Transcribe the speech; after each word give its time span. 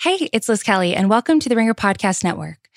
Hey, 0.00 0.28
it's 0.32 0.48
Liz 0.48 0.62
Kelly, 0.64 0.96
and 0.96 1.08
welcome 1.08 1.38
to 1.38 1.48
the 1.48 1.54
Ringer 1.54 1.74
Podcast 1.74 2.24
Network. 2.24 2.68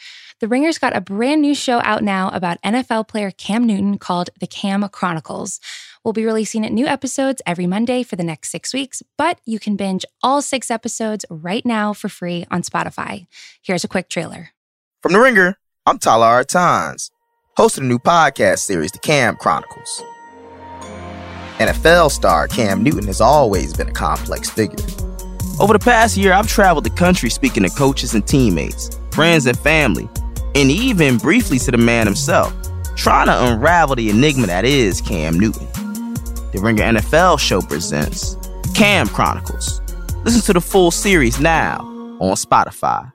The 0.42 0.48
Ringer's 0.48 0.78
got 0.78 0.96
a 0.96 1.02
brand 1.02 1.42
new 1.42 1.56
show 1.56 1.82
out 1.84 2.04
now 2.04 2.30
about 2.30 2.62
NFL 2.62 3.08
player 3.08 3.32
Cam 3.32 3.66
Newton 3.66 3.98
called 3.98 4.30
The 4.40 4.46
Cam 4.46 4.88
Chronicles. 4.90 5.60
We'll 6.04 6.14
be 6.14 6.26
releasing 6.26 6.62
new 6.62 6.86
episodes 6.86 7.42
every 7.48 7.66
Monday 7.66 8.04
for 8.04 8.16
the 8.16 8.24
next 8.24 8.52
six 8.52 8.74
weeks, 8.74 9.02
but 9.18 9.40
you 9.46 9.58
can 9.60 9.76
binge 9.76 10.06
all 10.22 10.42
six 10.44 10.70
episodes 10.70 11.26
right 11.30 11.66
now 11.66 11.94
for 11.94 12.10
free 12.10 12.46
on 12.52 12.62
Spotify. 12.62 13.26
Here's 13.62 13.84
a 13.84 13.88
quick 13.88 14.08
trailer. 14.08 14.50
From 15.02 15.14
The 15.14 15.20
Ringer, 15.20 15.58
I'm 15.88 15.98
Tyler 15.98 16.28
R. 16.28 16.44
Tynes, 16.44 17.10
host 17.58 17.78
of 17.78 17.84
the 17.84 17.90
new 17.90 18.00
podcast 18.00 18.60
series, 18.60 18.92
The 18.92 19.00
Cam 19.00 19.36
Chronicles. 19.38 20.04
NFL 21.58 22.12
star 22.12 22.48
Cam 22.48 22.84
Newton 22.84 23.08
has 23.08 23.22
always 23.22 23.74
been 23.74 23.90
a 23.90 23.94
complex 23.94 24.50
figure. 24.50 24.86
Over 25.58 25.72
the 25.72 25.80
past 25.80 26.18
year, 26.18 26.34
I've 26.34 26.48
traveled 26.48 26.84
the 26.84 26.90
country 26.90 27.30
speaking 27.30 27.64
to 27.64 27.70
coaches 27.70 28.14
and 28.14 28.28
teammates, 28.28 28.90
friends 29.12 29.46
and 29.46 29.58
family, 29.58 30.10
and 30.54 30.70
even 30.70 31.18
briefly 31.18 31.60
to 31.60 31.72
the 31.72 31.78
man 31.78 32.06
himself, 32.06 32.54
trying 32.98 33.28
to 33.28 33.46
unravel 33.46 33.96
the 33.96 34.10
enigma 34.10 34.48
that 34.48 34.66
is 34.66 35.00
Cam 35.00 35.40
Newton. 35.40 35.68
The 36.52 36.60
Ringer 36.62 36.84
NFL 36.84 37.40
show 37.40 37.62
presents 37.62 38.36
Cam 38.74 39.08
Chronicles. 39.08 39.82
Listen 40.26 40.42
to 40.42 40.54
the 40.54 40.62
full 40.62 40.92
series 40.92 41.40
now 41.40 41.80
on 42.20 42.36
Spotify. 42.36 43.15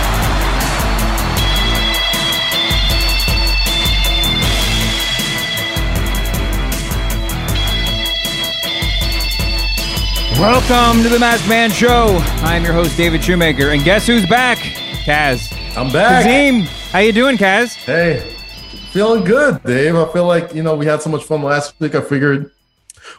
Welcome 10.41 11.03
to 11.03 11.09
the 11.09 11.19
Masked 11.19 11.47
Man 11.47 11.69
Show. 11.69 12.17
I'm 12.41 12.63
your 12.63 12.73
host, 12.73 12.97
David 12.97 13.23
Shoemaker, 13.23 13.69
and 13.69 13.83
guess 13.83 14.07
who's 14.07 14.25
back? 14.25 14.57
Kaz. 15.05 15.55
I'm 15.77 15.93
back. 15.93 16.25
Kazeem, 16.25 16.63
how 16.91 16.97
you 16.97 17.11
doing, 17.11 17.37
Kaz? 17.37 17.75
Hey, 17.75 18.21
feeling 18.91 19.23
good, 19.23 19.61
Dave. 19.61 19.95
I 19.95 20.11
feel 20.11 20.25
like 20.25 20.55
you 20.55 20.63
know 20.63 20.75
we 20.75 20.87
had 20.87 20.99
so 21.03 21.11
much 21.11 21.25
fun 21.25 21.43
last 21.43 21.79
week. 21.79 21.93
I 21.93 22.01
figured 22.01 22.49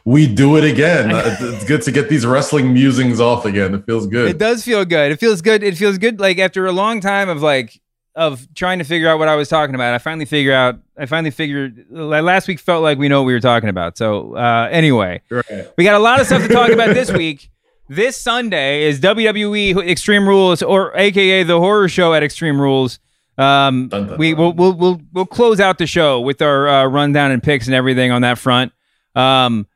we 0.05 0.27
do 0.27 0.57
it 0.57 0.65
again. 0.65 1.13
Uh, 1.13 1.37
it's 1.41 1.65
good 1.65 1.83
to 1.83 1.93
get 1.93 2.09
these 2.09 2.27
wrestling 2.27 2.75
musings 2.75 3.21
off 3.21 3.45
again. 3.45 3.73
It 3.73 3.87
feels 3.87 4.09
good. 4.09 4.29
It 4.29 4.39
does 4.39 4.65
feel 4.65 4.85
good. 4.85 5.13
It 5.13 5.21
feels 5.21 5.43
good. 5.43 5.63
It 5.63 5.77
feels 5.77 5.99
good. 5.99 6.19
Like 6.19 6.41
after 6.41 6.67
a 6.67 6.73
long 6.73 7.01
time 7.01 7.29
of 7.29 7.41
like 7.41 7.81
of 8.15 8.47
trying 8.55 8.79
to 8.79 8.85
figure 8.85 9.09
out 9.09 9.19
what 9.19 9.29
I 9.29 9.37
was 9.37 9.49
talking 9.49 9.75
about, 9.75 9.95
I 9.95 9.99
finally 9.99 10.25
figure 10.27 10.53
out. 10.53 10.79
I 10.99 11.07
finally 11.07 11.31
figured. 11.31 11.87
Last 11.91 12.47
week 12.49 12.61
felt 12.61 12.83
like 12.83 12.99
we 12.99 13.09
know 13.09 13.23
what 13.23 13.27
we 13.27 13.33
were 13.33 13.41
talking 13.41 13.69
about. 13.69 13.97
So 13.97 14.35
uh, 14.37 14.69
anyway, 14.71 15.23
Right. 15.31 15.69
we 15.79 15.85
got 15.85 15.95
a 15.95 15.99
lot 15.99 16.21
of 16.21 16.27
stuff 16.27 16.43
to 16.43 16.49
talk 16.49 16.71
about 16.71 16.95
this 16.95 17.11
week. 17.13 17.51
This 17.89 18.17
Sunday 18.17 18.85
is 18.85 19.01
WWE 19.01 19.87
Extreme 19.89 20.27
Rules, 20.29 20.63
or 20.63 20.97
AKA 20.97 21.43
the 21.45 21.59
horror 21.59 21.89
show 21.89 22.15
at 22.15 22.23
Extreme 22.23 22.61
Rules. 22.61 22.99
Um, 23.39 23.89
Dun, 23.89 24.07
dun, 24.09 24.19
we 24.19 24.35
will 24.35 24.53
we'll, 24.53 24.73
we'll 24.75 25.01
we'll 25.13 25.27
close 25.27 25.59
out 25.59 25.79
the 25.79 25.87
show 25.87 26.21
with 26.21 26.41
our 26.43 26.69
uh, 26.69 26.85
rundown 26.87 27.31
and 27.31 27.43
picks 27.43 27.67
and 27.67 27.75
everything 27.75 28.11
on 28.11 28.23
that 28.23 28.39
front. 28.39 28.73
Um, 29.15 29.67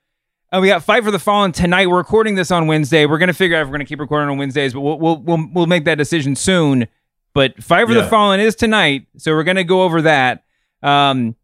and 0.53 0.63
we 0.63 0.69
got 0.69 0.85
Fight 0.85 1.05
for 1.05 1.11
the 1.11 1.19
Fallen 1.19 1.53
tonight. 1.53 1.87
We're 1.89 1.97
recording 1.97 2.35
this 2.37 2.51
on 2.51 2.67
Wednesday. 2.67 3.07
We're 3.07 3.19
gonna 3.19 3.33
figure 3.33 3.57
out 3.57 3.63
if 3.63 3.67
we're 3.69 3.73
gonna 3.73 3.85
keep 3.87 3.99
recording 3.99 4.29
on 4.31 4.39
Wednesdays, 4.39 4.73
but 4.75 4.81
we'll 4.83 4.99
we'll 4.99 5.17
we'll, 5.19 5.49
we'll 5.53 5.67
make 5.67 5.85
that 5.87 5.97
decision 5.99 6.37
soon. 6.37 6.87
But 7.37 7.63
Fight 7.63 7.87
for 7.87 7.93
the 7.93 8.01
Fallen 8.09 8.41
is 8.41 8.55
tonight, 8.57 9.09
so 9.19 9.33
we're 9.35 9.45
gonna 9.45 9.63
go 9.63 9.83
over 9.83 10.01
that. 10.03 10.43
Um, 10.83 11.37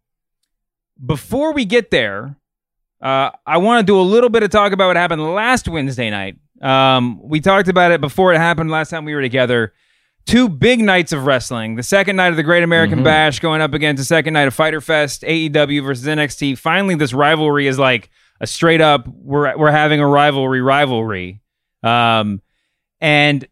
before 1.05 1.53
we 1.53 1.67
get 1.67 1.91
there, 1.91 2.37
uh, 3.03 3.31
I 3.47 3.59
want 3.59 3.81
to 3.81 3.85
do 3.87 4.01
a 4.01 4.03
little 4.03 4.31
bit 4.31 4.43
of 4.43 4.49
talk 4.49 4.73
about 4.73 4.87
what 4.87 4.97
happened 4.97 5.23
last 5.35 5.69
Wednesday 5.69 6.09
night. 6.09 6.37
Um, 6.63 7.21
we 7.23 7.41
talked 7.41 7.69
about 7.69 7.93
it 7.93 8.01
before 8.01 8.33
it 8.33 8.39
happened 8.39 8.71
last 8.71 8.89
time 8.89 9.05
we 9.05 9.15
were 9.15 9.21
together. 9.21 9.75
Two 10.25 10.49
big 10.49 10.81
nights 10.81 11.13
of 11.13 11.27
wrestling. 11.27 11.75
The 11.75 11.83
second 11.83 12.17
night 12.17 12.29
of 12.29 12.37
the 12.37 12.43
Great 12.43 12.63
American 12.63 13.01
Mhm. 13.01 13.05
Bash 13.05 13.41
going 13.41 13.61
up 13.61 13.75
against 13.75 14.01
the 14.01 14.05
second 14.07 14.33
night 14.33 14.49
of 14.49 14.55
Fighter 14.55 14.81
Fest, 14.81 15.25
AEW 15.27 15.83
versus 15.83 16.07
NXT. 16.09 16.55
Finally, 16.57 16.95
this 16.95 17.13
rivalry 17.13 17.67
is 17.67 17.79
like 17.79 18.09
a 18.41 18.47
straight 18.47 18.81
up 18.81 19.07
we're 19.09 19.55
we're 19.59 19.71
having 19.73 20.01
a 20.01 20.07
rivalry 20.07 20.63
rivalry. 20.63 21.43
Um, 21.83 22.41
and 23.01 23.47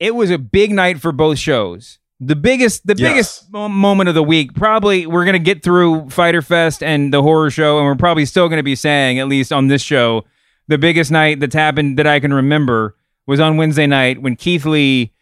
it 0.00 0.14
was 0.14 0.30
a 0.30 0.38
big 0.38 0.72
night 0.72 1.00
for 1.00 1.12
both 1.12 1.38
shows. 1.38 1.98
The 2.20 2.36
biggest, 2.36 2.86
the 2.86 2.94
Yes. 2.96 3.10
biggest 3.10 3.52
mo- 3.52 3.68
moment 3.68 4.08
of 4.08 4.14
the 4.14 4.22
week. 4.22 4.54
Probably 4.54 5.06
we're 5.06 5.24
gonna 5.26 5.38
get 5.38 5.62
through 5.62 6.08
Fighter 6.10 6.40
Fest 6.42 6.82
and 6.82 7.12
the 7.12 7.22
horror 7.22 7.50
show, 7.50 7.76
and 7.78 7.86
we're 7.86 7.94
probably 7.94 8.24
still 8.24 8.48
gonna 8.48 8.62
be 8.62 8.74
saying, 8.74 9.18
at 9.18 9.28
least 9.28 9.52
on 9.52 9.68
this 9.68 9.82
show, 9.82 10.24
the 10.68 10.78
biggest 10.78 11.10
night 11.10 11.40
that's 11.40 11.54
happened 11.54 11.98
that 11.98 12.06
I 12.06 12.18
can 12.20 12.32
remember 12.32 12.96
was 13.26 13.38
on 13.40 13.56
Wednesday 13.56 13.86
night 13.86 14.22
when 14.22 14.34
Keith 14.36 14.64
Lee 14.64 15.12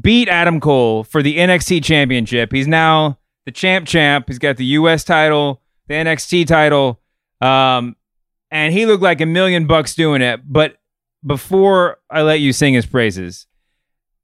beat 0.00 0.28
Adam 0.28 0.58
Cole 0.58 1.04
for 1.04 1.22
the 1.22 1.36
NXT 1.38 1.80
Championship. 1.82 2.50
He's 2.52 2.66
now 2.68 3.18
the 3.44 3.52
champ 3.52 3.86
champ. 3.86 4.24
He's 4.28 4.38
got 4.38 4.56
the 4.56 4.64
US 4.64 5.04
title, 5.04 5.60
the 5.88 5.94
NXT 5.94 6.46
title, 6.46 7.00
um, 7.42 7.94
and 8.50 8.72
he 8.72 8.86
looked 8.86 9.02
like 9.02 9.20
a 9.20 9.26
million 9.26 9.66
bucks 9.66 9.94
doing 9.94 10.22
it. 10.22 10.40
But 10.46 10.76
before 11.26 11.98
I 12.10 12.22
let 12.22 12.40
you 12.40 12.52
sing 12.52 12.72
his 12.74 12.86
praises, 12.86 13.46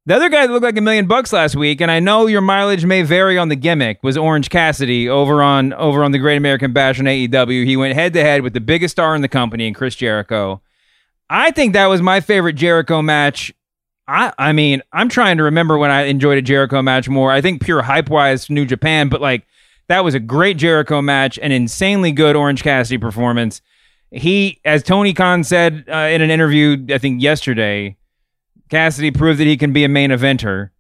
the 0.09 0.15
other 0.15 0.31
guy 0.31 0.47
that 0.47 0.53
looked 0.55 0.65
like 0.65 0.79
a 0.79 0.81
million 0.81 1.07
bucks 1.07 1.35
last 1.35 1.55
week, 1.55 1.83
and 1.83 1.91
I 1.91 2.01
know 2.01 2.29
your 2.29 2.41
mileage 2.41 2.87
may 2.87 3.03
vary 3.03 3.37
on 3.37 3.51
the 3.51 3.57
gimmick, 3.57 4.03
was 4.03 4.17
Orange 4.17 4.49
Cassidy 4.49 5.07
over 5.07 5.43
on 5.43 5.75
over 5.75 6.03
on 6.03 6.13
the 6.13 6.19
Great 6.19 6.39
American 6.39 6.73
Bash 6.73 6.99
on 6.99 7.05
AEW. 7.05 7.67
He 7.67 7.77
went 7.77 7.93
head 7.93 8.15
to 8.15 8.23
head 8.23 8.41
with 8.41 8.55
the 8.55 8.61
biggest 8.61 8.93
star 8.93 9.15
in 9.15 9.21
the 9.21 9.29
company, 9.29 9.67
and 9.67 9.77
Chris 9.77 9.95
Jericho. 9.95 10.63
I 11.29 11.51
think 11.51 11.75
that 11.75 11.89
was 11.89 12.01
my 12.01 12.21
favorite 12.21 12.55
Jericho 12.55 13.03
match. 13.03 13.53
I 14.07 14.33
I 14.39 14.55
mean, 14.55 14.81
I'm 14.95 15.11
trying 15.11 15.37
to 15.37 15.43
remember 15.43 15.77
when 15.77 15.91
I 15.91 16.05
enjoyed 16.05 16.39
a 16.39 16.43
Jericho 16.43 16.81
match 16.81 17.07
more. 17.11 17.31
I 17.31 17.43
think 17.43 17.63
pure 17.63 17.83
hype 17.83 18.09
wise, 18.09 18.49
New 18.49 18.65
Japan, 18.65 19.11
but 19.11 19.21
like 19.21 19.47
that 19.89 20.05
was 20.05 20.15
a 20.15 20.21
great 20.21 20.57
Jericho 20.57 21.03
match, 21.03 21.39
an 21.39 21.53
insanely 21.53 22.13
good 22.13 22.35
Orange 22.35 22.63
Cassidy 22.63 22.97
performance. 22.97 23.61
He, 24.11 24.59
as 24.65 24.83
Tony 24.83 25.13
Khan 25.13 25.45
said 25.45 25.85
uh, 25.87 26.09
in 26.11 26.23
an 26.23 26.31
interview, 26.31 26.87
I 26.89 26.97
think 26.97 27.21
yesterday, 27.21 27.99
Cassidy 28.69 29.11
proved 29.11 29.41
that 29.41 29.47
he 29.47 29.57
can 29.57 29.73
be 29.73 29.85
a 29.85 29.89
main 29.89 30.11
eventer. 30.11 30.71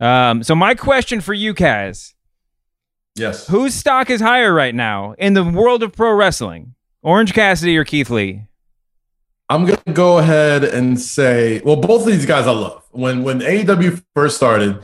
Um, 0.00 0.42
so 0.42 0.54
my 0.54 0.74
question 0.74 1.20
for 1.20 1.32
you, 1.34 1.54
Kaz, 1.54 2.14
Yes. 3.14 3.46
whose 3.46 3.74
stock 3.74 4.10
is 4.10 4.20
higher 4.20 4.52
right 4.52 4.74
now 4.74 5.14
in 5.18 5.32
the 5.34 5.44
world 5.44 5.82
of 5.82 5.92
pro 5.92 6.12
wrestling? 6.12 6.74
Orange 7.02 7.32
Cassidy 7.32 7.76
or 7.76 7.84
Keith 7.84 8.10
Lee? 8.10 8.42
I'm 9.48 9.64
gonna 9.64 9.78
go 9.92 10.18
ahead 10.18 10.64
and 10.64 11.00
say, 11.00 11.62
well, 11.64 11.76
both 11.76 12.02
of 12.06 12.08
these 12.12 12.26
guys 12.26 12.46
I 12.46 12.50
love. 12.52 12.82
When 12.90 13.22
when 13.22 13.40
AEW 13.40 14.02
first 14.14 14.36
started, 14.36 14.82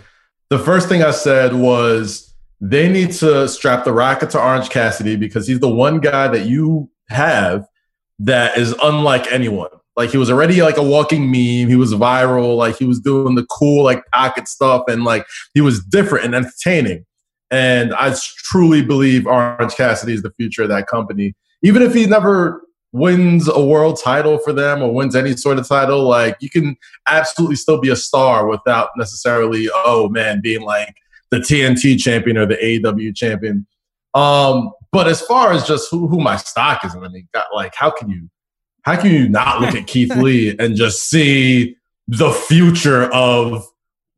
the 0.51 0.59
first 0.59 0.89
thing 0.89 1.03
I 1.03 1.11
said 1.11 1.55
was 1.55 2.33
they 2.61 2.89
need 2.89 3.11
to 3.15 3.49
strap 3.49 3.85
the 3.85 3.93
rocket 3.93 4.31
to 4.31 4.41
Orange 4.41 4.71
Cassidy 4.71 5.17
because 5.17 5.49
he's 5.49 5.59
the 5.59 5.69
one 5.69 5.99
guy 5.99 6.29
that 6.29 6.47
you 6.47 6.89
have 7.09 7.67
that 8.21 8.57
is 8.57 8.73
unlike 8.83 9.31
anyone. 9.33 9.69
Like 9.97 10.11
he 10.11 10.17
was 10.17 10.31
already 10.31 10.63
like 10.63 10.77
a 10.77 10.83
walking 10.83 11.27
meme. 11.27 11.69
He 11.69 11.77
was 11.77 11.93
viral. 11.95 12.57
Like 12.57 12.77
he 12.77 12.85
was 12.85 13.01
doing 13.01 13.35
the 13.35 13.47
cool 13.47 13.85
like 13.85 14.03
pocket 14.13 14.49
stuff, 14.49 14.85
and 14.89 15.05
like 15.05 15.27
he 15.55 15.61
was 15.61 15.85
different 15.85 16.25
and 16.25 16.35
entertaining. 16.35 17.05
And 17.51 17.93
I 17.95 18.15
truly 18.39 18.83
believe 18.83 19.27
Orange 19.27 19.75
Cassidy 19.75 20.15
is 20.15 20.23
the 20.23 20.33
future 20.39 20.63
of 20.63 20.71
that 20.71 20.87
company. 20.87 21.35
Even 21.63 21.83
if 21.83 21.93
he 21.93 22.07
never 22.07 22.63
wins 22.93 23.49
a 23.49 23.63
world 23.63 23.99
title 24.03 24.39
for 24.39 24.53
them 24.53 24.83
or 24.83 24.93
wins 24.93 25.17
any 25.17 25.37
sort 25.37 25.59
of 25.59 25.69
title, 25.69 26.03
like 26.03 26.37
you 26.41 26.49
can 26.49 26.77
absolutely 27.07 27.57
still 27.57 27.81
be 27.81 27.91
a 27.91 27.97
star 27.97 28.47
without 28.47 28.91
necessarily, 28.97 29.69
oh 29.73 30.09
man, 30.09 30.41
being 30.43 30.63
like 30.63 30.95
the 31.31 31.39
TNT 31.39 32.01
champion 32.01 32.37
or 32.37 32.47
the 32.47 32.57
AEW 32.57 33.15
champion. 33.15 33.67
Um, 34.15 34.73
but 34.93 35.09
as 35.09 35.23
far 35.23 35.53
as 35.53 35.67
just 35.67 35.91
who, 35.91 36.07
who 36.07 36.21
my 36.21 36.37
stock 36.37 36.85
is, 36.85 36.95
I 36.95 37.01
mean, 37.01 37.29
got 37.33 37.47
like, 37.55 37.75
how 37.75 37.91
can 37.91 38.11
you, 38.11 38.29
how 38.83 39.01
can 39.01 39.13
you 39.13 39.29
not 39.29 39.61
look 39.61 39.75
at 39.75 39.87
Keith 39.87 40.15
Lee 40.17 40.57
and 40.59 40.77
just 40.77 41.09
see 41.09 41.77
the 42.09 42.31
future 42.31 43.13
of 43.13 43.67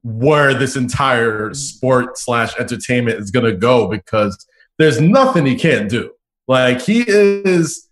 where 0.02 0.52
this 0.54 0.76
entire 0.76 1.54
sport 1.54 2.18
slash 2.18 2.54
entertainment 2.58 3.18
is 3.18 3.30
going 3.30 3.46
to 3.46 3.56
go 3.56 3.88
because 3.88 4.46
there's 4.78 5.00
nothing 5.00 5.46
he 5.46 5.56
can't 5.56 5.88
do. 5.88 6.10
Like 6.46 6.82
he 6.82 7.04
is, 7.06 7.88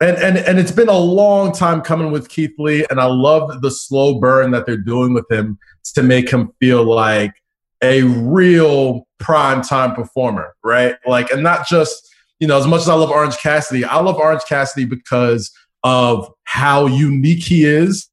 and 0.00 0.16
and 0.16 0.38
and 0.38 0.58
it's 0.58 0.70
been 0.70 0.88
a 0.88 0.98
long 0.98 1.52
time 1.52 1.80
coming 1.80 2.12
with 2.12 2.28
Keith 2.28 2.54
Lee, 2.56 2.86
and 2.88 3.00
I 3.00 3.06
love 3.06 3.62
the 3.62 3.70
slow 3.70 4.20
burn 4.20 4.52
that 4.52 4.64
they're 4.64 4.76
doing 4.76 5.12
with 5.12 5.28
him 5.30 5.58
to 5.94 6.02
make 6.02 6.30
him 6.30 6.52
feel 6.60 6.84
like 6.84 7.32
a 7.82 8.02
real 8.02 9.08
prime 9.18 9.62
time 9.62 9.94
performer, 9.94 10.54
right? 10.62 10.94
Like, 11.04 11.32
and 11.32 11.42
not 11.42 11.66
just 11.66 12.10
you 12.38 12.46
know, 12.46 12.56
as 12.56 12.66
much 12.66 12.80
as 12.80 12.88
I 12.88 12.94
love 12.94 13.10
Orange 13.10 13.36
Cassidy, 13.36 13.84
I 13.84 14.00
love 14.00 14.16
Orange 14.16 14.42
Cassidy 14.48 14.86
because 14.86 15.50
of 15.84 16.30
how 16.44 16.86
unique 16.86 17.44
he 17.44 17.64
is 17.64 18.08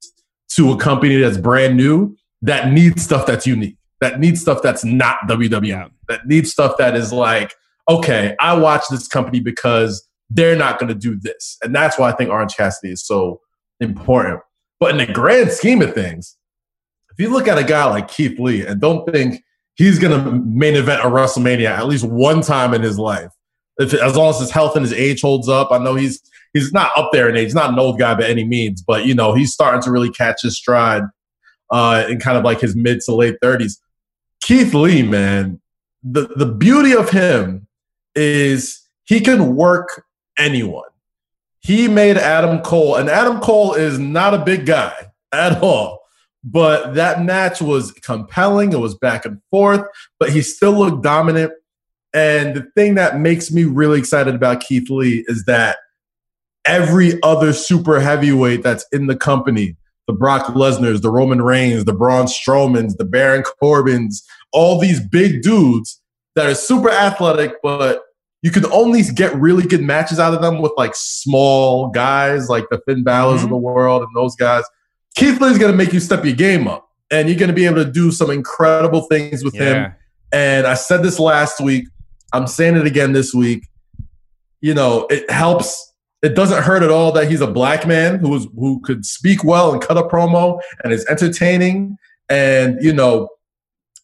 to 0.56 0.72
a 0.72 0.78
company 0.78 1.18
that's 1.18 1.38
brand 1.38 1.78
new 1.78 2.16
that 2.42 2.72
needs 2.72 3.04
stuff 3.04 3.25
that's 3.25 3.46
unique, 3.48 3.78
that 4.02 4.19
needs 4.19 4.42
stuff 4.42 4.62
that's 4.62 4.86
not 4.86 5.18
WWE, 5.28 5.90
that 6.08 6.25
needs 6.25 6.52
stuff 6.52 6.78
that 6.78 6.96
is 6.96 7.12
like, 7.12 7.54
okay, 7.90 8.36
I 8.40 8.58
watch 8.58 8.84
this 8.90 9.08
company 9.08 9.40
because 9.40 10.08
they're 10.30 10.56
not 10.56 10.80
going 10.80 10.90
to 10.90 10.96
do 10.96 11.18
this. 11.19 11.58
And 11.64 11.74
that's 11.74 11.98
why 11.98 12.10
I 12.10 12.16
think 12.16 12.30
Orange 12.30 12.56
Cassidy 12.56 12.92
is 12.94 13.06
so 13.06 13.42
important. 13.80 14.42
But 14.80 14.92
in 14.92 14.98
the 14.98 15.12
grand 15.12 15.52
scheme 15.52 15.81
of 15.81 15.94
things, 15.94 16.38
if 17.12 17.24
you 17.24 17.31
look 17.31 17.48
at 17.48 17.58
a 17.58 17.63
guy 17.63 17.86
like 17.86 18.08
Keith 18.08 18.40
Lee 18.40 18.66
and 18.66 18.80
don't 18.80 19.10
think 19.12 19.42
he's 19.75 20.00
going 20.00 20.24
to 20.24 20.31
main 20.31 20.75
event 20.75 21.02
a 21.02 21.06
WrestleMania 21.06 21.70
at 21.70 21.88
least 21.88 22.04
one 22.04 22.42
time 22.42 22.74
in 22.74 22.81
his 22.81 23.00
life, 23.00 23.31
if, 23.79 23.94
as 23.94 24.15
long 24.15 24.29
as 24.29 24.39
his 24.39 24.51
health 24.51 24.75
and 24.75 24.83
his 24.83 24.94
age 24.94 25.21
holds 25.21 25.47
up. 25.47 25.71
I 25.71 25.77
know 25.77 25.95
he's 25.95 26.21
he's 26.53 26.71
not 26.74 26.91
up 26.97 27.09
there 27.12 27.29
in 27.29 27.38
age, 27.38 27.53
not 27.53 27.71
an 27.71 27.79
old 27.79 28.00
guy 28.00 28.15
by 28.15 28.25
any 28.25 28.44
means, 28.44 28.81
but 28.81 29.06
you 29.06 29.13
know 29.13 29.33
he's 29.33 29.53
starting 29.53 29.81
to 29.81 29.91
really 29.91 30.09
catch 30.09 30.41
his 30.41 30.57
stride 30.57 31.03
uh, 31.71 32.06
in 32.09 32.19
kind 32.19 32.38
of 32.38 32.44
like 32.44 32.59
his 32.59 32.75
mid 32.75 33.01
to 33.01 33.15
late 33.15 33.38
thirties. 33.41 33.81
Keith 34.41 34.74
Lee, 34.74 35.03
man, 35.03 35.59
the 36.03 36.27
the 36.35 36.45
beauty 36.45 36.94
of 36.95 37.09
him 37.09 37.68
is 38.15 38.88
he 39.03 39.19
can 39.19 39.56
work 39.56 40.03
anyone. 40.38 40.89
He 41.59 41.88
made 41.88 42.18
Adam 42.18 42.62
Cole, 42.62 42.95
and 42.95 43.09
Adam 43.09 43.39
Cole 43.39 43.74
is 43.74 44.00
not 44.00 44.33
a 44.33 44.39
big 44.39 44.65
guy 44.65 44.94
at 45.31 45.62
all. 45.62 46.01
But 46.44 46.94
that 46.94 47.24
match 47.24 47.62
was 47.62 47.91
compelling. 47.91 48.71
It 48.71 48.79
was 48.79 48.95
back 48.95 49.25
and 49.25 49.41
forth, 49.50 49.81
but 50.18 50.29
he 50.29 50.41
still 50.41 50.71
looked 50.71 51.03
dominant. 51.03 51.51
And 52.13 52.56
the 52.56 52.65
thing 52.75 52.95
that 52.95 53.19
makes 53.19 53.51
me 53.51 53.63
really 53.63 54.00
excited 54.00 54.33
about 54.33 54.62
Keith 54.62 54.89
Lee 54.89 55.24
is 55.27 55.45
that 55.45 55.77
every 56.65 57.21
other 57.21 57.54
super 57.54 58.00
heavyweight 58.00 58.63
that's 58.63 58.86
in 58.92 59.07
the 59.07 59.15
company, 59.15 59.75
the 60.07 60.13
Brock 60.13 60.45
Lesnar's, 60.48 61.01
the 61.01 61.12
Roman 61.12 61.42
Reigns, 61.42 61.86
the 61.86 61.94
Braun 61.94 62.25
Strowman's, 62.25 62.95
the 62.95 63.06
Baron 63.06 63.44
Corbin's, 63.44 64.25
all 64.54 64.80
these 64.80 65.06
big 65.06 65.42
dudes 65.42 66.01
that 66.36 66.45
are 66.45 66.56
super 66.56 66.89
athletic, 66.89 67.56
but 67.62 68.04
you 68.42 68.51
can 68.51 68.65
only 68.68 69.01
get 69.03 69.36
really 69.36 69.63
good 69.63 69.81
matches 69.81 70.19
out 70.19 70.33
of 70.33 70.42
them 70.42 70.62
with 70.62 70.71
like 70.77 70.94
small 70.95 71.89
guys 71.89 72.50
like 72.50 72.65
the 72.69 72.80
Finn 72.86 73.03
Balor's 73.03 73.38
mm-hmm. 73.38 73.45
of 73.45 73.50
the 73.50 73.57
world 73.57 74.03
and 74.03 74.12
those 74.15 74.36
guys. 74.36 74.63
Keith 75.15 75.42
Lee's 75.42 75.57
going 75.57 75.71
to 75.71 75.77
make 75.77 75.92
you 75.92 76.00
step 76.00 76.24
your 76.24 76.36
game 76.36 76.68
up, 76.68 76.88
and 77.10 77.27
you're 77.27 77.38
going 77.38 77.50
to 77.50 77.56
be 77.56 77.65
able 77.65 77.83
to 77.83 77.92
do 77.92 78.12
some 78.12 78.30
incredible 78.30 79.01
things 79.01 79.44
with 79.44 79.56
yeah. 79.56 79.63
him. 79.63 79.95
And 80.31 80.68
I 80.68 80.75
said 80.75 81.01
this 81.03 81.19
last 81.19 81.60
week. 81.60 81.88
I'm 82.33 82.47
saying 82.47 82.75
it 82.75 82.88
again 82.88 83.13
this 83.13 83.33
week. 83.33 83.68
You 84.62 84.74
know, 84.74 85.07
it 85.09 85.29
helps. 85.29 85.94
It 86.24 86.35
doesn't 86.35 86.63
hurt 86.63 86.81
at 86.81 86.89
all 86.89 87.12
that 87.12 87.29
he's 87.29 87.41
a 87.41 87.47
black 87.47 87.85
man 87.85 88.19
who 88.19 88.35
is 88.35 88.47
who 88.56 88.81
could 88.81 89.06
speak 89.06 89.44
well 89.44 89.71
and 89.71 89.81
cut 89.81 89.97
a 89.97 90.03
promo 90.03 90.59
and 90.83 90.91
is 90.91 91.06
entertaining 91.06 91.97
and 92.29 92.77
you 92.81 92.91
know, 92.91 93.29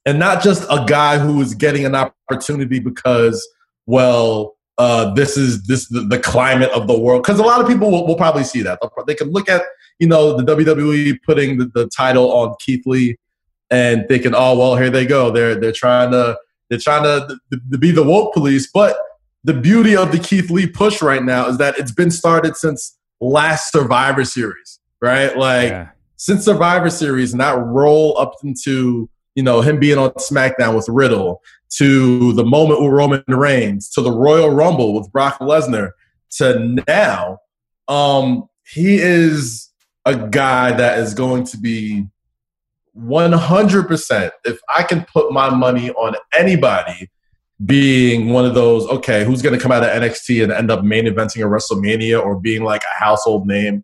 and 0.06 0.20
not 0.20 0.44
just 0.44 0.64
a 0.70 0.84
guy 0.88 1.18
who 1.18 1.42
is 1.42 1.54
getting 1.56 1.86
an 1.86 1.96
opportunity 1.96 2.80
because 2.80 3.46
well, 3.86 4.56
uh, 4.78 5.14
this 5.14 5.38
is 5.38 5.64
this 5.64 5.88
the, 5.90 6.02
the 6.02 6.20
climate 6.20 6.72
of 6.72 6.88
the 6.88 6.98
world 6.98 7.24
because 7.24 7.40
a 7.40 7.44
lot 7.44 7.62
of 7.62 7.68
people 7.68 7.92
will, 7.92 8.08
will 8.08 8.16
probably 8.16 8.44
see 8.44 8.62
that 8.62 8.80
they 9.08 9.16
can 9.16 9.32
look 9.32 9.50
at 9.50 9.64
you 10.00 10.08
know 10.08 10.38
the 10.38 10.44
WWE 10.44 11.20
putting 11.26 11.58
the, 11.58 11.66
the 11.74 11.88
title 11.88 12.32
on 12.32 12.56
Keith 12.60 12.86
Lee 12.86 13.18
and 13.70 14.08
thinking, 14.08 14.34
oh 14.36 14.58
well, 14.58 14.76
here 14.76 14.90
they 14.90 15.06
go. 15.06 15.32
They're 15.32 15.56
they're 15.56 15.72
trying 15.72 16.12
to 16.12 16.38
they're 16.74 16.80
trying 16.80 17.04
to, 17.04 17.38
to 17.72 17.78
be 17.78 17.92
the 17.92 18.04
woke 18.04 18.34
police. 18.34 18.70
But 18.72 18.98
the 19.44 19.54
beauty 19.54 19.96
of 19.96 20.12
the 20.12 20.18
Keith 20.18 20.50
Lee 20.50 20.68
push 20.68 21.02
right 21.02 21.24
now 21.24 21.48
is 21.48 21.60
that 21.60 21.78
it's 21.78 21.92
been 21.92 22.10
started 22.10 22.58
since 22.58 22.98
last 23.22 23.72
Survivor 23.72 24.26
Series, 24.26 24.80
right? 25.02 25.38
Like 25.38 25.70
yeah. 25.70 25.90
since 26.16 26.44
Survivor 26.46 26.90
Series, 26.90 27.32
and 27.32 27.42
that 27.42 27.58
roll 27.60 28.18
up 28.18 28.34
into 28.44 29.08
you 29.36 29.44
know 29.44 29.62
him 29.62 29.80
being 29.80 30.00
on 30.00 30.12
SmackDown 30.12 30.76
with 30.76 30.90
Riddle, 30.90 31.42
to 31.78 32.34
the 32.34 32.44
moment 32.44 32.82
with 32.82 32.92
Roman 32.92 33.24
Reigns, 33.28 33.90
to 33.92 34.02
the 34.02 34.12
Royal 34.12 34.50
Rumble 34.50 34.96
with 34.96 35.12
Brock 35.12 35.40
Lesnar, 35.40 35.92
to 36.38 36.82
now, 36.88 37.38
um, 37.88 38.48
he 38.66 38.98
is 38.98 39.70
a 40.06 40.16
guy 40.16 40.72
that 40.72 40.98
is 40.98 41.14
going 41.14 41.44
to 41.46 41.58
be 41.58 42.08
100%, 42.98 44.32
if 44.46 44.60
I 44.74 44.84
can 44.84 45.06
put 45.12 45.32
my 45.32 45.50
money 45.50 45.92
on 45.92 46.16
anybody 46.38 47.10
being 47.66 48.30
one 48.30 48.46
of 48.46 48.56
those, 48.56 48.86
okay, 48.88 49.24
who's 49.24 49.42
going 49.42 49.56
to 49.58 49.62
come 49.62 49.72
out 49.72 49.84
of 49.84 49.90
NXT 49.90 50.44
and 50.44 50.52
end 50.52 50.70
up 50.70 50.84
main 50.84 51.06
eventing 51.06 51.44
a 51.44 51.50
WrestleMania 51.50 52.24
or 52.24 52.40
being 52.40 52.64
like 52.64 52.84
a 52.84 53.04
household 53.04 53.48
name, 53.48 53.84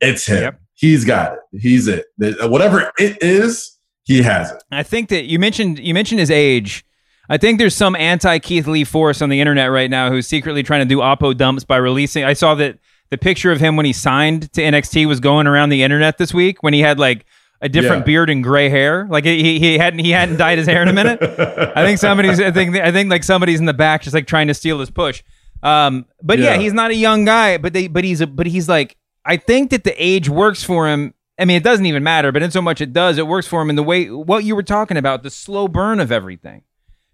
it's 0.00 0.26
him. 0.26 0.42
Yep. 0.42 0.60
He's 0.74 1.04
got 1.04 1.32
it. 1.32 1.38
He's 1.58 1.88
it. 1.88 2.04
Whatever 2.18 2.92
it 2.98 3.18
is, 3.22 3.78
he 4.04 4.22
has 4.22 4.52
it. 4.52 4.62
I 4.70 4.82
think 4.82 5.08
that 5.08 5.24
you 5.24 5.38
mentioned 5.38 5.78
you 5.78 5.94
mentioned 5.94 6.20
his 6.20 6.30
age. 6.30 6.84
I 7.28 7.38
think 7.38 7.58
there's 7.58 7.74
some 7.74 7.96
anti 7.96 8.38
Keith 8.38 8.66
Lee 8.66 8.84
force 8.84 9.22
on 9.22 9.30
the 9.30 9.40
internet 9.40 9.70
right 9.70 9.90
now 9.90 10.10
who's 10.10 10.26
secretly 10.26 10.62
trying 10.62 10.80
to 10.80 10.86
do 10.86 10.98
oppo 10.98 11.36
dumps 11.36 11.64
by 11.64 11.78
releasing. 11.78 12.24
I 12.24 12.34
saw 12.34 12.54
that 12.56 12.78
the 13.08 13.18
picture 13.18 13.50
of 13.50 13.58
him 13.58 13.76
when 13.76 13.86
he 13.86 13.92
signed 13.92 14.52
to 14.52 14.60
NXT 14.60 15.06
was 15.06 15.18
going 15.18 15.46
around 15.46 15.70
the 15.70 15.82
internet 15.82 16.18
this 16.18 16.34
week 16.34 16.62
when 16.62 16.74
he 16.74 16.80
had 16.80 16.98
like 16.98 17.24
a 17.60 17.68
different 17.68 18.00
yeah. 18.00 18.06
beard 18.06 18.30
and 18.30 18.42
gray 18.42 18.68
hair. 18.68 19.06
Like 19.08 19.24
he, 19.24 19.58
he 19.58 19.78
hadn't 19.78 20.00
he 20.00 20.10
hadn't 20.10 20.36
dyed 20.36 20.58
his 20.58 20.66
hair 20.66 20.82
in 20.82 20.88
a 20.88 20.92
minute. 20.92 21.20
I 21.22 21.84
think 21.84 21.98
somebody's 21.98 22.40
I 22.40 22.50
think 22.50 22.76
I 22.76 22.92
think 22.92 23.10
like 23.10 23.24
somebody's 23.24 23.60
in 23.60 23.66
the 23.66 23.74
back 23.74 24.02
just 24.02 24.14
like 24.14 24.26
trying 24.26 24.48
to 24.48 24.54
steal 24.54 24.78
his 24.78 24.90
push. 24.90 25.22
Um, 25.62 26.06
but 26.22 26.38
yeah. 26.38 26.54
yeah, 26.54 26.60
he's 26.60 26.72
not 26.72 26.90
a 26.90 26.94
young 26.94 27.24
guy, 27.24 27.58
but 27.58 27.72
they 27.72 27.88
but 27.88 28.04
he's 28.04 28.20
a 28.20 28.26
but 28.26 28.46
he's 28.46 28.68
like 28.68 28.96
I 29.24 29.36
think 29.36 29.70
that 29.70 29.84
the 29.84 29.94
age 30.02 30.28
works 30.28 30.62
for 30.62 30.88
him. 30.88 31.14
I 31.38 31.44
mean, 31.44 31.56
it 31.56 31.64
doesn't 31.64 31.84
even 31.84 32.02
matter, 32.02 32.32
but 32.32 32.42
in 32.42 32.50
so 32.50 32.62
much 32.62 32.80
it 32.80 32.92
does, 32.92 33.18
it 33.18 33.26
works 33.26 33.46
for 33.46 33.60
him 33.60 33.68
in 33.68 33.76
the 33.76 33.82
way 33.82 34.10
what 34.10 34.44
you 34.44 34.54
were 34.54 34.62
talking 34.62 34.96
about, 34.96 35.22
the 35.22 35.30
slow 35.30 35.68
burn 35.68 36.00
of 36.00 36.12
everything. 36.12 36.62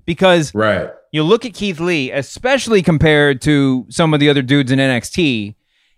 Because 0.05 0.52
right. 0.52 0.90
you 1.12 1.23
look 1.23 1.45
at 1.45 1.55
Keith 1.55 1.78
Lee, 1.78 2.11
especially 2.11 2.83
compared 2.83 3.40
to 3.43 3.87
some 3.88 4.12
of 4.12 4.19
the 4.19 4.28
other 4.28 4.43
dudes 4.43 4.73
in 4.73 4.81
NXT, 4.81 5.55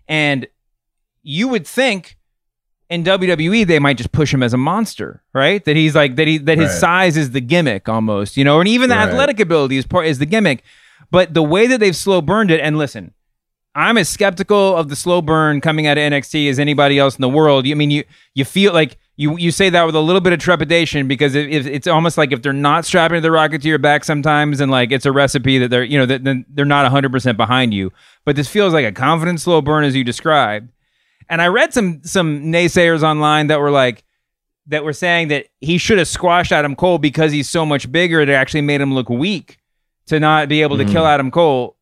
and 0.07 0.47
you 1.23 1.47
would 1.47 1.65
think 1.65 2.17
in 2.89 3.03
WWE 3.03 3.65
they 3.65 3.79
might 3.79 3.97
just 3.97 4.11
push 4.11 4.33
him 4.33 4.43
as 4.43 4.53
a 4.53 4.57
monster, 4.57 5.23
right? 5.33 5.63
That 5.65 5.75
he's 5.75 5.95
like 5.95 6.15
that 6.15 6.27
he 6.27 6.37
that 6.39 6.57
his 6.57 6.69
right. 6.69 6.79
size 6.79 7.17
is 7.17 7.31
the 7.31 7.41
gimmick 7.41 7.89
almost, 7.89 8.37
you 8.37 8.43
know, 8.43 8.59
and 8.59 8.67
even 8.67 8.89
the 8.89 8.95
right. 8.95 9.09
athletic 9.09 9.39
ability 9.39 9.77
is 9.77 9.85
part 9.85 10.07
is 10.07 10.19
the 10.19 10.25
gimmick. 10.25 10.63
But 11.11 11.33
the 11.33 11.43
way 11.43 11.67
that 11.67 11.79
they've 11.79 11.95
slow 11.95 12.21
burned 12.21 12.51
it, 12.51 12.59
and 12.59 12.77
listen, 12.77 13.13
I'm 13.75 13.97
as 13.97 14.07
skeptical 14.07 14.75
of 14.75 14.89
the 14.89 14.95
slow 14.95 15.21
burn 15.21 15.61
coming 15.61 15.85
out 15.85 15.97
of 15.97 16.01
NXT 16.01 16.49
as 16.49 16.59
anybody 16.59 16.97
else 16.97 17.15
in 17.15 17.21
the 17.21 17.29
world. 17.29 17.67
I 17.67 17.73
mean, 17.73 17.91
you 17.91 18.03
you 18.33 18.45
feel 18.45 18.73
like 18.73 18.97
you 19.17 19.37
you 19.37 19.51
say 19.51 19.69
that 19.69 19.85
with 19.85 19.95
a 19.95 19.99
little 19.99 20.21
bit 20.21 20.31
of 20.31 20.39
trepidation 20.39 21.07
because 21.07 21.35
if, 21.35 21.47
if 21.49 21.65
it's 21.65 21.87
almost 21.87 22.17
like 22.17 22.31
if 22.31 22.41
they're 22.41 22.53
not 22.53 22.85
strapping 22.85 23.21
the 23.21 23.31
rocket 23.31 23.61
to 23.63 23.67
your 23.67 23.77
back 23.77 24.03
sometimes, 24.03 24.61
and 24.61 24.71
like 24.71 24.91
it's 24.91 25.05
a 25.05 25.11
recipe 25.11 25.57
that 25.57 25.69
they're 25.69 25.83
you 25.83 25.97
know 25.97 26.05
that 26.05 26.45
they're 26.49 26.65
not 26.65 26.83
100 26.83 27.11
percent 27.11 27.37
behind 27.37 27.73
you. 27.73 27.91
But 28.23 28.35
this 28.35 28.47
feels 28.47 28.73
like 28.73 28.85
a 28.85 28.91
confident 28.91 29.41
slow 29.41 29.61
burn 29.61 29.83
as 29.83 29.95
you 29.95 30.03
described. 30.03 30.69
And 31.29 31.41
I 31.41 31.47
read 31.47 31.73
some 31.73 32.01
some 32.03 32.43
naysayers 32.43 33.03
online 33.03 33.47
that 33.47 33.59
were 33.59 33.71
like 33.71 34.03
that 34.67 34.83
were 34.83 34.93
saying 34.93 35.27
that 35.29 35.47
he 35.61 35.77
should 35.77 35.97
have 35.97 36.07
squashed 36.07 36.51
Adam 36.51 36.75
Cole 36.75 36.97
because 36.97 37.31
he's 37.31 37.49
so 37.49 37.65
much 37.65 37.91
bigger. 37.91 38.19
It 38.21 38.29
actually 38.29 38.61
made 38.61 38.81
him 38.81 38.93
look 38.93 39.09
weak 39.09 39.57
to 40.07 40.19
not 40.19 40.49
be 40.49 40.61
able 40.61 40.77
to 40.77 40.85
mm. 40.85 40.91
kill 40.91 41.05
Adam 41.05 41.31
Cole. 41.31 41.77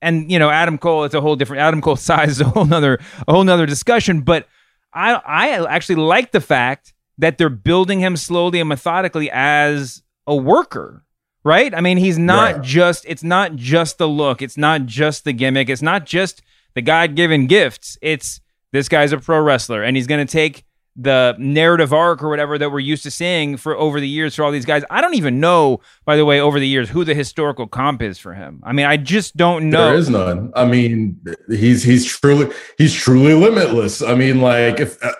And 0.00 0.30
you 0.30 0.38
know, 0.38 0.50
Adam 0.50 0.78
Cole, 0.78 1.04
it's 1.04 1.14
a 1.14 1.20
whole 1.20 1.36
different. 1.36 1.62
Adam 1.62 1.80
Cole 1.80 1.96
size 2.10 2.30
is 2.30 2.40
a 2.40 2.44
whole 2.44 2.64
nother 2.64 2.98
a 3.26 3.32
whole 3.32 3.44
nother 3.44 3.66
discussion. 3.66 4.22
But 4.22 4.48
I 4.92 5.14
I 5.14 5.66
actually 5.66 5.96
like 5.96 6.32
the 6.32 6.40
fact 6.40 6.94
that 7.18 7.36
they're 7.36 7.48
building 7.48 8.00
him 8.00 8.16
slowly 8.16 8.60
and 8.60 8.68
methodically 8.68 9.30
as 9.30 10.02
a 10.26 10.36
worker 10.36 11.04
right 11.44 11.74
i 11.74 11.80
mean 11.80 11.96
he's 11.98 12.18
not 12.18 12.56
right. 12.56 12.62
just 12.62 13.04
it's 13.06 13.22
not 13.22 13.56
just 13.56 13.98
the 13.98 14.08
look 14.08 14.40
it's 14.42 14.56
not 14.56 14.86
just 14.86 15.24
the 15.24 15.32
gimmick 15.32 15.68
it's 15.68 15.82
not 15.82 16.06
just 16.06 16.42
the 16.74 16.82
god-given 16.82 17.46
gifts 17.46 17.98
it's 18.02 18.40
this 18.72 18.88
guy's 18.88 19.12
a 19.12 19.18
pro 19.18 19.40
wrestler 19.40 19.82
and 19.82 19.96
he's 19.96 20.06
going 20.06 20.24
to 20.24 20.30
take 20.30 20.64
the 21.00 21.36
narrative 21.38 21.92
arc 21.92 22.24
or 22.24 22.28
whatever 22.28 22.58
that 22.58 22.72
we're 22.72 22.80
used 22.80 23.04
to 23.04 23.10
seeing 23.10 23.56
for 23.56 23.76
over 23.76 24.00
the 24.00 24.08
years 24.08 24.34
for 24.34 24.42
all 24.42 24.50
these 24.50 24.64
guys. 24.64 24.82
I 24.90 25.00
don't 25.00 25.14
even 25.14 25.38
know, 25.38 25.80
by 26.04 26.16
the 26.16 26.24
way, 26.24 26.40
over 26.40 26.58
the 26.58 26.66
years 26.66 26.90
who 26.90 27.04
the 27.04 27.14
historical 27.14 27.68
comp 27.68 28.02
is 28.02 28.18
for 28.18 28.34
him. 28.34 28.60
I 28.64 28.72
mean, 28.72 28.84
I 28.84 28.96
just 28.96 29.36
don't 29.36 29.70
know. 29.70 29.90
There 29.90 29.94
is 29.94 30.10
none. 30.10 30.52
I 30.56 30.66
mean, 30.66 31.24
he's 31.48 31.84
he's 31.84 32.04
truly 32.04 32.52
he's 32.78 32.92
truly 32.92 33.34
limitless. 33.34 34.02
I 34.02 34.16
mean, 34.16 34.40
like 34.40 34.80
if 34.80 35.02
uh, 35.04 35.12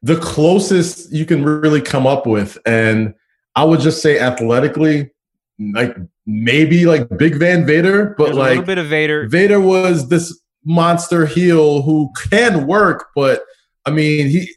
the 0.00 0.16
closest 0.16 1.12
you 1.12 1.26
can 1.26 1.44
really 1.44 1.80
come 1.80 2.06
up 2.06 2.24
with, 2.24 2.56
and 2.64 3.12
I 3.56 3.64
would 3.64 3.80
just 3.80 4.00
say 4.00 4.20
athletically, 4.20 5.10
like 5.58 5.96
maybe 6.24 6.86
like 6.86 7.08
Big 7.16 7.34
Van 7.34 7.66
Vader, 7.66 8.14
but 8.16 8.26
There's 8.26 8.36
like 8.36 8.46
a 8.46 8.50
little 8.50 8.64
bit 8.64 8.78
of 8.78 8.86
Vader. 8.86 9.26
Vader 9.26 9.60
was 9.60 10.08
this 10.08 10.40
monster 10.66 11.24
heel 11.24 11.80
who 11.82 12.10
can 12.30 12.66
work, 12.66 13.06
but 13.14 13.42
I 13.86 13.90
mean 13.90 14.28
he 14.28 14.50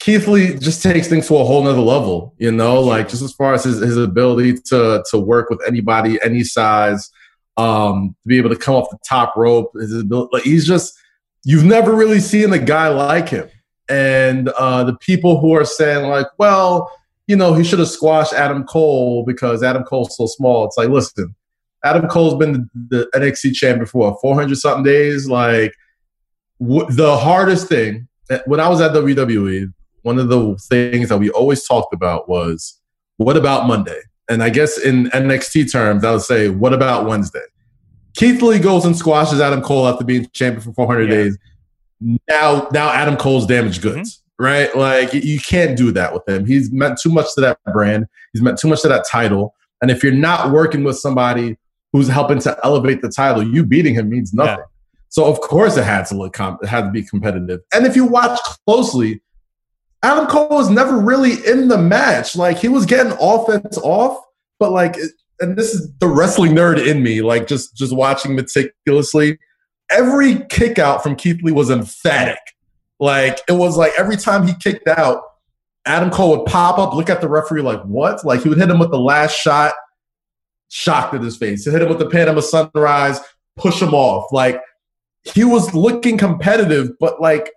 Keith 0.00 0.26
Lee 0.26 0.54
just 0.56 0.82
takes 0.82 1.08
things 1.08 1.28
to 1.28 1.36
a 1.36 1.44
whole 1.44 1.62
nother 1.62 1.80
level, 1.80 2.34
you 2.38 2.50
know, 2.50 2.80
like 2.80 3.08
just 3.08 3.22
as 3.22 3.32
far 3.32 3.52
as 3.52 3.64
his, 3.64 3.80
his 3.80 3.96
ability 3.96 4.54
to 4.66 5.04
to 5.10 5.18
work 5.18 5.50
with 5.50 5.60
anybody, 5.66 6.18
any 6.22 6.42
size, 6.42 7.10
um, 7.56 8.16
to 8.22 8.28
be 8.28 8.38
able 8.38 8.48
to 8.50 8.56
come 8.56 8.74
off 8.74 8.90
the 8.90 8.98
top 9.06 9.36
rope. 9.36 9.72
His 9.74 9.94
ability, 9.94 10.30
like 10.32 10.42
he's 10.42 10.66
just 10.66 10.98
you've 11.44 11.64
never 11.64 11.94
really 11.94 12.20
seen 12.20 12.52
a 12.52 12.58
guy 12.58 12.88
like 12.88 13.28
him. 13.28 13.48
And 13.88 14.48
uh, 14.50 14.84
the 14.84 14.96
people 14.96 15.40
who 15.40 15.52
are 15.52 15.64
saying 15.64 16.08
like, 16.08 16.26
well, 16.38 16.90
you 17.26 17.36
know, 17.36 17.54
he 17.54 17.62
should 17.64 17.78
have 17.78 17.88
squashed 17.88 18.32
Adam 18.32 18.64
Cole 18.64 19.24
because 19.24 19.62
Adam 19.62 19.84
Cole's 19.84 20.16
so 20.16 20.26
small. 20.26 20.64
It's 20.64 20.76
like, 20.76 20.88
listen, 20.88 21.34
Adam 21.84 22.08
Cole's 22.08 22.36
been 22.36 22.68
the, 22.88 23.08
the 23.12 23.18
NXT 23.18 23.54
champion 23.54 23.86
for 23.86 24.10
what, 24.10 24.20
400 24.20 24.56
something 24.56 24.84
days. 24.84 25.28
Like 25.28 25.74
w- 26.60 26.90
the 26.90 27.16
hardest 27.16 27.68
thing 27.68 28.08
when 28.46 28.60
I 28.60 28.68
was 28.68 28.80
at 28.80 28.92
WWE, 28.92 29.72
one 30.02 30.18
of 30.18 30.28
the 30.28 30.56
things 30.68 31.08
that 31.08 31.18
we 31.18 31.30
always 31.30 31.66
talked 31.66 31.92
about 31.92 32.28
was 32.28 32.80
what 33.16 33.36
about 33.36 33.66
Monday? 33.66 34.00
And 34.28 34.42
I 34.42 34.50
guess 34.50 34.78
in 34.78 35.06
NXT 35.06 35.72
terms, 35.72 36.04
I 36.04 36.12
would 36.12 36.22
say, 36.22 36.48
what 36.48 36.72
about 36.72 37.06
Wednesday? 37.06 37.42
Keith 38.16 38.40
Lee 38.42 38.58
goes 38.58 38.84
and 38.84 38.96
squashes 38.96 39.40
Adam 39.40 39.60
Cole 39.60 39.86
after 39.86 40.04
being 40.04 40.28
champion 40.32 40.62
for 40.62 40.72
400 40.72 41.02
yeah. 41.02 41.08
days. 41.08 41.38
Now, 42.28 42.68
now 42.72 42.90
Adam 42.90 43.16
Cole's 43.16 43.46
damaged 43.46 43.82
goods, 43.82 44.22
mm-hmm. 44.40 44.44
right? 44.44 44.76
Like 44.76 45.12
you 45.12 45.40
can't 45.40 45.76
do 45.76 45.90
that 45.92 46.14
with 46.14 46.26
him. 46.28 46.46
He's 46.46 46.72
meant 46.72 46.98
too 46.98 47.10
much 47.10 47.34
to 47.34 47.40
that 47.42 47.58
brand. 47.72 48.06
He's 48.32 48.42
meant 48.42 48.58
too 48.58 48.68
much 48.68 48.82
to 48.82 48.88
that 48.88 49.04
title. 49.10 49.54
And 49.82 49.90
if 49.90 50.02
you're 50.02 50.12
not 50.12 50.50
working 50.50 50.84
with 50.84 50.98
somebody 50.98 51.58
who's 51.92 52.08
helping 52.08 52.38
to 52.40 52.58
elevate 52.64 53.02
the 53.02 53.08
title, 53.08 53.42
you 53.42 53.64
beating 53.64 53.94
him 53.94 54.08
means 54.08 54.32
nothing. 54.32 54.58
Yeah. 54.58 54.64
So 55.08 55.26
of 55.26 55.40
course 55.40 55.76
it 55.76 55.84
had 55.84 56.06
to 56.06 56.16
look, 56.16 56.32
com- 56.32 56.58
it 56.62 56.68
had 56.68 56.82
to 56.82 56.90
be 56.90 57.02
competitive. 57.02 57.60
And 57.74 57.86
if 57.86 57.96
you 57.96 58.04
watch 58.04 58.38
closely, 58.66 59.20
Adam 60.02 60.26
Cole 60.26 60.48
was 60.48 60.70
never 60.70 60.98
really 60.98 61.34
in 61.46 61.68
the 61.68 61.78
match. 61.78 62.36
Like 62.36 62.58
he 62.58 62.68
was 62.68 62.86
getting 62.86 63.12
offense 63.20 63.76
off, 63.78 64.18
but 64.58 64.70
like, 64.72 64.96
and 65.40 65.56
this 65.56 65.74
is 65.74 65.90
the 65.98 66.06
wrestling 66.06 66.52
nerd 66.52 66.84
in 66.84 67.02
me. 67.02 67.22
Like 67.22 67.46
just 67.46 67.74
just 67.76 67.94
watching 67.94 68.34
meticulously, 68.34 69.38
every 69.90 70.44
kick 70.48 70.78
out 70.78 71.02
from 71.02 71.16
Keith 71.16 71.42
Lee 71.42 71.52
was 71.52 71.70
emphatic. 71.70 72.38
Like 72.98 73.40
it 73.48 73.52
was 73.52 73.76
like 73.76 73.92
every 73.98 74.16
time 74.16 74.46
he 74.46 74.54
kicked 74.62 74.86
out, 74.86 75.22
Adam 75.86 76.10
Cole 76.10 76.36
would 76.36 76.46
pop 76.46 76.78
up, 76.78 76.94
look 76.94 77.10
at 77.10 77.20
the 77.20 77.28
referee 77.28 77.62
like, 77.62 77.82
what? 77.82 78.24
Like 78.24 78.42
he 78.42 78.48
would 78.48 78.58
hit 78.58 78.70
him 78.70 78.78
with 78.78 78.90
the 78.90 79.00
last 79.00 79.34
shot, 79.34 79.72
shocked 80.70 81.14
at 81.14 81.22
his 81.22 81.36
face. 81.36 81.64
He 81.64 81.70
hit 81.70 81.82
him 81.82 81.88
with 81.88 81.98
the 81.98 82.08
Panama 82.08 82.40
Sunrise, 82.40 83.20
push 83.56 83.82
him 83.82 83.92
off. 83.92 84.32
Like 84.32 84.60
he 85.34 85.44
was 85.44 85.74
looking 85.74 86.16
competitive, 86.16 86.92
but 86.98 87.20
like 87.20 87.52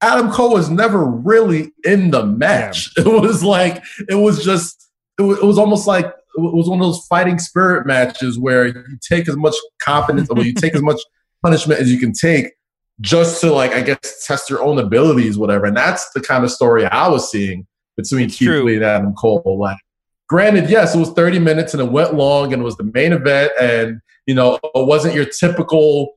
Adam 0.00 0.30
Cole 0.30 0.54
was 0.54 0.68
never 0.68 1.04
really 1.04 1.72
in 1.84 2.10
the 2.10 2.26
match. 2.26 2.90
It 2.98 3.06
was 3.06 3.44
like 3.44 3.82
it 4.08 4.16
was 4.16 4.44
just 4.44 4.90
it 5.18 5.22
was, 5.22 5.38
it 5.38 5.44
was 5.44 5.58
almost 5.58 5.86
like 5.86 6.06
it 6.06 6.40
was 6.40 6.68
one 6.68 6.80
of 6.80 6.86
those 6.86 7.06
fighting 7.06 7.38
spirit 7.38 7.86
matches 7.86 8.38
where 8.38 8.66
you 8.66 8.98
take 9.00 9.28
as 9.28 9.36
much 9.36 9.54
confidence, 9.80 10.28
or 10.30 10.42
you 10.42 10.52
take 10.52 10.74
as 10.74 10.82
much 10.82 11.00
punishment 11.42 11.80
as 11.80 11.92
you 11.92 11.98
can 11.98 12.12
take, 12.12 12.52
just 13.00 13.40
to 13.42 13.52
like 13.52 13.72
I 13.72 13.82
guess 13.82 14.26
test 14.26 14.50
your 14.50 14.62
own 14.62 14.78
abilities, 14.78 15.38
whatever. 15.38 15.66
And 15.66 15.76
that's 15.76 16.10
the 16.10 16.20
kind 16.20 16.44
of 16.44 16.50
story 16.50 16.86
I 16.86 17.08
was 17.08 17.30
seeing 17.30 17.66
between 17.96 18.28
Keith 18.28 18.48
Lee 18.48 18.76
and 18.76 18.84
Adam 18.84 19.14
Cole. 19.14 19.56
Like, 19.58 19.78
granted, 20.28 20.70
yes, 20.70 20.94
it 20.94 20.98
was 20.98 21.10
30 21.12 21.38
minutes 21.38 21.74
and 21.74 21.82
it 21.82 21.90
went 21.90 22.14
long 22.14 22.52
and 22.52 22.62
it 22.62 22.64
was 22.64 22.76
the 22.76 22.90
main 22.94 23.12
event, 23.12 23.52
and 23.60 24.00
you 24.26 24.34
know 24.34 24.58
it 24.62 24.86
wasn't 24.86 25.14
your 25.14 25.26
typical 25.26 26.14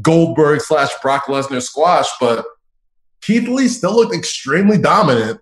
Goldberg 0.00 0.60
slash 0.60 0.90
Brock 1.02 1.26
Lesnar 1.26 1.62
squash, 1.62 2.06
but 2.20 2.44
Keith 3.20 3.48
Lee 3.48 3.68
still 3.68 3.94
looked 3.96 4.14
extremely 4.14 4.78
dominant, 4.78 5.40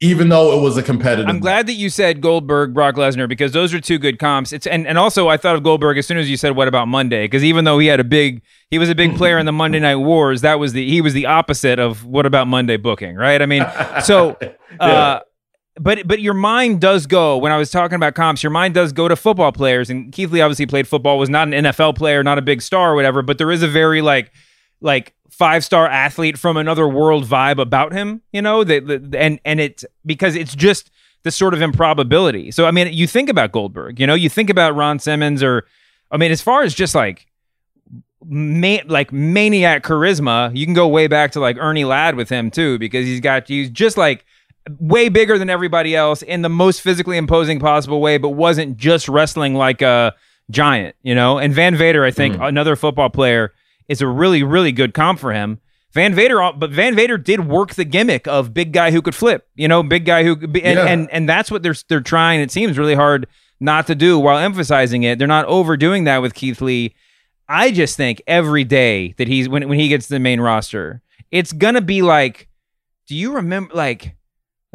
even 0.00 0.30
though 0.30 0.58
it 0.58 0.62
was 0.62 0.78
a 0.78 0.82
competitive. 0.82 1.28
I'm 1.28 1.38
glad 1.38 1.66
that 1.66 1.74
you 1.74 1.90
said 1.90 2.22
Goldberg, 2.22 2.72
Brock 2.72 2.94
Lesnar, 2.94 3.28
because 3.28 3.52
those 3.52 3.74
are 3.74 3.80
two 3.80 3.98
good 3.98 4.18
comps. 4.18 4.52
It's 4.52 4.66
and, 4.66 4.86
and 4.86 4.96
also 4.96 5.28
I 5.28 5.36
thought 5.36 5.54
of 5.54 5.62
Goldberg 5.62 5.98
as 5.98 6.06
soon 6.06 6.16
as 6.16 6.30
you 6.30 6.38
said 6.38 6.56
what 6.56 6.66
about 6.66 6.88
Monday, 6.88 7.24
because 7.24 7.44
even 7.44 7.64
though 7.64 7.78
he 7.78 7.88
had 7.88 8.00
a 8.00 8.04
big, 8.04 8.42
he 8.70 8.78
was 8.78 8.88
a 8.88 8.94
big 8.94 9.16
player 9.16 9.38
in 9.38 9.44
the 9.44 9.52
Monday 9.52 9.80
Night 9.80 9.96
Wars. 9.96 10.40
That 10.40 10.58
was 10.58 10.72
the 10.72 10.88
he 10.88 11.00
was 11.00 11.12
the 11.12 11.26
opposite 11.26 11.78
of 11.78 12.06
what 12.06 12.24
about 12.24 12.48
Monday 12.48 12.78
booking, 12.78 13.16
right? 13.16 13.40
I 13.40 13.46
mean, 13.46 13.66
so. 14.02 14.36
yeah. 14.80 14.86
uh 14.86 15.20
but 15.80 16.06
but 16.06 16.20
your 16.20 16.34
mind 16.34 16.80
does 16.80 17.06
go 17.06 17.36
when 17.36 17.50
I 17.50 17.56
was 17.56 17.70
talking 17.70 17.96
about 17.96 18.14
comps. 18.14 18.42
Your 18.42 18.50
mind 18.50 18.74
does 18.74 18.92
go 18.92 19.08
to 19.08 19.16
football 19.16 19.52
players, 19.52 19.90
and 19.90 20.12
Keith 20.12 20.30
Lee 20.30 20.40
obviously 20.40 20.66
played 20.66 20.86
football, 20.86 21.18
was 21.18 21.30
not 21.30 21.48
an 21.52 21.64
NFL 21.64 21.96
player, 21.96 22.22
not 22.22 22.38
a 22.38 22.42
big 22.42 22.62
star 22.62 22.92
or 22.92 22.94
whatever. 22.94 23.22
But 23.22 23.38
there 23.38 23.50
is 23.50 23.62
a 23.62 23.68
very 23.68 24.00
like 24.00 24.32
like 24.80 25.14
five 25.30 25.64
star 25.64 25.88
athlete 25.88 26.38
from 26.38 26.56
another 26.56 26.86
world 26.86 27.24
vibe 27.24 27.58
about 27.58 27.92
him, 27.92 28.22
you 28.32 28.40
know, 28.40 28.62
that 28.62 28.84
and 29.16 29.40
and 29.44 29.60
it's 29.60 29.84
because 30.06 30.36
it's 30.36 30.54
just 30.54 30.90
the 31.24 31.30
sort 31.32 31.54
of 31.54 31.62
improbability. 31.62 32.52
So 32.52 32.66
I 32.66 32.70
mean, 32.70 32.92
you 32.92 33.08
think 33.08 33.28
about 33.28 33.50
Goldberg, 33.50 33.98
you 33.98 34.06
know, 34.06 34.14
you 34.14 34.28
think 34.28 34.50
about 34.50 34.76
Ron 34.76 35.00
Simmons, 35.00 35.42
or 35.42 35.66
I 36.10 36.18
mean, 36.18 36.30
as 36.30 36.40
far 36.40 36.62
as 36.62 36.72
just 36.72 36.94
like 36.94 37.26
ma- 38.24 38.84
like 38.86 39.12
maniac 39.12 39.82
charisma, 39.82 40.56
you 40.56 40.66
can 40.66 40.74
go 40.74 40.86
way 40.86 41.08
back 41.08 41.32
to 41.32 41.40
like 41.40 41.56
Ernie 41.58 41.84
Ladd 41.84 42.14
with 42.14 42.28
him 42.28 42.50
too, 42.50 42.78
because 42.78 43.06
he's 43.06 43.20
got 43.20 43.48
he's 43.48 43.70
just 43.70 43.96
like 43.96 44.24
way 44.78 45.08
bigger 45.08 45.38
than 45.38 45.50
everybody 45.50 45.94
else 45.94 46.22
in 46.22 46.42
the 46.42 46.48
most 46.48 46.80
physically 46.80 47.16
imposing 47.16 47.60
possible 47.60 48.00
way, 48.00 48.18
but 48.18 48.30
wasn't 48.30 48.76
just 48.76 49.08
wrestling 49.08 49.54
like 49.54 49.82
a 49.82 50.14
giant, 50.50 50.96
you 51.02 51.14
know. 51.14 51.38
And 51.38 51.52
Van 51.54 51.76
Vader, 51.76 52.04
I 52.04 52.10
think, 52.10 52.36
mm. 52.36 52.48
another 52.48 52.76
football 52.76 53.10
player 53.10 53.52
is 53.88 54.00
a 54.00 54.06
really, 54.06 54.42
really 54.42 54.72
good 54.72 54.94
comp 54.94 55.20
for 55.20 55.32
him. 55.32 55.60
Van 55.92 56.12
Vader, 56.12 56.50
but 56.56 56.70
Van 56.70 56.96
Vader 56.96 57.16
did 57.16 57.46
work 57.46 57.74
the 57.74 57.84
gimmick 57.84 58.26
of 58.26 58.52
big 58.52 58.72
guy 58.72 58.90
who 58.90 59.00
could 59.00 59.14
flip, 59.14 59.46
you 59.54 59.68
know, 59.68 59.82
big 59.82 60.04
guy 60.04 60.24
who, 60.24 60.32
and, 60.34 60.56
yeah. 60.56 60.86
and 60.86 61.08
and 61.12 61.28
that's 61.28 61.52
what 61.52 61.62
they're 61.62 61.76
they're 61.88 62.00
trying. 62.00 62.40
It 62.40 62.50
seems 62.50 62.76
really 62.76 62.96
hard 62.96 63.28
not 63.60 63.86
to 63.86 63.94
do 63.94 64.18
while 64.18 64.38
emphasizing 64.38 65.04
it. 65.04 65.18
They're 65.18 65.28
not 65.28 65.46
overdoing 65.46 66.04
that 66.04 66.18
with 66.18 66.34
Keith 66.34 66.60
Lee. 66.60 66.96
I 67.48 67.70
just 67.70 67.96
think 67.96 68.20
every 68.26 68.64
day 68.64 69.14
that 69.18 69.28
he's 69.28 69.48
when 69.48 69.68
when 69.68 69.78
he 69.78 69.86
gets 69.86 70.08
to 70.08 70.14
the 70.14 70.18
main 70.18 70.40
roster, 70.40 71.00
it's 71.30 71.52
gonna 71.52 71.80
be 71.80 72.02
like, 72.02 72.48
do 73.06 73.14
you 73.14 73.34
remember 73.34 73.72
like 73.74 74.16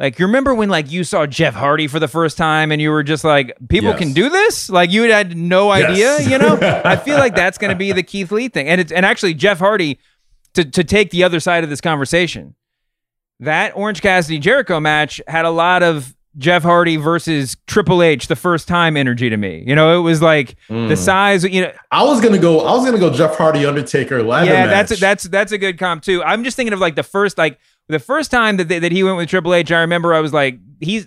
like 0.00 0.18
you 0.18 0.24
remember 0.24 0.54
when 0.54 0.70
like 0.70 0.90
you 0.90 1.04
saw 1.04 1.26
Jeff 1.26 1.52
Hardy 1.52 1.86
for 1.86 2.00
the 2.00 2.08
first 2.08 2.38
time 2.38 2.72
and 2.72 2.80
you 2.80 2.90
were 2.90 3.02
just 3.02 3.22
like, 3.22 3.52
people 3.68 3.90
yes. 3.90 3.98
can 3.98 4.14
do 4.14 4.30
this? 4.30 4.70
Like 4.70 4.90
you 4.90 5.02
had 5.02 5.36
no 5.36 5.70
idea, 5.70 6.16
yes. 6.16 6.26
you 6.26 6.38
know? 6.38 6.58
I 6.62 6.96
feel 6.96 7.18
like 7.18 7.34
that's 7.34 7.58
gonna 7.58 7.74
be 7.74 7.92
the 7.92 8.02
Keith 8.02 8.32
Lee 8.32 8.48
thing. 8.48 8.66
And 8.66 8.80
it's 8.80 8.90
and 8.90 9.04
actually 9.04 9.34
Jeff 9.34 9.58
Hardy, 9.58 10.00
to 10.54 10.64
to 10.64 10.84
take 10.84 11.10
the 11.10 11.22
other 11.22 11.38
side 11.38 11.64
of 11.64 11.70
this 11.70 11.82
conversation, 11.82 12.54
that 13.40 13.76
Orange 13.76 14.00
Cassidy 14.00 14.38
Jericho 14.38 14.80
match 14.80 15.20
had 15.28 15.44
a 15.44 15.50
lot 15.50 15.82
of 15.82 16.16
Jeff 16.38 16.62
Hardy 16.62 16.96
versus 16.96 17.58
Triple 17.66 18.02
H 18.02 18.28
the 18.28 18.36
first 18.36 18.68
time 18.68 18.96
energy 18.96 19.28
to 19.28 19.36
me. 19.36 19.64
You 19.66 19.74
know, 19.74 19.98
it 19.98 20.02
was 20.02 20.22
like 20.22 20.56
mm. 20.70 20.88
the 20.88 20.96
size. 20.96 21.44
You 21.44 21.62
know, 21.62 21.72
I 21.90 22.04
was 22.04 22.22
gonna 22.22 22.38
go. 22.38 22.60
I 22.60 22.72
was 22.72 22.86
gonna 22.86 22.98
go 22.98 23.12
Jeff 23.12 23.36
Hardy 23.36 23.66
Undertaker 23.66 24.22
ladder. 24.22 24.46
Yeah, 24.46 24.66
match. 24.66 24.70
that's 24.70 24.92
a, 24.92 24.96
that's 24.96 25.24
that's 25.24 25.52
a 25.52 25.58
good 25.58 25.78
comp 25.78 26.04
too. 26.04 26.22
I'm 26.22 26.42
just 26.42 26.56
thinking 26.56 26.72
of 26.72 26.78
like 26.78 26.94
the 26.94 27.02
first 27.02 27.36
like 27.36 27.58
the 27.90 27.98
first 27.98 28.30
time 28.30 28.56
that 28.56 28.68
they, 28.68 28.78
that 28.78 28.92
he 28.92 29.02
went 29.02 29.16
with 29.16 29.28
Triple 29.28 29.54
H, 29.54 29.70
I 29.72 29.80
remember 29.80 30.14
I 30.14 30.20
was 30.20 30.32
like, 30.32 30.58
he's 30.80 31.06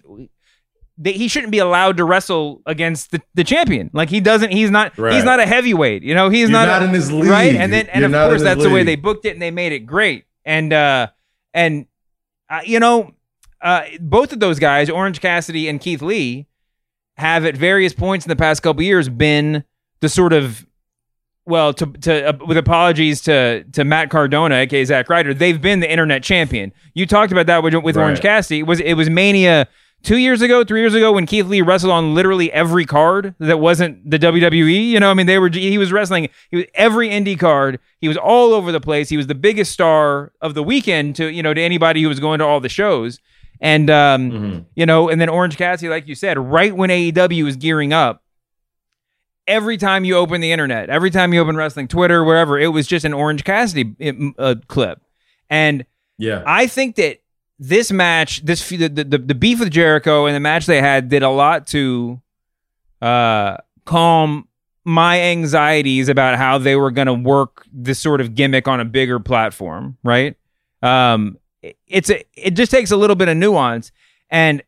he 1.04 1.28
shouldn't 1.28 1.52
be 1.52 1.58
allowed 1.60 1.98
to 1.98 2.06
wrestle 2.06 2.62
against 2.66 3.12
the, 3.12 3.22
the 3.34 3.44
champion. 3.44 3.90
Like 3.94 4.10
he 4.10 4.20
doesn't. 4.20 4.52
He's 4.52 4.70
not. 4.70 4.98
Right. 4.98 5.14
He's 5.14 5.24
not 5.24 5.40
a 5.40 5.46
heavyweight. 5.46 6.04
You 6.04 6.14
know. 6.14 6.30
He's 6.30 6.50
not, 6.50 6.68
not 6.68 6.84
in 6.84 6.92
his 6.92 7.12
league. 7.12 7.30
Right. 7.30 7.56
And 7.56 7.74
then 7.74 7.88
and 7.88 8.02
You're 8.02 8.22
of 8.22 8.30
course 8.30 8.44
that's 8.44 8.60
league. 8.60 8.68
the 8.70 8.74
way 8.74 8.84
they 8.84 8.96
booked 8.96 9.26
it 9.26 9.32
and 9.32 9.42
they 9.42 9.52
made 9.52 9.72
it 9.72 9.82
great. 9.82 10.26
And 10.46 10.72
uh 10.72 11.08
and 11.54 11.88
uh, 12.50 12.62
you 12.66 12.80
know 12.80 13.12
uh 13.62 13.86
both 14.00 14.34
of 14.34 14.40
those 14.40 14.60
guys, 14.60 14.90
Orange 14.90 15.20
Cassidy 15.20 15.68
and 15.68 15.82
Keith 15.82 16.02
Lee, 16.02 16.48
have 17.18 17.46
at 17.46 17.58
various 17.58 17.94
points 17.94 18.26
in 18.26 18.30
the 18.30 18.36
past 18.36 18.62
couple 18.62 18.84
years 18.84 19.10
been 19.10 19.64
the 20.02 20.10
sort 20.10 20.34
of 20.34 20.66
well, 21.46 21.74
to 21.74 21.86
to 21.86 22.30
uh, 22.30 22.46
with 22.46 22.58
apologies 22.58 23.22
to 23.22 23.64
to 23.74 23.84
Matt 23.84 24.10
Cardona, 24.10 24.56
aka 24.56 24.86
Zack 24.86 25.10
Ryder, 25.10 25.34
they've 25.34 25.62
been 25.62 25.80
the 25.80 25.92
internet 25.92 26.24
champion. 26.24 26.72
You 26.94 27.06
talked 27.06 27.32
about 27.32 27.48
that 27.48 27.64
with, 27.64 27.74
with 27.76 27.96
right. 27.96 28.04
Orange 28.04 28.22
Cassidy. 28.22 28.60
It 28.60 28.68
was 28.68 28.80
it 28.80 28.94
was 28.94 29.10
Mania 29.10 29.68
two 30.04 30.18
years 30.18 30.42
ago, 30.42 30.64
three 30.64 30.82
years 30.82 30.94
ago 30.94 31.12
when 31.12 31.26
Keith 31.26 31.46
Lee 31.46 31.62
wrestled 31.62 31.92
on 31.92 32.14
literally 32.14 32.52
every 32.52 32.86
card 32.86 33.36
that 33.40 33.60
wasn't 33.60 34.10
the 34.10 34.20
WWE. 34.20 34.90
You 34.90 35.00
know, 35.00 35.12
I 35.12 35.14
mean, 35.14 35.26
they 35.26 35.40
were 35.40 35.50
he 35.50 35.78
was 35.78 35.92
wrestling 35.92 36.30
he 36.50 36.58
was 36.58 36.66
every 36.76 37.10
indie 37.10 37.40
card. 37.40 37.80
He 38.00 38.08
was 38.08 38.18
all 38.18 38.54
over 38.54 38.72
the 38.72 38.82
place. 38.82 39.10
He 39.10 39.18
was 39.18 39.28
the 39.28 39.36
biggest 39.36 39.72
star 39.72 40.32
of 40.42 40.54
the 40.54 40.64
weekend 40.64 41.16
to 41.18 41.30
you 41.32 41.44
know 41.44 41.54
to 41.54 41.62
anybody 41.62 42.02
who 42.02 42.10
was 42.10 42.20
going 42.20 42.40
to 42.40 42.46
all 42.46 42.60
the 42.60 42.70
shows. 42.70 43.20
And 43.60 43.90
um, 43.90 44.32
mm-hmm. 44.32 44.60
you 44.76 44.86
know, 44.86 45.10
and 45.10 45.20
then 45.20 45.30
Orange 45.30 45.58
Cassidy, 45.58 45.90
like 45.90 46.08
you 46.08 46.16
said, 46.16 46.38
right 46.38 46.76
when 46.76 46.90
AEW 46.90 47.44
was 47.44 47.56
gearing 47.56 47.94
up 47.94 48.23
every 49.48 49.78
time 49.78 50.06
you 50.06 50.16
open 50.16 50.42
the 50.42 50.52
internet, 50.52 50.90
every 50.90 51.12
time 51.12 51.34
you 51.34 51.42
open 51.42 51.56
wrestling, 51.56 51.88
Twitter, 51.88 52.24
wherever, 52.24 52.60
it 52.60 52.68
was 52.68 52.88
just 52.88 53.06
an 53.06 53.14
Orange 53.14 53.44
Cassidy 53.44 54.34
uh, 54.38 54.56
clip. 54.68 55.02
And 55.50 55.86
yeah, 56.18 56.44
I 56.46 56.68
think 56.68 56.96
that 56.96 57.22
this 57.60 57.92
match, 57.92 58.44
this 58.46 58.68
the, 58.68 58.88
the 58.88 59.04
the 59.04 59.36
beef 59.36 59.60
with 59.60 59.72
Jericho 59.72 60.26
and 60.26 60.36
the 60.36 60.40
match 60.40 60.66
they 60.66 60.82
had 60.82 61.10
did 61.10 61.24
a 61.24 61.30
lot 61.30 61.68
to 61.68 62.22
uh, 63.02 63.58
calm 63.86 64.48
my 64.86 65.20
anxieties 65.20 66.10
about 66.10 66.38
how 66.38 66.58
they 66.58 66.76
were 66.76 66.92
going 66.92 67.08
to 67.08 67.14
work 67.14 67.66
this 67.72 68.00
sort 68.00 68.20
of 68.20 68.36
gimmick 68.36 68.68
on 68.68 68.80
a 68.80 68.86
bigger 68.86 69.20
platform, 69.20 69.98
right? 70.04 70.36
Um, 70.82 71.38
it's 71.88 72.10
a, 72.10 72.26
it 72.36 72.52
just 72.52 72.72
takes 72.72 72.92
a 72.92 72.98
little 72.98 73.16
bit 73.16 73.30
of 73.30 73.38
nuance, 73.38 73.92
and 74.30 74.62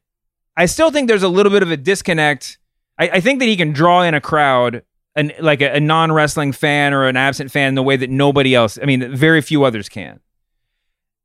I 0.56 0.68
still 0.68 0.92
think 0.92 1.10
there's 1.10 1.24
a 1.24 1.30
little 1.30 1.52
bit 1.52 1.64
of 1.64 1.72
a 1.72 1.78
disconnect. 1.78 2.58
I, 2.98 3.10
I 3.10 3.20
think 3.20 3.40
that 3.40 3.46
he 3.46 3.58
can 3.58 3.72
draw 3.72 4.02
in 4.04 4.14
a 4.14 4.22
crowd, 4.22 4.84
and 5.16 5.34
like 5.40 5.62
a, 5.62 5.76
a 5.76 5.80
non 5.80 6.12
wrestling 6.12 6.52
fan 6.52 6.94
or 6.94 7.08
an 7.08 7.18
absent 7.18 7.52
fan, 7.52 7.70
in 7.70 7.76
the 7.76 7.84
way 7.84 7.98
that 7.98 8.10
nobody 8.10 8.56
else. 8.56 8.78
I 8.82 8.86
mean, 8.86 9.16
very 9.16 9.42
few 9.42 9.64
others 9.64 9.90
can. 9.90 10.20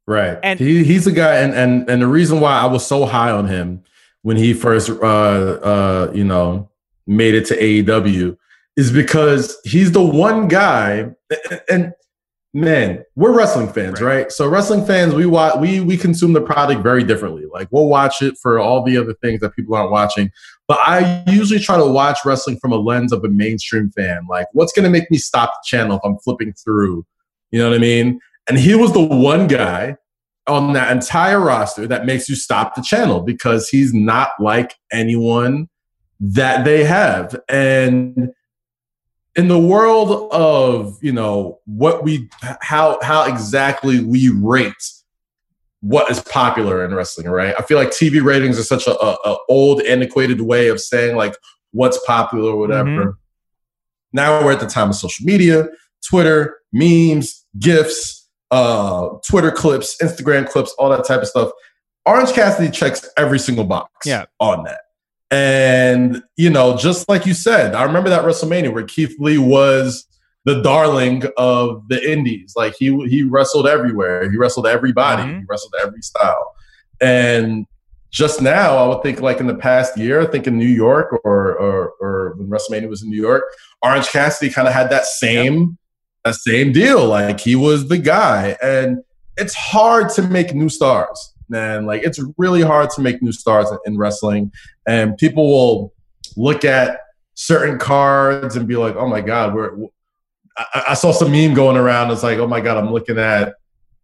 Right, 0.07 0.39
and 0.43 0.59
he, 0.59 0.83
he's 0.85 1.07
a 1.07 1.13
guy, 1.13 1.37
and 1.37 1.55
and 1.55 1.89
and 1.89 2.03
the 2.03 2.09
reason 2.09 2.41
why 2.41 2.59
I 2.59 2.67
was 2.67 2.87
so 2.87 3.07
high 3.07 3.31
on 3.31 3.47
him 3.47 3.85
when 4.23 4.37
he 4.37 4.53
first, 4.53 4.91
uh, 4.91 5.03
uh, 5.03 6.13
you 6.15 6.25
know, 6.25 6.71
made 7.07 7.35
it 7.35 7.47
to 7.47 7.57
AEW 7.57 8.37
is 8.77 8.93
because 8.93 9.59
he's 9.65 9.93
the 9.93 10.03
one 10.03 10.49
guy 10.49 11.11
and 11.69 11.93
man 12.53 13.05
we're 13.15 13.37
wrestling 13.37 13.73
fans 13.73 14.01
right. 14.01 14.23
right, 14.23 14.33
so 14.33 14.49
wrestling 14.49 14.85
fans 14.85 15.15
we 15.15 15.25
watch 15.25 15.57
we 15.61 15.81
we 15.81 15.97
consume 15.97 16.33
the 16.33 16.41
product 16.41 16.83
very 16.83 17.05
differently 17.05 17.45
like 17.53 17.69
we'll 17.71 17.87
watch 17.87 18.23
it 18.23 18.37
for 18.41 18.59
all 18.59 18.83
the 18.83 18.97
other 18.97 19.15
things 19.15 19.41
that 19.41 19.55
people 19.55 19.75
aren't 19.75 19.91
watching 19.91 20.31
but 20.71 20.79
i 20.87 21.25
usually 21.27 21.59
try 21.59 21.77
to 21.77 21.85
watch 21.85 22.21
wrestling 22.25 22.57
from 22.61 22.71
a 22.71 22.77
lens 22.77 23.13
of 23.13 23.25
a 23.25 23.29
mainstream 23.29 23.91
fan. 23.91 24.25
Like 24.31 24.47
what's 24.53 24.73
going 24.73 24.85
to 24.85 24.89
make 24.89 25.11
me 25.11 25.19
stop 25.19 25.51
the 25.51 25.77
channel 25.77 25.97
if 25.97 26.03
i'm 26.05 26.17
flipping 26.19 26.53
through? 26.53 27.05
You 27.51 27.59
know 27.59 27.71
what 27.71 27.75
i 27.75 27.81
mean? 27.81 28.21
And 28.49 28.57
he 28.57 28.77
was 28.77 28.93
the 28.93 29.03
one 29.03 29.49
guy 29.49 29.97
on 30.47 30.73
that 30.75 30.93
entire 30.93 31.41
roster 31.41 31.89
that 31.89 32.07
makes 32.07 32.29
you 32.29 32.37
stop 32.37 32.77
the 32.77 32.83
channel 32.83 33.21
because 33.21 33.69
he's 33.69 33.93
not 33.93 34.31
like 34.39 34.77
anyone 34.93 35.69
that 36.21 36.65
they 36.65 36.85
have. 36.85 37.35
And 37.49 38.31
in 39.35 39.49
the 39.49 39.59
world 39.59 40.31
of 40.33 40.99
you 41.03 41.13
know 41.13 41.59
what 41.65 42.05
we 42.05 42.31
how 42.61 42.97
how 43.03 43.25
exactly 43.25 43.99
we 44.05 44.29
rate 44.29 45.00
what 45.81 46.11
is 46.11 46.21
popular 46.23 46.85
in 46.85 46.95
wrestling 46.95 47.29
right 47.29 47.55
i 47.59 47.63
feel 47.63 47.79
like 47.79 47.91
tv 47.91 48.23
ratings 48.23 48.59
are 48.59 48.65
such 48.65 48.87
a, 48.87 48.99
a, 48.99 49.17
a 49.25 49.37
old 49.49 49.81
antiquated 49.83 50.41
way 50.41 50.69
of 50.69 50.81
saying 50.81 51.17
like 51.17 51.35
what's 51.73 51.99
popular 52.05 52.51
or 52.53 52.57
whatever 52.57 52.89
mm-hmm. 52.89 53.11
now 54.13 54.45
we're 54.45 54.53
at 54.53 54.61
the 54.61 54.67
time 54.67 54.91
of 54.91 54.95
social 54.95 55.25
media 55.25 55.69
twitter 56.07 56.59
memes 56.73 57.47
gifs 57.59 58.29
uh 58.51 59.09
twitter 59.27 59.51
clips 59.51 59.97
instagram 60.03 60.49
clips 60.49 60.75
all 60.79 60.91
that 60.91 61.07
type 61.07 61.23
of 61.23 61.29
stuff 61.29 61.51
orange 62.05 62.33
cassidy 62.33 62.71
checks 62.71 63.09
every 63.17 63.39
single 63.39 63.65
box 63.65 63.91
yeah. 64.05 64.25
on 64.39 64.65
that 64.65 64.81
and, 65.31 66.23
you 66.37 66.51
know, 66.51 66.77
just 66.77 67.09
like 67.09 67.25
you 67.25 67.35
said, 67.35 67.75
I 67.75 67.85
remember 67.85 68.11
that 68.11 68.25
WrestleMania 68.25 68.73
where 68.73 68.85
Keith 68.85 69.15
Lee 69.21 69.39
was 69.39 70.07
the 70.45 70.63
darling 70.63 71.25
of 71.37 71.87
the 71.89 72.11
indies. 72.11 72.55
Like 72.57 72.75
he 72.79 72.87
he 73.09 73.23
wrestled 73.23 73.67
everywhere. 73.67 74.31
He 74.31 74.37
wrestled 74.37 74.67
everybody. 74.67 75.23
Mm-hmm. 75.23 75.41
He 75.41 75.45
wrestled 75.49 75.75
every 75.83 76.03
style. 76.03 76.55
And 77.01 77.67
just 78.11 78.43
now, 78.43 78.77
I 78.77 78.89
would 78.89 79.03
think 79.03 79.21
like 79.21 79.39
in 79.39 79.47
the 79.47 79.55
past 79.55 79.97
year, 79.97 80.21
I 80.21 80.27
think 80.27 80.47
in 80.47 80.59
New 80.59 80.67
York 80.67 81.13
or 81.25 81.55
or, 81.55 81.93
or 82.01 82.35
when 82.37 82.49
WrestleMania 82.49 82.89
was 82.89 83.03
in 83.03 83.11
New 83.11 83.21
York, 83.21 83.45
Orange 83.83 84.09
Cassidy 84.09 84.53
kind 84.53 84.67
of 84.67 84.75
had 84.75 84.91
that 84.91 85.07
same 85.07 85.55
yep. 85.55 85.69
that 86.25 86.35
same 86.35 86.73
deal. 86.73 87.07
Like 87.07 87.41
he 87.41 87.57
was 87.57 87.89
the 87.89 87.99
guy. 87.99 88.57
And 88.63 88.99
it's 89.37 89.55
hard 89.55 90.11
to 90.11 90.23
make 90.23 90.55
new 90.55 90.69
stars 90.69 91.35
man. 91.51 91.85
Like 91.85 92.03
it's 92.03 92.21
really 92.39 92.63
hard 92.63 92.91
to 92.91 93.03
make 93.03 93.21
new 93.21 93.33
stars 93.33 93.71
in, 93.71 93.79
in 93.85 93.99
wrestling, 93.99 94.53
and 94.87 95.19
people 95.19 95.47
will 95.49 95.93
look 96.37 96.65
at 96.65 97.01
certain 97.35 97.79
cards 97.79 98.57
and 98.57 98.67
be 98.67 98.77
like, 98.77 98.97
"Oh 98.97 99.09
my 99.09 99.21
god, 99.21 99.55
we're." 99.55 99.77
I, 100.75 100.85
I 100.89 100.95
saw 100.95 101.13
some 101.13 101.33
meme 101.33 101.55
going 101.55 101.77
around. 101.77 102.11
It's 102.11 102.23
like, 102.23 102.39
"Oh 102.39 102.47
my 102.47 102.61
god, 102.61 102.77
I'm 102.77 102.93
looking 102.93 103.19
at 103.19 103.55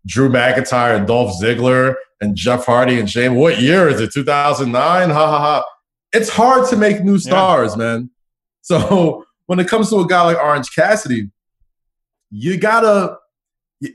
Drew 0.06 0.28
McIntyre 0.28 0.96
and 0.96 1.06
Dolph 1.06 1.40
Ziggler 1.40 1.94
and 2.20 2.36
Jeff 2.36 2.64
Hardy 2.64 2.98
and 2.98 3.10
Shane. 3.10 3.34
What 3.34 3.60
year 3.60 3.88
is 3.88 4.00
it? 4.00 4.12
2009? 4.12 5.10
Ha 5.10 5.14
ha 5.14 5.38
ha. 5.38 5.64
It's 6.12 6.28
hard 6.28 6.68
to 6.70 6.76
make 6.76 7.02
new 7.02 7.18
stars, 7.18 7.72
yeah. 7.72 7.78
man. 7.78 8.10
So 8.62 9.24
when 9.46 9.58
it 9.58 9.68
comes 9.68 9.90
to 9.90 9.96
a 9.96 10.06
guy 10.06 10.22
like 10.22 10.38
Orange 10.38 10.74
Cassidy, 10.74 11.30
you 12.30 12.56
gotta 12.56 13.18
you, 13.80 13.92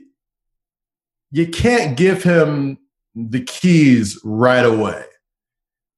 you 1.30 1.48
can't 1.48 1.96
give 1.96 2.22
him 2.22 2.78
the 3.14 3.40
keys 3.40 4.20
right 4.24 4.64
away. 4.64 5.04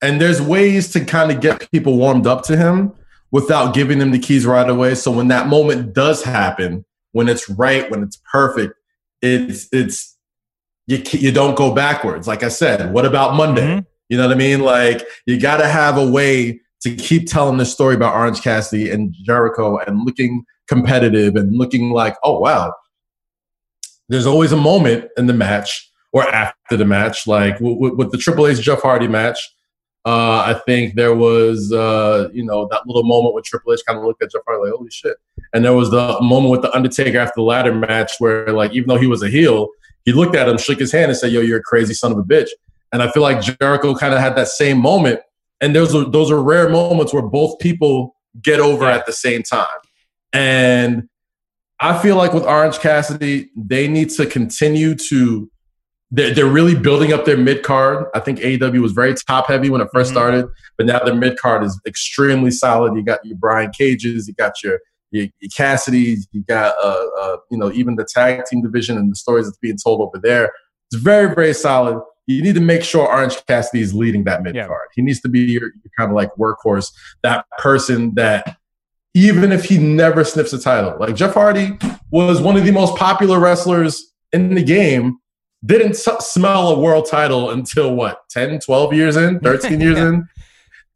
And 0.03 0.21
there's 0.21 0.41
ways 0.41 0.93
to 0.93 1.05
kind 1.05 1.31
of 1.31 1.41
get 1.41 1.71
people 1.71 1.97
warmed 1.97 2.27
up 2.27 2.43
to 2.45 2.57
him 2.57 2.93
without 3.35 3.75
giving 3.75 3.99
them 3.99 4.13
the 4.13 4.19
keys 4.19 4.47
right 4.47 4.71
away. 4.71 4.95
So 4.95 5.11
when 5.11 5.27
that 5.27 5.49
moment 5.49 5.93
does 5.93 6.23
happen, 6.23 6.85
when 7.11 7.29
it's 7.29 7.51
right, 7.51 7.91
when 7.91 8.05
it's 8.05 8.17
perfect, 8.31 8.75
it's 9.23 9.69
it's 9.73 10.17
you 10.87 11.03
you 11.11 11.33
don't 11.33 11.57
go 11.57 11.75
backwards. 11.75 12.29
Like 12.29 12.45
I 12.45 12.49
said, 12.49 12.93
what 12.93 13.05
about 13.05 13.35
Monday? 13.35 13.67
Mm-hmm. 13.67 13.87
You 14.09 14.19
know 14.19 14.29
what 14.29 14.37
I 14.37 14.39
mean? 14.39 14.61
Like 14.61 15.03
you 15.27 15.41
got 15.41 15.57
to 15.57 15.67
have 15.67 15.99
a 15.99 16.09
way 16.09 16.61
to 16.83 16.95
keep 16.95 17.27
telling 17.27 17.57
the 17.57 17.67
story 17.67 17.97
about 17.97 18.15
Orange 18.15 18.41
Cassidy 18.41 18.89
and 18.89 19.13
Jericho 19.25 19.79
and 19.79 20.05
looking 20.05 20.45
competitive 20.69 21.35
and 21.35 21.57
looking 21.57 21.91
like, 21.91 22.15
oh 22.23 22.39
wow, 22.39 22.73
there's 24.09 24.27
always 24.27 24.53
a 24.53 24.57
moment 24.57 25.11
in 25.17 25.27
the 25.27 25.35
match 25.35 25.91
or 26.13 26.23
after 26.29 26.77
the 26.77 26.85
match. 26.85 27.27
Like 27.27 27.59
with, 27.59 27.95
with 27.95 28.13
the 28.13 28.19
Triple 28.19 28.47
H 28.47 28.61
Jeff 28.61 28.83
Hardy 28.83 29.09
match, 29.09 29.41
uh, 30.07 30.45
I 30.47 30.61
think 30.67 30.97
there 30.97 31.15
was, 31.15 31.73
uh, 31.73 32.29
you 32.33 32.45
know, 32.45 32.69
that 32.71 32.87
little 32.87 33.05
moment 33.05 33.33
where 33.33 33.43
Triple 33.43 33.73
H 33.73 33.81
kind 33.87 33.99
of 33.99 34.05
looked 34.05 34.23
at 34.23 34.31
Jeff 34.31 34.43
Hardy 34.47 34.65
like, 34.65 34.77
holy 34.77 34.91
shit. 34.91 35.17
And 35.55 35.65
there 35.65 35.73
was 35.73 35.91
the 35.91 36.19
moment 36.21 36.51
with 36.51 36.63
The 36.63 36.75
Undertaker 36.75 37.19
after 37.19 37.35
the 37.37 37.43
ladder 37.43 37.75
match 37.75 38.13
where, 38.19 38.53
like, 38.53 38.73
even 38.73 38.89
though 38.89 38.99
he 38.99 39.07
was 39.07 39.23
a 39.23 39.29
heel, 39.29 39.69
he 40.05 40.13
looked 40.13 40.35
at 40.37 40.47
him, 40.47 40.59
shook 40.59 40.79
his 40.79 40.93
hand, 40.93 41.11
and 41.11 41.17
said, 41.17 41.33
yo, 41.33 41.41
you're 41.41 41.61
a 41.61 41.63
crazy 41.63 41.95
son 41.95 42.13
of 42.13 42.19
a 42.19 42.23
bitch. 42.23 42.49
And 42.93 43.03
I 43.03 43.11
feel 43.11 43.23
like 43.23 43.41
Jericho 43.41 43.95
kind 43.95 44.13
of 44.13 44.21
had 44.21 44.37
that 44.37 44.49
same 44.49 44.79
moment. 44.79 45.21
And 45.61 45.75
those 45.75 45.95
are, 45.95 46.05
those 46.05 46.31
are 46.31 46.43
rare 46.43 46.69
moments 46.69 47.15
where 47.15 47.23
both 47.23 47.59
people 47.59 48.15
get 48.43 48.61
over 48.61 48.85
at 48.85 49.07
the 49.07 49.13
same 49.13 49.43
time. 49.43 49.67
And 50.35 51.09
I 51.81 51.97
feel 51.99 52.17
like 52.17 52.35
with 52.35 52.45
Orange 52.45 52.79
Cassidy, 52.79 53.51
they 53.57 53.89
need 53.89 54.11
to 54.11 54.27
continue 54.27 54.95
to 54.95 55.51
they're, 56.15 56.33
they're 56.33 56.47
really 56.47 56.77
building 56.77 57.13
up 57.13 57.25
their 57.25 57.37
mid 57.37 57.65
card. 57.65 58.07
I 58.15 58.21
think 58.21 58.39
AEW 58.39 58.81
was 58.81 58.93
very 58.93 59.15
top 59.15 59.49
heavy 59.49 59.69
when 59.69 59.81
it 59.81 59.89
1st 59.89 60.03
mm-hmm. 60.03 60.13
started, 60.13 60.47
but 60.79 60.87
now 60.87 61.01
their 61.01 61.15
mid 61.15 61.37
card 61.39 61.65
is 61.65 61.79
extremely 61.87 62.53
solid. 62.53 62.95
You 62.95 63.03
got 63.03 63.25
your 63.25 63.37
Brian 63.37 63.71
Cages, 63.71 64.29
you 64.29 64.35
got 64.35 64.63
your 64.63 64.79
your, 65.11 65.27
your 65.41 65.51
Cassidy, 65.57 66.17
you 66.33 66.43
got 66.43 66.75
uh, 66.83 67.07
uh, 67.21 67.37
you 67.51 67.59
know 67.59 67.73
even 67.73 67.97
the 67.97 68.05
tag 68.05 68.45
team 68.47 68.63
division 68.63 68.97
and 68.97 69.11
the 69.11 69.17
stories 69.17 69.47
that's 69.47 69.59
being 69.59 69.77
told 69.77 70.01
over 70.01 70.19
there. 70.23 70.53
It's 70.91 71.03
very 71.03 71.35
very 71.35 71.55
solid. 71.55 72.01
You 72.27 72.43
need 72.43 72.55
to 72.55 72.61
make 72.61 72.83
sure 72.85 73.07
Orange 73.07 73.45
Cassidy 73.47 73.83
is 73.83 73.93
leading 73.93 74.25
that 74.25 74.43
mid 74.43 74.55
card. 74.55 74.69
Yeah. 74.71 74.95
He 74.95 75.03
needs 75.03 75.21
to 75.23 75.29
be 75.29 75.41
your, 75.41 75.65
your 75.65 75.93
kind 75.99 76.11
of 76.11 76.15
like 76.15 76.31
workhorse, 76.37 76.93
that 77.23 77.45
person 77.59 78.15
that 78.15 78.57
even 79.15 79.53
if 79.53 79.65
he 79.65 79.79
never 79.79 80.25
sniffs 80.25 80.53
a 80.53 80.59
title, 80.61 80.97
like 80.99 81.15
Jeff 81.17 81.35
Hardy 81.35 81.79
was 82.11 82.41
one 82.41 82.57
of 82.57 82.65
the 82.65 82.73
most 82.73 82.97
popular 82.97 83.39
wrestlers 83.39 84.13
in 84.33 84.55
the 84.55 84.63
game 84.63 85.19
didn't 85.65 85.93
s- 85.93 86.33
smell 86.33 86.69
a 86.69 86.79
world 86.79 87.07
title 87.07 87.51
until 87.51 87.95
what 87.95 88.29
10 88.31 88.61
12 88.61 88.93
years 88.93 89.17
in 89.17 89.41
13 89.43 89.81
years 89.81 89.97
yeah. 89.97 90.09
in 90.09 90.29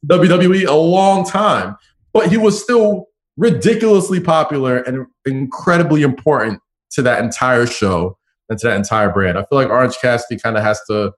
wwe 0.07 0.67
a 0.67 0.73
long 0.73 1.25
time 1.25 1.77
but 2.13 2.29
he 2.29 2.37
was 2.37 2.63
still 2.63 3.07
ridiculously 3.37 4.21
popular 4.21 4.79
and 4.79 5.07
incredibly 5.27 6.03
important 6.03 6.61
to 6.91 7.03
that 7.03 7.23
entire 7.23 7.67
show 7.67 8.17
and 8.49 8.59
to 8.59 8.67
that 8.67 8.77
entire 8.77 9.13
brand 9.13 9.39
i 9.39 9.43
feel 9.45 9.59
like 9.59 9.69
orange 9.69 9.97
cassidy 10.01 10.41
kind 10.41 10.57
of 10.57 10.63
has 10.63 10.81
to 10.89 11.13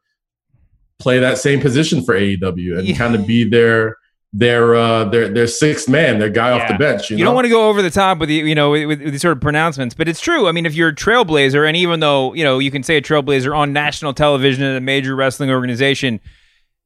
play 0.99 1.19
that 1.19 1.39
same 1.39 1.61
position 1.61 2.03
for 2.03 2.15
aew 2.15 2.79
and 2.79 2.89
yeah. 2.89 2.97
kind 2.97 3.15
of 3.15 3.27
be 3.27 3.45
their 3.45 3.97
their 4.33 4.77
uh 4.77 5.05
their 5.05 5.29
their 5.29 5.47
sixth 5.47 5.89
man, 5.89 6.19
their 6.19 6.31
guy 6.31 6.55
yeah. 6.55 6.63
off 6.63 6.69
the 6.69 6.79
bench. 6.79 7.11
You, 7.11 7.17
you 7.17 7.25
know? 7.25 7.29
don't 7.29 7.35
want 7.35 7.47
to 7.47 7.51
go 7.51 7.69
over 7.69 7.83
the 7.83 7.91
top 7.91 8.19
with 8.19 8.29
the 8.29 8.37
you 8.37 8.55
know 8.55 8.71
with, 8.71 8.87
with, 8.87 9.01
these 9.01 9.23
sort 9.23 9.37
of 9.37 9.41
pronouncements, 9.41 9.95
but 9.95 10.09
it's 10.09 10.21
true. 10.21 10.47
I 10.49 10.53
mean, 10.53 10.67
if 10.67 10.75
you're 10.75 10.91
a 10.91 10.95
trailblazer, 10.95 11.67
and 11.67 11.77
even 11.77 12.01
though 12.01 12.33
you 12.35 12.45
know 12.45 12.59
you 12.59 12.71
can 12.71 12.83
say 12.83 12.97
a 12.97 13.03
trailblazer 13.03 13.57
on 13.57 13.73
national 13.73 14.15
television 14.15 14.63
in 14.65 14.77
a 14.77 14.81
major 14.81 15.17
wrestling 15.17 15.51
organization, 15.51 16.21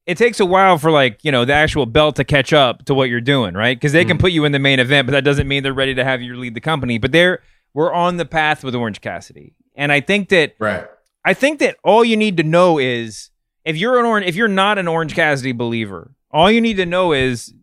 it 0.06 0.16
takes 0.16 0.40
a 0.40 0.46
while 0.46 0.78
for 0.78 0.90
like 0.90 1.22
you 1.22 1.30
know 1.30 1.44
the 1.44 1.52
actual 1.52 1.84
belt 1.84 2.16
to 2.16 2.24
catch 2.24 2.54
up 2.54 2.86
to 2.86 2.94
what 2.94 3.10
you're 3.10 3.20
doing, 3.20 3.54
right? 3.54 3.76
Because 3.76 3.92
they 3.92 4.04
mm. 4.04 4.08
can 4.08 4.18
put 4.18 4.32
you 4.32 4.46
in 4.46 4.52
the 4.52 4.58
main 4.58 4.80
event, 4.80 5.06
but 5.06 5.12
that 5.12 5.24
doesn't 5.24 5.46
mean 5.46 5.62
they're 5.62 5.74
ready 5.74 5.94
to 5.94 6.04
have 6.04 6.22
you 6.22 6.36
lead 6.36 6.54
the 6.54 6.60
company. 6.60 6.96
But 6.96 7.12
they're 7.12 7.42
we're 7.74 7.92
on 7.92 8.16
the 8.16 8.24
path 8.24 8.64
with 8.64 8.74
Orange 8.74 9.02
Cassidy, 9.02 9.54
and 9.74 9.92
I 9.92 10.00
think 10.00 10.30
that 10.30 10.54
right. 10.58 10.86
I 11.26 11.34
think 11.34 11.58
that 11.58 11.76
all 11.84 12.06
you 12.06 12.16
need 12.16 12.38
to 12.38 12.42
know 12.42 12.78
is 12.78 13.30
if 13.66 13.76
you're 13.76 13.98
an 13.98 14.06
orange, 14.06 14.26
if 14.26 14.34
you're 14.34 14.48
not 14.48 14.78
an 14.78 14.88
Orange 14.88 15.14
Cassidy 15.14 15.52
believer, 15.52 16.10
all 16.34 16.50
you 16.50 16.60
need 16.60 16.76
to 16.76 16.86
know 16.86 17.12
is 17.12 17.54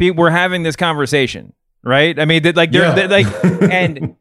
we're 0.00 0.30
having 0.30 0.62
this 0.64 0.74
conversation, 0.76 1.52
right? 1.84 2.18
I 2.18 2.24
mean, 2.24 2.42
that 2.42 2.56
like 2.56 2.72
they're, 2.72 2.82
yeah. 2.82 3.06
they're 3.06 3.08
like, 3.08 3.44
and 3.70 4.16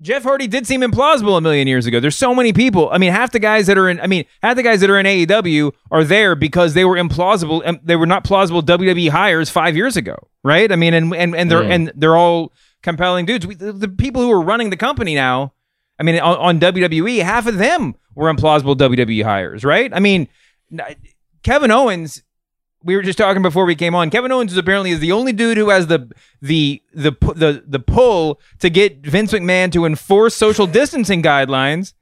Jeff 0.00 0.22
Hardy 0.22 0.46
did 0.46 0.66
seem 0.66 0.80
implausible 0.80 1.36
a 1.36 1.40
million 1.42 1.68
years 1.68 1.84
ago. 1.84 2.00
There's 2.00 2.16
so 2.16 2.34
many 2.34 2.54
people. 2.54 2.88
I 2.90 2.96
mean, 2.96 3.12
half 3.12 3.32
the 3.32 3.38
guys 3.38 3.66
that 3.66 3.76
are 3.76 3.88
in, 3.90 4.00
I 4.00 4.06
mean, 4.06 4.24
half 4.42 4.56
the 4.56 4.62
guys 4.62 4.80
that 4.80 4.88
are 4.88 4.98
in 4.98 5.04
AEW 5.04 5.72
are 5.90 6.04
there 6.04 6.34
because 6.34 6.72
they 6.72 6.86
were 6.86 6.96
implausible. 6.96 7.60
and 7.64 7.78
They 7.84 7.96
were 7.96 8.06
not 8.06 8.24
plausible 8.24 8.62
WWE 8.62 9.10
hires 9.10 9.50
five 9.50 9.76
years 9.76 9.98
ago, 9.98 10.16
right? 10.42 10.72
I 10.72 10.76
mean, 10.76 10.94
and 10.94 11.12
and 11.14 11.36
and 11.36 11.50
they're 11.50 11.62
Mm. 11.62 11.70
and 11.70 11.92
they're 11.96 12.16
all 12.16 12.52
compelling 12.82 13.26
dudes. 13.26 13.46
We, 13.46 13.56
the, 13.56 13.72
the 13.72 13.88
people 13.88 14.22
who 14.22 14.32
are 14.32 14.40
running 14.40 14.70
the 14.70 14.76
company 14.78 15.14
now, 15.14 15.52
I 15.98 16.02
mean, 16.02 16.18
on, 16.18 16.36
on 16.38 16.60
WWE, 16.60 17.22
half 17.22 17.46
of 17.46 17.58
them 17.58 17.94
were 18.14 18.32
implausible 18.32 18.74
WWE 18.76 19.22
hires, 19.22 19.64
right? 19.64 19.92
I 19.92 20.00
mean, 20.00 20.28
Kevin 21.42 21.70
Owens. 21.70 22.22
We 22.82 22.96
were 22.96 23.02
just 23.02 23.18
talking 23.18 23.42
before 23.42 23.66
we 23.66 23.74
came 23.74 23.94
on. 23.94 24.08
Kevin 24.10 24.32
Owens 24.32 24.52
is 24.52 24.58
apparently 24.58 24.90
is 24.90 25.00
the 25.00 25.12
only 25.12 25.32
dude 25.32 25.58
who 25.58 25.68
has 25.68 25.86
the 25.88 26.10
the 26.40 26.82
the 26.94 27.12
the 27.34 27.62
the 27.66 27.78
pull 27.78 28.40
to 28.60 28.70
get 28.70 28.98
Vince 29.06 29.32
McMahon 29.32 29.70
to 29.72 29.84
enforce 29.84 30.34
social 30.34 30.66
distancing 30.66 31.22
guidelines. 31.22 31.92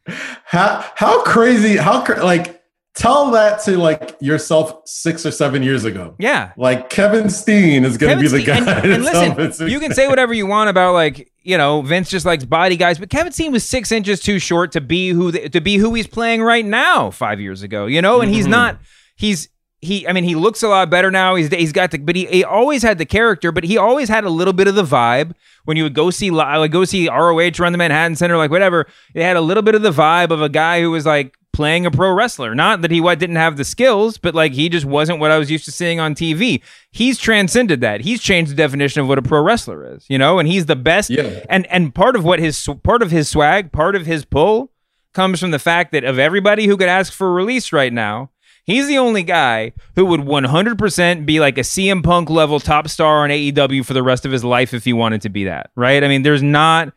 How 0.45 0.85
how 0.95 1.23
crazy? 1.25 1.77
How 1.77 2.05
like 2.23 2.63
tell 2.95 3.31
that 3.33 3.61
to 3.63 3.77
like 3.79 4.17
yourself 4.21 4.81
six 4.85 5.25
or 5.27 5.31
seven 5.31 5.63
years 5.63 5.85
ago. 5.85 6.15
Yeah, 6.19 6.53
Like 6.57 6.91
Kevin 6.91 7.29
Steen 7.31 7.85
is 7.85 7.97
going 7.97 8.17
to 8.17 8.23
be 8.23 8.29
the 8.29 8.43
guy. 8.45 8.57
And, 8.59 8.69
and 8.93 9.05
listen, 9.05 9.69
you 9.69 9.79
can 9.79 9.95
say 9.95 10.09
whatever 10.09 10.35
you 10.35 10.47
want 10.47 10.69
about 10.71 10.95
like 10.95 11.31
you 11.43 11.57
know 11.59 11.83
Vince 11.83 12.09
just 12.11 12.25
likes 12.27 12.45
body 12.45 12.77
guys, 12.77 12.99
but 12.99 13.09
Kevin 13.11 13.33
Steen 13.33 13.51
was 13.53 13.65
six 13.65 13.91
inches 13.93 14.21
too 14.21 14.39
short 14.39 14.73
to 14.73 14.81
be 14.81 15.11
who 15.11 15.31
the, 15.33 15.49
to 15.49 15.61
be 15.61 15.77
who 15.77 15.95
he's 15.95 16.07
playing 16.07 16.43
right 16.43 16.65
now 16.65 17.11
five 17.11 17.41
years 17.41 17.63
ago. 17.63 17.87
You 17.87 18.01
know, 18.03 18.21
and 18.21 18.33
he's 18.33 18.47
Mhm. 18.47 18.51
not. 18.51 18.79
He's 19.17 19.49
he. 19.81 20.07
I 20.07 20.13
mean, 20.13 20.25
he 20.25 20.35
looks 20.35 20.63
a 20.63 20.69
lot 20.69 20.91
better 20.91 21.11
now. 21.11 21.35
He's 21.35 21.49
he's 21.49 21.73
got 21.73 21.91
the, 21.91 21.99
but 21.99 22.17
he, 22.17 22.27
he 22.27 22.45
always 22.45 22.83
had 22.83 22.99
the 22.99 23.07
character, 23.07 23.53
but 23.53 23.65
he 23.65 23.77
always 23.77 24.09
had 24.09 24.25
a 24.25 24.31
little 24.31 24.53
bit 24.53 24.69
of 24.69 24.75
the 24.75 24.85
vibe. 24.85 25.35
When 25.65 25.77
you 25.77 25.83
would 25.83 25.95
go 25.95 26.11
see 26.11 26.31
li- 26.31 26.39
like 26.39 26.71
go 26.71 26.85
see 26.85 27.09
ROH 27.09 27.51
run 27.59 27.73
the 27.73 27.79
Manhattan 27.79 28.17
Center, 28.17 28.37
like 28.37 28.51
whatever, 28.51 28.87
it 29.15 29.23
had 29.23 29.37
a 29.37 29.41
little 29.41 29.63
bit 29.63 29.75
of 29.75 29.83
the 29.83 29.91
vibe 29.91 30.31
of 30.31 30.41
a 30.43 30.49
guy 30.49 30.81
who 30.81 30.91
was 30.91 31.07
like 31.07 31.37
playing 31.53 31.85
a 31.87 31.91
pro 31.91 32.13
wrestler. 32.13 32.55
Not 32.55 32.83
that 32.83 32.91
he 32.91 33.01
what 33.01 33.19
didn't 33.19 33.37
have 33.37 33.57
the 33.57 33.65
skills, 33.65 34.17
but 34.17 34.35
like 34.35 34.53
he 34.53 34.69
just 34.69 34.87
wasn't 34.87 35.19
what 35.19 35.31
I 35.31 35.39
was 35.39 35.51
used 35.51 35.65
to 35.65 35.73
seeing 35.73 35.99
on 35.99 36.15
TV. 36.15 36.63
He's 36.93 37.19
transcended 37.19 37.81
that. 37.81 38.01
He's 38.01 38.23
changed 38.23 38.53
the 38.53 38.55
definition 38.55 39.01
of 39.03 39.09
what 39.09 39.19
a 39.19 39.23
pro 39.23 39.43
wrestler 39.43 39.95
is, 39.95 40.07
you 40.09 40.19
know, 40.19 40.39
and 40.39 40.49
he's 40.49 40.67
the 40.67 40.77
best. 40.77 41.11
Yeah. 41.11 41.45
And 41.49 41.67
and 41.67 41.95
part 41.95 42.17
of 42.17 42.25
what 42.25 42.39
his 42.39 42.69
part 42.83 43.03
of 43.03 43.11
his 43.11 43.29
swag, 43.29 43.73
part 43.73 43.97
of 43.97 44.07
his 44.07 44.25
pull 44.25 44.71
comes 45.15 45.41
from 45.41 45.51
the 45.51 45.59
fact 45.59 45.91
that 45.93 46.05
of 46.05 46.19
everybody 46.19 46.67
who 46.67 46.77
could 46.77 46.89
ask 46.89 47.13
for 47.13 47.29
a 47.29 47.33
release 47.33 47.73
right 47.73 47.93
now, 47.93 48.31
he's 48.69 48.87
the 48.87 48.99
only 48.99 49.23
guy 49.23 49.73
who 49.97 50.05
would 50.05 50.21
100% 50.21 51.27
be 51.27 51.41
like 51.41 51.57
a 51.59 51.63
CM 51.63 52.05
Punk 52.05 52.29
level 52.31 52.61
top 52.61 52.87
star 52.87 53.25
on 53.25 53.31
AEW 53.31 53.85
for 53.85 53.95
the 53.95 54.03
rest 54.03 54.27
of 54.27 54.31
his 54.31 54.45
life 54.45 54.75
if 54.75 54.85
he 54.85 54.93
wanted 54.93 55.23
to 55.23 55.31
be 55.31 55.45
that, 55.45 55.71
right? 55.75 56.05
I 56.05 56.09
mean, 56.09 56.23
there's 56.23 56.43
not 56.43 56.93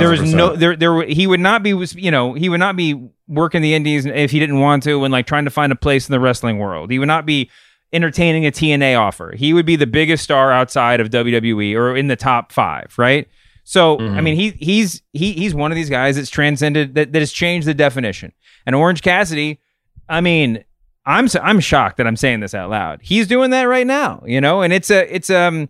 there 0.00 0.10
was 0.10 0.32
no 0.32 0.54
there 0.56 0.76
there 0.76 1.02
he 1.02 1.26
would 1.26 1.40
not 1.40 1.62
be 1.62 1.70
you 1.96 2.10
know 2.10 2.32
he 2.34 2.48
would 2.48 2.60
not 2.60 2.76
be 2.76 3.10
working 3.26 3.60
the 3.60 3.74
indies 3.74 4.06
if 4.06 4.30
he 4.30 4.38
didn't 4.38 4.60
want 4.60 4.84
to 4.84 5.04
and 5.04 5.10
like 5.10 5.26
trying 5.26 5.44
to 5.44 5.50
find 5.50 5.72
a 5.72 5.76
place 5.76 6.08
in 6.08 6.12
the 6.12 6.20
wrestling 6.20 6.58
world. 6.58 6.90
He 6.90 7.00
would 7.00 7.08
not 7.08 7.26
be 7.26 7.50
entertaining 7.92 8.46
a 8.46 8.52
tna 8.52 8.98
offer. 8.98 9.34
He 9.36 9.52
would 9.52 9.66
be 9.66 9.74
the 9.74 9.86
biggest 9.86 10.22
star 10.22 10.52
outside 10.52 11.00
of 11.00 11.10
wwe 11.10 11.74
or 11.74 11.96
in 11.96 12.06
the 12.06 12.16
top 12.16 12.52
five 12.52 12.94
right? 12.96 13.28
So 13.64 13.98
i 13.98 14.20
mean 14.20 14.36
he 14.36 14.50
he's 14.50 15.02
he 15.12 15.32
he's 15.32 15.52
one 15.54 15.72
of 15.72 15.76
these 15.76 15.90
guys 15.90 16.14
that's 16.14 16.30
transcended 16.30 16.94
that, 16.94 17.12
that 17.12 17.18
has 17.18 17.32
changed 17.32 17.66
the 17.66 17.74
definition. 17.74 18.32
And 18.64 18.76
orange 18.76 19.02
cassidy 19.02 19.60
i 20.08 20.20
mean 20.20 20.64
i'm 21.06 21.28
i'm 21.42 21.60
shocked 21.60 21.96
that 21.96 22.06
i'm 22.06 22.16
saying 22.16 22.40
this 22.40 22.54
out 22.54 22.68
loud. 22.68 23.00
He's 23.02 23.26
doing 23.26 23.50
that 23.50 23.64
right 23.64 23.86
now 23.86 24.22
you 24.26 24.40
know? 24.40 24.62
And 24.62 24.72
it's 24.72 24.90
a 24.90 25.14
it's 25.14 25.30
um 25.30 25.68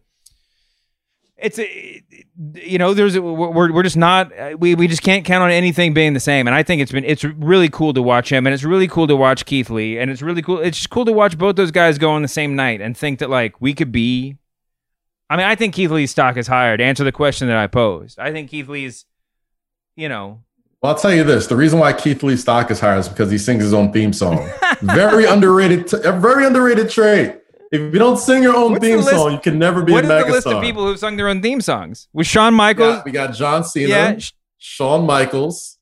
it's 1.37 1.59
a, 1.59 2.03
you 2.55 2.79
know 2.79 2.95
there's 2.95 3.19
we're 3.19 3.73
we're 3.73 3.83
just 3.83 3.97
not 3.97 4.33
we 4.59 4.75
we 4.75 4.89
just 4.89 5.03
can't 5.03 5.25
count 5.25 5.43
on 5.43 5.51
anything 5.51 5.95
being 5.95 6.15
the 6.15 6.21
same. 6.21 6.47
And 6.47 6.55
I 6.55 6.63
think 6.63 6.83
it's 6.83 6.93
been 6.93 7.05
it's 7.05 7.25
really 7.25 7.69
cool 7.69 7.93
to 7.95 8.03
watch 8.03 8.31
him 8.31 8.47
and 8.47 8.55
it's 8.55 8.65
really 8.65 8.89
cool 8.89 9.07
to 9.07 9.17
watch 9.17 9.45
Keith 9.45 9.71
Lee 9.71 9.99
and 9.99 10.11
it's 10.11 10.23
really 10.23 10.43
cool 10.43 10.59
it's 10.59 10.77
just 10.79 10.91
cool 10.91 11.05
to 11.05 11.13
watch 11.13 11.39
both 11.39 11.57
those 11.57 11.71
guys 11.71 11.99
go 11.99 12.11
on 12.11 12.23
the 12.23 12.29
same 12.29 12.57
night 12.57 12.81
and 12.81 12.97
think 12.97 13.19
that 13.19 13.31
like 13.31 13.61
we 13.61 13.75
could 13.75 13.93
be 13.93 14.37
I 15.29 15.37
mean 15.37 15.47
I 15.47 15.55
think 15.55 15.75
Keith 15.75 15.91
Lee's 15.91 16.11
stock 16.11 16.37
is 16.37 16.47
higher 16.47 16.77
to 16.77 16.85
answer 16.85 17.05
the 17.05 17.13
question 17.13 17.49
that 17.49 17.57
I 17.57 17.67
posed. 17.67 18.19
I 18.19 18.33
think 18.33 18.51
Keith 18.51 18.69
Lee's 18.69 19.05
you 19.95 20.09
know 20.09 20.43
Well, 20.87 20.95
I'll 20.95 21.01
tell 21.01 21.13
you 21.13 21.25
this: 21.25 21.49
the 21.49 21.57
reason 21.57 21.81
why 21.81 21.93
Keith 21.93 22.23
Lee 22.23 22.37
stock 22.37 22.71
is 22.71 22.79
higher 22.79 22.97
is 22.99 23.09
because 23.09 23.29
he 23.29 23.39
sings 23.39 23.65
his 23.65 23.75
own 23.75 23.93
theme 23.93 24.13
song. 24.13 24.49
very 24.83 25.25
underrated, 25.25 25.89
t- 25.89 25.97
a 26.05 26.13
very 26.13 26.47
underrated 26.47 26.89
trait. 26.91 27.41
If 27.73 27.81
you 27.93 27.99
don't 27.99 28.17
sing 28.19 28.41
your 28.45 28.55
own 28.55 28.71
What's 28.71 28.85
theme 28.85 29.03
song, 29.03 29.33
you 29.33 29.41
can 29.41 29.59
never 29.59 29.83
be 29.83 29.91
what 29.93 30.05
a 30.05 30.07
is 30.07 30.09
the 30.09 30.29
megastar. 30.29 30.31
list 30.31 30.47
of 30.47 30.63
people 30.63 30.87
who've 30.87 30.97
sung 30.97 31.17
their 31.17 31.27
own 31.27 31.43
theme 31.43 31.61
songs 31.61 32.07
with 32.13 32.29
Shawn 32.29 32.55
Michaels 32.55 32.99
Yeah, 32.99 33.03
we 33.05 33.11
got 33.11 33.35
John 33.35 33.65
Cena, 33.65 33.89
Yeah, 33.89 34.19
sh- 34.19 34.31
Shawn 34.59 35.05
Michaels, 35.07 35.77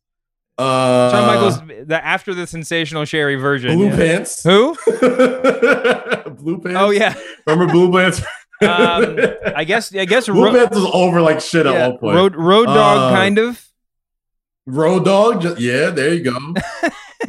uh, 0.56 1.10
Shawn 1.10 1.26
Michaels 1.26 1.86
the 1.86 2.00
after 2.02 2.32
the 2.32 2.46
sensational 2.46 3.04
Sherri 3.04 3.34
version 3.36 3.76
Blue 3.76 3.88
yeah. 3.88 3.96
Pants, 3.96 4.42
who 4.42 4.74
Blue 4.86 6.60
Pants. 6.62 6.78
oh 6.80 6.88
yeah 6.90 7.14
remember 7.46 7.70
Blue 7.70 7.92
Pants? 7.92 8.20
um, 8.62 9.18
I 9.54 9.64
guess 9.64 9.94
I 9.94 10.06
guess 10.06 10.26
Blue 10.26 10.44
Ro- 10.46 10.52
Pants 10.52 10.74
was 10.74 10.90
over 10.94 11.20
like 11.20 11.42
shit 11.42 11.66
yeah, 11.66 11.72
at 11.72 11.90
one 11.90 11.98
point. 11.98 12.16
Road 12.16 12.34
Road 12.36 12.64
Dog 12.66 13.12
Uh, 13.12 13.14
kind 13.14 13.38
of. 13.38 13.60
Road 14.66 15.04
Dog, 15.04 15.42
ju- 15.42 15.56
yeah, 15.58 15.90
there 15.90 16.14
you 16.14 16.22
go. 16.24 16.38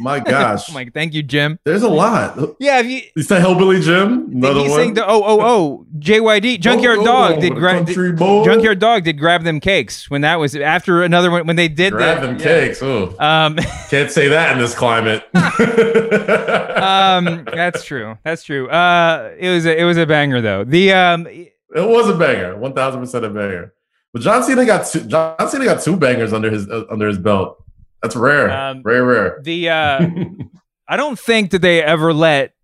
My 0.00 0.20
gosh, 0.20 0.68
Oh 0.70 0.74
my, 0.74 0.86
thank 0.92 1.14
you, 1.14 1.22
Jim. 1.22 1.58
there's 1.64 1.82
a 1.82 1.88
lot. 1.88 2.38
Yeah, 2.60 2.80
if 2.80 2.86
you 2.86 3.00
Is 3.16 3.28
that 3.28 3.40
Hillbilly 3.40 3.80
Jim? 3.80 4.30
Another 4.30 4.60
he 4.60 4.68
one. 4.68 4.78
sing 4.80 4.94
the 4.94 5.06
oh 5.06 5.22
oh 5.24 5.40
oh 5.40 5.86
JYD 5.98 6.60
Junkyard 6.60 6.98
Oh, 6.98 7.02
oh, 7.02 7.06
Dog 7.06 7.34
oh, 7.36 7.40
did 7.40 7.54
grab. 7.54 7.86
Junkyard 7.86 8.78
Dog 8.78 9.04
did 9.04 9.18
grab 9.18 9.44
them 9.44 9.58
cakes 9.58 10.10
when 10.10 10.20
that 10.20 10.36
was 10.36 10.54
after 10.54 11.02
another 11.02 11.30
one 11.30 11.46
when 11.46 11.56
they 11.56 11.68
did 11.68 11.94
Grab 11.94 12.20
the 12.20 12.26
them 12.26 12.38
cakes. 12.38 12.82
Oh, 12.82 13.16
um 13.18 13.56
can't 13.88 14.10
say 14.10 14.28
that 14.28 14.52
in 14.52 14.58
this 14.58 14.74
climate. 14.74 15.22
um 15.34 17.46
that's 17.54 17.82
true 17.84 18.18
that's 18.22 18.44
true 18.44 18.68
uh 18.68 19.32
it 19.38 19.48
was 19.48 19.64
a, 19.64 19.80
it 19.80 19.84
was 19.84 19.96
a 19.96 20.04
banger 20.04 20.42
though 20.42 20.62
the 20.64 20.92
um 20.92 21.26
It 21.26 21.54
was 21.74 22.06
a 22.10 22.14
banger, 22.14 22.54
one 22.56 22.74
thousand 22.74 23.00
percent 23.00 23.24
a 23.24 23.30
banger. 23.30 23.72
But 24.16 24.22
John 24.22 24.42
Cena 24.42 24.64
got 24.64 24.86
two, 24.86 25.00
John 25.00 25.46
Cena 25.46 25.66
got 25.66 25.82
two 25.82 25.94
bangers 25.94 26.32
under 26.32 26.50
his 26.50 26.66
uh, 26.70 26.84
under 26.90 27.06
his 27.06 27.18
belt. 27.18 27.62
That's 28.02 28.16
rare, 28.16 28.50
Um, 28.50 28.80
rare, 28.82 29.04
rare. 29.04 29.40
the 29.42 29.68
uh 29.68 30.06
I 30.88 30.96
don't 30.96 31.18
think 31.18 31.50
that 31.50 31.60
they 31.60 31.82
ever 31.82 32.14
let 32.14 32.54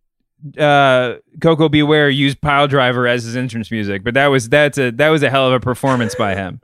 uh 0.59 1.17
Koko 1.43 1.69
B. 1.69 1.83
Ware 1.83 2.09
use 2.09 2.35
Pile 2.35 2.69
Driver 2.69 3.07
as 3.07 3.25
his 3.25 3.37
entrance 3.37 3.71
music, 3.71 4.03
but 4.03 4.15
that 4.15 4.29
was 4.29 4.49
that's 4.49 4.79
a 4.79 4.93
that 4.93 5.11
was 5.11 5.23
a 5.23 5.29
hell 5.29 5.47
of 5.49 5.53
a 5.53 5.61
performance 5.61 6.15
by 6.15 6.35
him. 6.37 6.59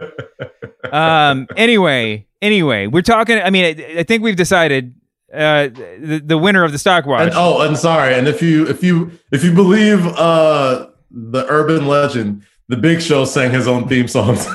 um 0.90 1.46
anyway, 1.54 2.26
anyway, 2.40 2.86
we're 2.86 3.02
talking 3.02 3.36
I 3.38 3.50
mean 3.50 3.64
I, 3.78 3.98
I 3.98 4.02
think 4.04 4.22
we've 4.22 4.36
decided 4.36 4.94
uh 5.34 5.68
the, 5.68 6.22
the 6.24 6.38
winner 6.38 6.64
of 6.64 6.72
the 6.72 6.78
stock 6.78 7.04
watch. 7.04 7.26
And 7.28 7.32
oh, 7.34 7.60
and 7.60 7.76
sorry. 7.76 8.14
And 8.14 8.26
if 8.26 8.40
you 8.40 8.66
if 8.66 8.82
you 8.82 9.10
if 9.32 9.44
you 9.44 9.52
believe 9.52 10.06
uh 10.06 10.88
the 11.10 11.44
urban 11.50 11.86
legend, 11.86 12.44
the 12.68 12.76
Big 12.76 13.00
Show 13.02 13.24
sang 13.24 13.50
his 13.50 13.66
own 13.66 13.88
theme 13.88 14.08
songs. 14.08 14.46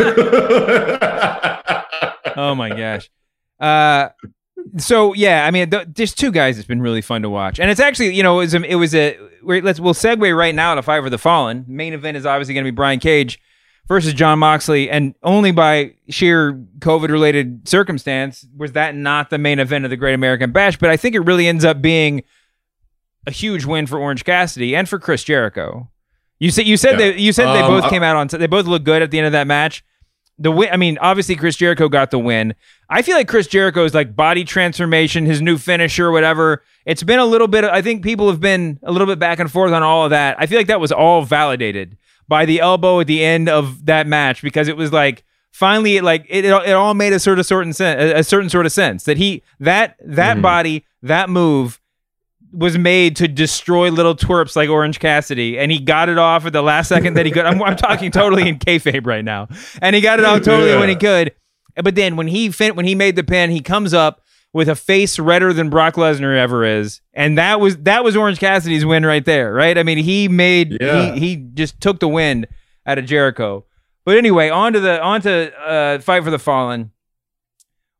oh 2.36 2.56
my 2.56 2.69
gosh. 2.69 3.10
Uh 3.60 4.10
so 4.78 5.13
yeah, 5.13 5.45
I 5.45 5.52
mean, 5.52 5.69
th- 5.69 5.88
there's 5.93 6.13
two 6.13 6.32
guys 6.32 6.58
It's 6.58 6.67
been 6.67 6.82
really 6.82 7.02
fun 7.02 7.21
to 7.23 7.30
watch, 7.30 7.60
and 7.60 7.69
it's 7.69 7.80
actually, 7.80 8.15
you 8.15 8.23
know, 8.23 8.39
it 8.39 8.43
was 8.43 8.54
a, 8.56 8.63
it 8.63 8.76
was 8.76 8.95
a 8.95 9.17
let's 9.43 9.80
we'll 9.80 9.93
segue 9.93 10.36
right 10.36 10.56
now 10.56 10.76
to 10.76 10.82
Fight 10.82 11.04
for 11.04 11.10
the 11.10 11.17
Fallen. 11.17 11.65
Main 11.67 11.93
event 11.93 12.17
is 12.17 12.26
obviously 12.26 12.54
going 12.54 12.65
to 12.65 12.71
be 12.71 12.76
Brian 12.76 12.99
Cage 12.99 13.39
versus 13.88 14.13
Jon 14.13 14.39
Moxley, 14.39 14.89
and 14.89 15.15
only 15.23 15.52
by 15.52 15.93
sheer 16.10 16.54
COVID 16.80 17.10
related 17.10 17.67
circumstance 17.67 18.45
was 18.56 18.73
that 18.73 18.95
not 18.95 19.30
the 19.30 19.38
main 19.38 19.60
event 19.60 19.86
of 19.86 19.91
the 19.91 19.97
Great 19.97 20.13
American 20.13 20.52
Bash. 20.52 20.78
But 20.78 20.89
I 20.89 20.97
think 20.97 21.15
it 21.15 21.21
really 21.21 21.47
ends 21.47 21.65
up 21.65 21.82
being 21.82 22.23
a 23.28 23.32
huge 23.32 23.65
win 23.65 23.86
for 23.88 23.97
Orange 23.99 24.23
Cassidy 24.23 24.76
and 24.76 24.88
for 24.88 24.99
Chris 24.99 25.23
Jericho. 25.23 25.89
You 26.39 26.52
said 26.52 26.65
you 26.67 26.78
said 26.78 26.91
Yeah. 26.93 26.98
they 27.12 27.17
you 27.19 27.32
said 27.32 27.46
they 27.54 27.62
Um, 27.62 27.72
both 27.72 27.84
I- 27.86 27.89
came 27.89 28.04
out 28.04 28.15
on 28.15 28.28
they 28.28 28.48
both 28.48 28.65
looked 28.65 28.86
good 28.86 29.02
at 29.02 29.12
the 29.12 29.17
end 29.19 29.28
of 29.28 29.34
that 29.34 29.48
match. 29.48 29.84
The 30.39 30.52
win, 30.52 30.69
I 30.72 30.78
mean, 30.78 30.98
obviously 31.00 31.36
Chris 31.36 31.56
Jericho 31.56 31.88
got 31.88 32.10
the 32.10 32.17
win. 32.17 32.56
I 32.89 33.04
feel 33.04 33.15
like 33.15 33.28
Chris 33.28 33.46
Jericho's 33.48 33.93
like 33.93 34.15
body 34.15 34.43
transformation, 34.43 35.26
his 35.26 35.41
new 35.41 35.58
finisher, 35.60 36.12
whatever. 36.12 36.63
It's 36.86 37.04
been 37.04 37.19
a 37.19 37.26
little 37.26 37.48
bit. 37.48 37.63
I 37.63 37.82
think 37.84 38.04
people 38.04 38.30
have 38.30 38.39
been 38.41 38.80
a 38.84 38.91
little 38.91 39.06
bit 39.08 39.19
back 39.19 39.39
and 39.39 39.50
forth 39.50 39.72
on 39.72 39.84
all 39.84 40.04
of 40.06 40.10
that. 40.10 40.36
I 40.39 40.48
feel 40.48 40.58
like 40.58 40.67
that 40.67 40.80
was 40.80 40.91
all 40.91 41.22
validated 41.22 41.98
by 42.28 42.46
the 42.46 42.60
elbow 42.62 43.00
at 43.00 43.08
the 43.08 43.24
end 43.24 43.48
of 43.48 43.86
that 43.86 44.08
match 44.08 44.41
because 44.41 44.67
it 44.67 44.76
was 44.76 44.91
like 44.91 45.24
finally, 45.52 45.98
it 45.98 46.04
like 46.04 46.26
it, 46.28 46.46
it, 46.46 46.50
it 46.65 46.74
all 46.74 46.96
made 46.96 47.13
a 47.13 47.19
sort 47.19 47.38
of 47.38 47.46
certain 47.46 47.72
sense, 47.72 48.02
a, 48.19 48.24
certain 48.24 48.50
sort 48.50 48.65
of 48.65 48.72
sense 48.72 49.04
that 49.04 49.17
he 49.17 49.43
that 49.60 49.96
that 50.04 50.38
Mhm. 50.38 50.41
body 50.41 50.86
that 51.04 51.30
move 51.30 51.80
was 52.54 52.78
made 52.78 53.16
to 53.18 53.28
destroy 53.28 53.89
little 53.89 54.16
twerps 54.16 54.56
like 54.56 54.70
Orange 54.70 55.00
Cassidy, 55.00 55.58
and 55.58 55.72
he 55.72 55.80
got 55.80 56.08
it 56.08 56.18
off 56.18 56.46
at 56.46 56.54
the 56.54 56.62
last 56.62 56.88
second 56.88 57.16
that 57.16 57.26
he 57.26 57.32
could. 57.32 57.46
I'm, 57.46 57.62
I'm 57.63 57.76
talking 57.76 58.12
totally 58.12 58.48
in 58.48 58.60
kayfabe 58.60 59.06
right 59.06 59.26
now, 59.26 59.48
and 59.82 59.96
he 59.96 60.02
got 60.02 60.20
it 60.20 60.26
off 60.26 60.44
totally 60.44 60.70
Yeah. 60.70 60.80
when 60.80 60.89
he 60.89 60.96
could. 60.96 61.34
But 61.84 61.96
then 61.96 62.16
when 62.16 62.28
he 62.28 62.52
fin- 62.52 62.76
when 62.76 62.86
he 62.86 62.94
made 62.96 63.16
the 63.16 63.24
pin, 63.24 63.50
he 63.50 63.60
comes 63.60 63.94
up 63.94 64.22
with 64.54 64.70
a 64.70 64.76
face 64.76 65.18
redder 65.18 65.52
than 65.52 65.72
Brock 65.72 65.96
Lesnar 65.96 66.38
ever 66.38 66.63
is, 66.63 67.02
and 67.13 67.38
that 67.39 67.60
was 67.60 67.78
that 67.78 68.04
was 68.04 68.16
Orange 68.16 68.39
Cassidy's 68.39 68.86
win 68.86 69.04
right 69.06 69.26
there, 69.26 69.52
right? 69.52 69.76
I 69.78 69.82
mean, 69.84 69.98
he 69.98 70.28
made 70.28 70.78
Yeah. 70.80 71.13
he, 71.16 71.20
he 71.20 71.36
just 71.38 71.82
took 71.82 72.00
the 72.00 72.08
wind 72.08 72.46
out 72.86 73.00
of 73.00 73.06
Jericho. 73.06 73.66
But 74.06 74.18
anyway, 74.18 74.50
on 74.50 74.74
to 74.74 74.80
the 74.80 75.02
on 75.02 75.22
to 75.22 75.58
uh, 75.60 76.00
fight 76.00 76.24
for 76.24 76.30
the 76.30 76.38
fallen. 76.38 76.92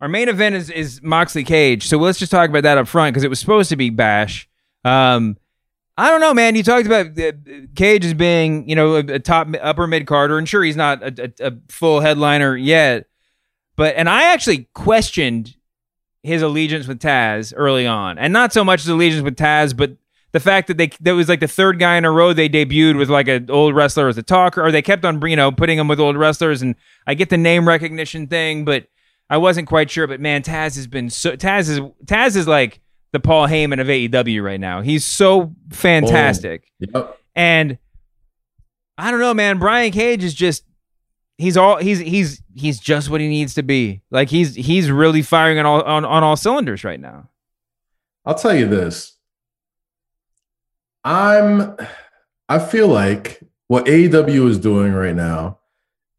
Our 0.04 0.10
main 0.10 0.28
event 0.28 0.56
is 0.56 0.70
is 0.70 1.02
Moxley 1.02 1.46
Cage. 1.46 1.88
So 1.88 1.98
let's 1.98 2.20
just 2.20 2.30
talk 2.30 2.50
about 2.50 2.63
that 2.63 2.78
up 2.78 2.89
front 2.89 3.13
because 3.13 3.24
it 3.24 3.30
was 3.30 3.39
supposed 3.39 3.70
to 3.70 3.78
be 3.78 3.89
Bash. 3.89 4.50
Um, 4.84 5.38
I 5.98 6.10
don't 6.10 6.20
know, 6.20 6.34
man. 6.34 6.58
You 6.58 6.63
talked 6.63 6.86
about 6.86 7.18
uh, 7.18 7.32
Cage 7.74 8.04
as 8.04 8.13
being, 8.13 8.68
you 8.68 8.76
know, 8.76 8.96
a, 8.96 9.00
a 9.00 9.20
top 9.20 9.48
upper 9.62 9.88
mid 9.88 10.06
Carter, 10.06 10.38
and 10.38 10.48
sure, 10.48 10.62
he's 10.62 10.76
not 10.76 11.02
a, 11.02 11.32
a, 11.39 11.48
a, 11.48 11.54
full 11.70 12.02
headliner 12.02 12.58
yet. 12.58 13.06
But 13.78 13.96
and 13.96 14.10
I 14.10 14.34
actually 14.34 14.68
questioned 14.74 15.56
his 16.22 16.42
allegiance 16.42 16.86
with 16.86 17.00
Taz 17.00 17.54
early 17.56 17.88
on, 17.88 18.18
and 18.18 18.34
not 18.34 18.52
so 18.52 18.66
much 18.66 18.82
his 18.82 18.89
allegiance 18.89 19.24
with 19.24 19.38
Taz, 19.38 19.74
but 19.74 19.96
the 20.34 20.42
fact 20.42 20.68
that 20.68 20.76
they 20.76 20.88
that 21.00 21.13
was 21.13 21.30
like 21.30 21.39
the 21.39 21.48
third 21.48 21.80
guy 21.80 21.96
in 21.96 22.04
a 22.04 22.12
row 22.12 22.34
they 22.34 22.50
debuted 22.50 22.98
with 22.98 23.10
like 23.10 23.30
an 23.30 23.50
old 23.50 23.74
wrestler 23.74 24.10
as 24.10 24.18
a 24.18 24.24
talker, 24.24 24.62
or 24.62 24.70
they 24.70 24.82
kept 24.82 25.06
on 25.06 25.26
you 25.26 25.38
know 25.38 25.50
putting 25.50 25.80
him 25.80 25.88
with 25.88 26.02
old 26.02 26.18
wrestlers, 26.18 26.62
and 26.62 26.76
I 27.08 27.13
get 27.13 27.30
the 27.30 27.38
name 27.38 27.66
recognition 27.66 28.28
thing, 28.28 28.66
but 28.66 28.88
I 29.29 29.38
wasn't 29.38 29.67
quite 29.67 29.89
sure. 29.89 30.07
But 30.07 30.19
man, 30.19 30.43
Taz 30.43 30.75
has 30.75 30.88
been 30.88 31.09
so 31.09 31.36
Taz 31.36 31.69
is 31.69 31.79
Taz 32.05 32.36
is 32.36 32.47
like 32.47 32.79
the 33.12 33.19
Paul 33.19 33.47
Heyman 33.47 33.79
of 33.79 33.88
AEW 33.88 34.43
right 34.43 34.59
now. 34.59 34.81
He's 34.81 35.05
so 35.05 35.53
fantastic, 35.71 36.71
oh, 36.93 36.99
yep. 36.99 37.19
and 37.36 37.77
I 38.97 39.12
don't 39.12 39.19
know, 39.19 39.33
man. 39.33 39.59
Brian 39.59 39.91
Cage 39.91 40.23
is 40.23 40.33
just 40.33 40.63
he's 41.38 41.57
all 41.57 41.77
he's 41.77 41.99
he's 41.99 42.41
he's 42.55 42.79
just 42.79 43.09
what 43.09 43.21
he 43.21 43.27
needs 43.27 43.55
to 43.55 43.63
be. 43.63 44.01
Like 44.12 44.29
he's 44.29 44.55
he's 44.55 44.91
really 44.91 45.21
firing 45.21 45.59
on 45.59 45.65
all 45.65 45.81
on, 45.81 46.05
on 46.05 46.23
all 46.23 46.36
cylinders 46.36 46.83
right 46.83 46.99
now. 46.99 47.29
I'll 48.25 48.36
tell 48.36 48.55
you 48.55 48.67
this. 48.67 49.17
I'm 51.03 51.75
I 52.47 52.59
feel 52.59 52.88
like 52.88 53.41
what 53.67 53.86
AEW 53.86 54.49
is 54.49 54.59
doing 54.59 54.93
right 54.93 55.15
now 55.15 55.59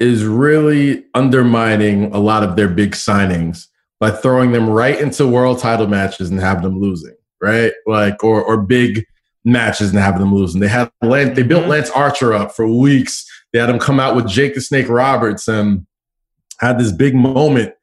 is 0.04 0.24
really 0.24 1.04
undermining 1.14 2.12
a 2.14 2.18
lot 2.18 2.42
of 2.42 2.56
their 2.56 2.68
big 2.68 2.92
signings 2.92 3.66
by 4.00 4.10
throwing 4.10 4.52
them 4.52 4.68
right 4.68 5.00
into 5.00 5.26
world 5.26 5.58
title 5.58 5.86
matches 5.86 6.30
and 6.30 6.40
having 6.40 6.62
them 6.62 6.80
losing, 6.80 7.14
right? 7.40 7.72
Like 7.86 8.22
or 8.22 8.42
or 8.42 8.58
big 8.58 9.04
matches 9.44 9.90
and 9.90 9.98
having 9.98 10.20
them 10.20 10.34
losing. 10.34 10.60
They 10.60 10.68
had 10.68 10.90
Lance, 11.02 11.36
they 11.36 11.42
built 11.42 11.62
mm-hmm. 11.62 11.70
Lance 11.70 11.90
Archer 11.90 12.32
up 12.34 12.54
for 12.54 12.66
weeks. 12.66 13.26
They 13.52 13.58
had 13.58 13.70
him 13.70 13.78
come 13.78 14.00
out 14.00 14.16
with 14.16 14.26
Jake 14.26 14.54
the 14.54 14.60
Snake 14.60 14.88
Roberts 14.88 15.48
and 15.48 15.86
had 16.60 16.78
this 16.78 16.92
big 16.92 17.14
moment, 17.14 17.74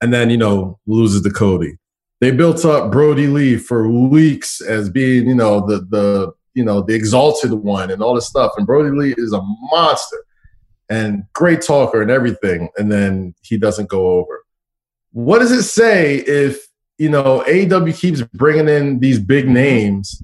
and 0.00 0.12
then 0.12 0.30
you 0.30 0.36
know 0.36 0.78
loses 0.86 1.22
to 1.22 1.30
Cody. 1.30 1.76
They 2.20 2.30
built 2.30 2.64
up 2.64 2.92
Brodie 2.92 3.28
Lee 3.28 3.56
for 3.56 3.88
weeks 3.88 4.60
as 4.60 4.90
being 4.90 5.28
you 5.28 5.34
know 5.34 5.66
the 5.66 5.78
the 5.88 6.32
you 6.54 6.64
know, 6.64 6.82
the 6.82 6.94
exalted 6.94 7.52
one 7.52 7.90
and 7.90 8.02
all 8.02 8.14
this 8.14 8.26
stuff. 8.26 8.52
And 8.56 8.66
Brodie 8.66 8.96
Lee 8.96 9.14
is 9.16 9.32
a 9.32 9.40
monster 9.42 10.24
and 10.90 11.22
great 11.32 11.62
talker 11.62 12.02
and 12.02 12.10
everything. 12.10 12.68
And 12.76 12.90
then 12.90 13.34
he 13.42 13.56
doesn't 13.56 13.88
go 13.88 14.08
over. 14.08 14.44
What 15.12 15.38
does 15.38 15.52
it 15.52 15.62
say 15.62 16.16
if, 16.16 16.66
you 16.98 17.08
know, 17.08 17.42
AEW 17.46 17.98
keeps 17.98 18.22
bringing 18.34 18.68
in 18.68 18.98
these 18.98 19.18
big 19.18 19.48
names 19.48 20.22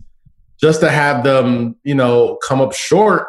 just 0.60 0.80
to 0.80 0.90
have 0.90 1.24
them, 1.24 1.76
you 1.84 1.94
know, 1.94 2.38
come 2.46 2.60
up 2.60 2.74
short 2.74 3.28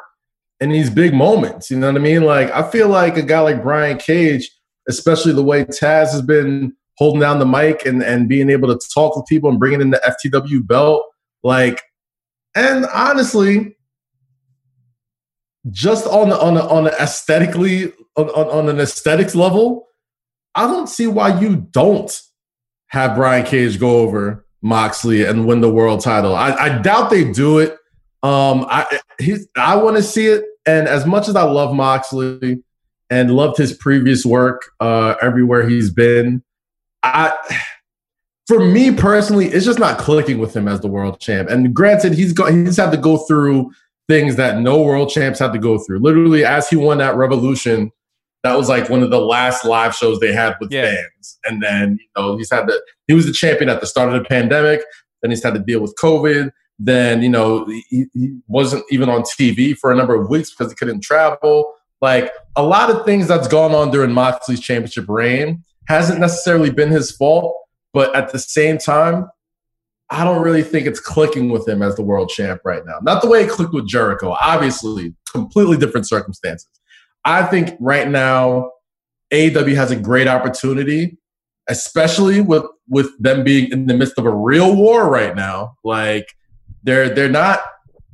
in 0.60 0.72
these 0.72 0.90
big 0.90 1.14
moments? 1.14 1.70
You 1.70 1.78
know 1.78 1.88
what 1.88 2.02
I 2.02 2.04
mean? 2.04 2.24
Like, 2.24 2.52
I 2.52 2.70
feel 2.70 2.90
like 2.90 3.16
a 3.18 3.22
guy 3.22 3.40
like 3.40 3.62
Brian 3.62 3.98
Cage, 3.98 4.50
especially 4.90 5.34
the 5.34 5.44
way 5.44 5.64
Taz 5.64 6.12
has 6.12 6.24
been 6.24 6.76
holding 6.98 7.22
down 7.22 7.38
the 7.38 7.46
mic 7.46 7.86
and, 7.86 8.02
and 8.02 8.28
being 8.28 8.50
able 8.50 8.76
to 8.76 8.88
talk 8.94 9.16
with 9.16 9.28
people 9.28 9.52
and 9.52 9.60
bringing 9.60 9.82
in 9.82 9.92
the 9.92 10.18
FTW 10.26 10.66
belt, 10.66 11.06
like, 11.44 11.84
and 12.56 12.88
honestly, 12.88 13.77
just 15.72 16.06
on 16.08 16.30
the, 16.30 16.40
on 16.40 16.56
the, 16.56 16.64
on 16.64 16.86
the 16.86 17.02
aesthetically 17.02 17.94
on, 18.16 18.30
on, 18.30 18.70
an 18.70 18.80
aesthetics 18.80 19.36
level, 19.36 19.88
I 20.56 20.68
don't 20.68 20.88
see 20.88 21.08
why 21.08 21.40
you 21.40 21.68
don't 21.72 22.22
have 22.88 23.16
Brian 23.16 23.46
Cage 23.46 23.80
go 23.80 24.00
over 24.00 24.46
Moxley 24.62 25.24
and 25.24 25.46
win 25.46 25.62
the 25.62 25.72
world 25.72 26.02
title. 26.02 26.36
I, 26.36 26.52
I 26.54 26.78
doubt 26.80 27.10
they 27.10 27.32
do 27.32 27.60
it. 27.60 27.78
Um, 28.24 28.66
I 28.70 29.00
he's, 29.20 29.48
I 29.56 29.76
want 29.76 29.98
to 29.98 30.04
see 30.04 30.28
it. 30.28 30.44
And 30.66 30.88
as 30.88 31.06
much 31.06 31.28
as 31.28 31.36
I 31.36 31.44
love 31.44 31.76
Moxley 31.76 32.64
and 33.10 33.32
loved 33.32 33.58
his 33.58 33.74
previous 33.74 34.26
work 34.26 34.72
uh, 34.80 35.16
everywhere 35.22 35.70
he's 35.70 35.92
been, 35.92 36.44
I 37.04 37.34
for 38.48 38.60
me 38.60 38.94
personally, 38.94 39.48
it's 39.48 39.66
just 39.66 39.80
not 39.80 40.00
clicking 40.00 40.40
with 40.40 40.56
him 40.56 40.68
as 40.68 40.80
the 40.80 40.88
world 40.88 41.20
champ. 41.20 41.50
And 41.50 41.74
granted, 41.74 42.14
he's 42.14 42.34
got 42.34 42.52
he's 42.52 42.78
had 42.78 42.92
to 42.92 42.98
go 42.98 43.18
through 43.18 43.72
things 44.08 44.36
that 44.38 44.60
no 44.60 44.82
world 44.82 45.10
champs 45.10 45.40
had 45.40 45.54
to 45.54 45.60
go 45.60 45.78
through. 45.78 46.00
Literally, 46.00 46.46
as 46.46 46.70
he 46.70 46.76
won 46.76 46.98
that 47.00 47.16
revolution, 47.16 47.92
that 48.44 48.58
was 48.58 48.70
like 48.70 48.90
one 48.90 49.04
of 49.04 49.10
the 49.10 49.20
last 49.20 49.66
live 49.66 49.96
shows 49.96 50.20
they 50.20 50.34
had 50.34 50.56
with 50.60 50.72
yeah. 50.72 50.96
fans. 50.96 51.40
And 51.46 51.62
then 51.62 51.98
you 52.00 52.08
know 52.16 52.38
he's 52.38 52.52
had 52.52 52.68
to 52.68 52.82
he 53.08 53.14
was 53.14 53.26
the 53.26 53.34
champion 53.34 53.70
at 53.70 53.82
the 53.82 53.88
start 53.88 54.14
of 54.14 54.22
the 54.22 54.28
pandemic. 54.28 54.82
Then 55.22 55.32
he's 55.32 55.44
had 55.44 55.54
to 55.56 55.60
deal 55.60 55.82
with 55.82 55.96
COVID. 56.02 56.52
Then 56.80 57.22
you 57.22 57.30
know 57.30 57.66
he, 57.66 58.06
he 58.14 58.38
wasn't 58.48 58.84
even 58.92 59.10
on 59.10 59.24
TV 59.24 59.78
for 59.78 59.92
a 59.92 59.96
number 59.96 60.16
of 60.16 60.30
weeks 60.30 60.52
because 60.52 60.72
he 60.72 60.76
couldn't 60.76 61.02
travel. 61.02 61.74
Like 62.00 62.32
a 62.56 62.64
lot 62.64 62.92
of 62.92 63.06
things 63.06 63.28
that's 63.28 63.48
gone 63.48 63.74
on 63.74 63.90
during 63.90 64.12
Moxley's 64.12 64.60
championship 64.60 65.10
reign 65.10 65.64
hasn't 65.88 66.20
necessarily 66.20 66.70
been 66.70 66.90
his 66.90 67.12
fault 67.12 67.56
but 67.98 68.16
at 68.16 68.32
the 68.32 68.38
same 68.38 68.78
time, 68.78 69.28
I 70.10 70.24
don't 70.24 70.42
really 70.42 70.64
think 70.64 70.88
it's 70.88 71.00
clicking 71.00 71.50
with 71.50 71.68
him 71.68 71.82
as 71.82 71.96
the 71.96 72.02
world 72.02 72.30
champ 72.30 72.62
right 72.64 72.86
now. 72.86 73.00
Not 73.02 73.22
the 73.22 73.28
way 73.28 73.44
it 73.44 73.50
clicked 73.50 73.74
with 73.74 73.88
Jericho. 73.88 74.38
Obviously, 74.40 75.14
completely 75.32 75.78
different 75.78 76.08
circumstances. 76.08 76.70
I 77.26 77.44
think 77.44 77.76
right 77.80 78.08
now, 78.08 78.72
AEW 79.34 79.76
has 79.76 79.92
a 79.92 79.98
great 79.98 80.28
opportunity, 80.28 81.18
especially 81.68 82.40
with 82.40 82.64
with 82.88 83.12
them 83.22 83.44
being 83.44 83.70
in 83.72 83.88
the 83.88 83.94
midst 83.94 84.18
of 84.18 84.26
a 84.26 84.34
real 84.34 84.76
war 84.76 85.10
right 85.10 85.36
now. 85.36 85.76
Like 85.84 86.28
they're 86.84 87.10
they're 87.14 87.30
not 87.30 87.60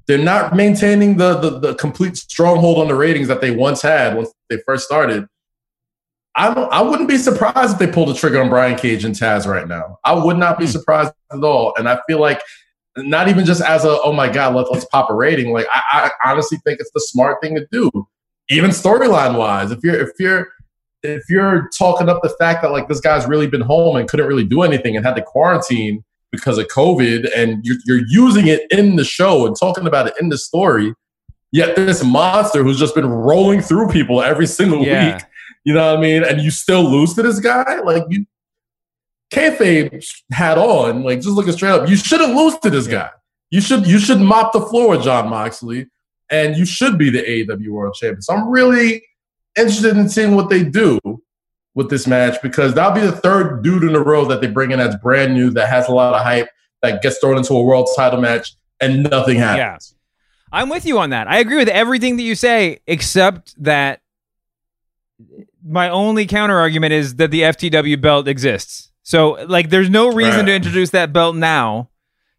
they're 0.08 0.18
not 0.18 0.56
maintaining 0.56 1.18
the, 1.18 1.36
the 1.36 1.60
the 1.60 1.76
complete 1.76 2.18
stronghold 2.18 2.80
on 2.80 2.88
the 2.88 2.96
ratings 2.96 3.28
that 3.28 3.42
they 3.42 3.52
once 3.52 3.84
had 3.84 4.16
once 4.16 4.34
they 4.50 4.58
first 4.66 4.86
started. 4.86 5.28
I 6.36 6.54
don't, 6.54 6.72
I 6.72 6.82
wouldn't 6.82 7.08
be 7.08 7.18
surprised 7.18 7.74
if 7.74 7.80
they 7.80 7.88
pulled 7.88 8.10
the 8.10 8.16
trigger 8.16 8.42
on 8.42 8.50
Brian 8.50 8.78
Cage 8.78 9.06
and 9.06 9.14
Taz 9.14 9.46
right 9.46 9.68
now. 9.68 10.00
I 10.04 10.14
would 10.14 10.38
not 10.38 10.58
be 10.58 10.66
hmm. 10.66 10.72
surprised 10.72 11.14
at 11.32 11.44
all. 11.44 11.74
And 11.78 11.88
I 11.88 12.00
feel 12.08 12.20
like 12.20 12.42
not 12.98 13.28
even 13.28 13.46
just 13.46 13.62
as 13.62 13.86
a 13.86 14.00
oh 14.04 14.14
my 14.14 14.32
god 14.32 14.54
let's 14.54 14.70
let's 14.70 14.86
pop 14.86 15.10
a 15.10 15.14
rating. 15.14 15.52
Like 15.52 15.68
I, 15.72 16.12
I 16.24 16.32
honestly 16.32 16.60
think 16.64 16.80
it's 16.80 16.92
the 16.94 17.00
smart 17.00 17.42
thing 17.42 17.56
to 17.56 17.68
do, 17.72 17.90
even 18.50 18.70
storyline 18.70 19.38
wise. 19.38 19.72
If 19.72 19.84
you're 19.84 20.00
if 20.00 20.12
you're 20.20 20.50
if 21.02 21.24
you're 21.30 21.70
talking 21.78 22.08
up 22.08 22.22
the 22.22 22.30
fact 22.30 22.62
that 22.62 22.72
like 22.72 22.88
this 22.88 23.00
guy's 23.00 23.26
really 23.28 23.48
been 23.48 23.62
home 23.62 23.96
and 23.96 24.08
couldn't 24.08 24.28
really 24.28 24.46
do 24.46 24.62
anything 24.62 24.96
and 24.96 25.06
had 25.06 25.16
to 25.16 25.22
quarantine 25.22 26.04
because 26.32 26.58
of 26.58 26.68
COVID, 26.68 27.30
and 27.36 27.64
you're, 27.64 27.78
you're 27.86 28.08
using 28.08 28.48
it 28.48 28.62
in 28.72 28.96
the 28.96 29.04
show 29.04 29.46
and 29.46 29.56
talking 29.56 29.86
about 29.86 30.08
it 30.08 30.16
in 30.20 30.30
the 30.30 30.38
story, 30.38 30.94
yet 31.52 31.76
this 31.76 32.04
monster 32.04 32.64
who's 32.64 32.80
just 32.80 32.96
been 32.96 33.08
rolling 33.08 33.62
through 33.62 33.88
people 33.90 34.22
every 34.24 34.48
single 34.48 34.84
yeah. 34.84 35.14
week 35.14 35.24
you 35.64 35.74
know 35.74 35.92
what 35.92 36.00
I 36.00 36.02
mean? 36.02 36.24
And 36.24 36.42
you 36.42 36.52
still 36.52 36.84
lose 36.84 37.14
to 37.16 37.24
this 37.24 37.40
guy? 37.40 37.80
Like 37.82 38.04
you 38.10 38.26
kayfabe 39.32 40.06
hat 40.32 40.58
on, 40.58 41.04
like 41.04 41.20
just 41.20 41.30
looking 41.30 41.54
straight 41.54 41.72
up. 41.72 41.90
You 41.90 41.96
shouldn't 41.96 42.36
lose 42.36 42.58
to 42.60 42.70
this 42.70 42.88
guy. 42.88 43.10
You 43.50 43.62
should 43.62 43.86
you 43.88 44.00
should 44.00 44.20
mop 44.20 44.54
the 44.54 44.62
floor 44.62 44.90
with 44.90 45.04
Jon 45.04 45.30
Moxley, 45.30 45.88
and 46.30 46.56
you 46.56 46.66
should 46.66 46.98
be 46.98 47.10
the 47.10 47.22
AEW 47.22 47.70
World 47.70 47.96
Champion. 47.96 48.22
So 48.22 48.34
I'm 48.34 48.50
really 48.50 49.04
interested 49.56 49.96
in 49.96 50.10
seeing 50.10 50.36
what 50.36 50.50
they 50.50 50.64
do 50.64 51.00
with 51.76 51.90
this 51.90 52.08
match 52.08 52.42
because 52.42 52.74
that'll 52.74 52.94
be 52.94 53.02
the 53.02 53.12
third 53.12 53.64
dude 53.64 53.84
in 53.84 53.96
a 53.96 54.00
row 54.00 54.26
that 54.26 54.42
they 54.42 54.48
bring 54.48 54.72
in 54.72 54.80
that's 54.80 54.96
brand 54.98 55.34
new, 55.34 55.50
that 55.52 55.70
has 55.70 55.88
a 55.88 55.92
lot 55.92 56.14
of 56.14 56.22
hype, 56.22 56.50
that 56.82 57.02
gets 57.02 57.18
thrown 57.20 57.38
into 57.38 57.54
a 57.54 57.64
world 57.64 57.88
title 57.96 58.22
match, 58.22 58.56
and 58.80 59.04
nothing 59.04 59.38
happens. 59.38 59.96
Yeah. 60.52 60.60
I'm 60.60 60.70
with 60.70 60.86
you 60.86 61.00
on 61.00 61.10
that. 61.10 61.28
I 61.28 61.40
agree 61.40 61.58
with 61.58 61.70
everything 61.70 62.18
that 62.18 62.24
you 62.24 62.36
say, 62.36 62.80
except 62.86 63.62
that 63.64 64.02
my 65.66 65.90
only 65.90 66.26
counter 66.26 66.58
argument 66.58 66.94
is 66.94 67.16
that 67.16 67.32
the 67.32 67.42
FTW 67.42 68.00
belt 68.02 68.28
exists. 68.28 68.92
So 69.04 69.32
like, 69.48 69.70
there's 69.70 69.90
no 69.90 70.08
reason 70.12 70.42
right. 70.42 70.46
to 70.48 70.56
introduce 70.56 70.92
that 70.92 71.14
belt 71.14 71.36
now, 71.36 71.90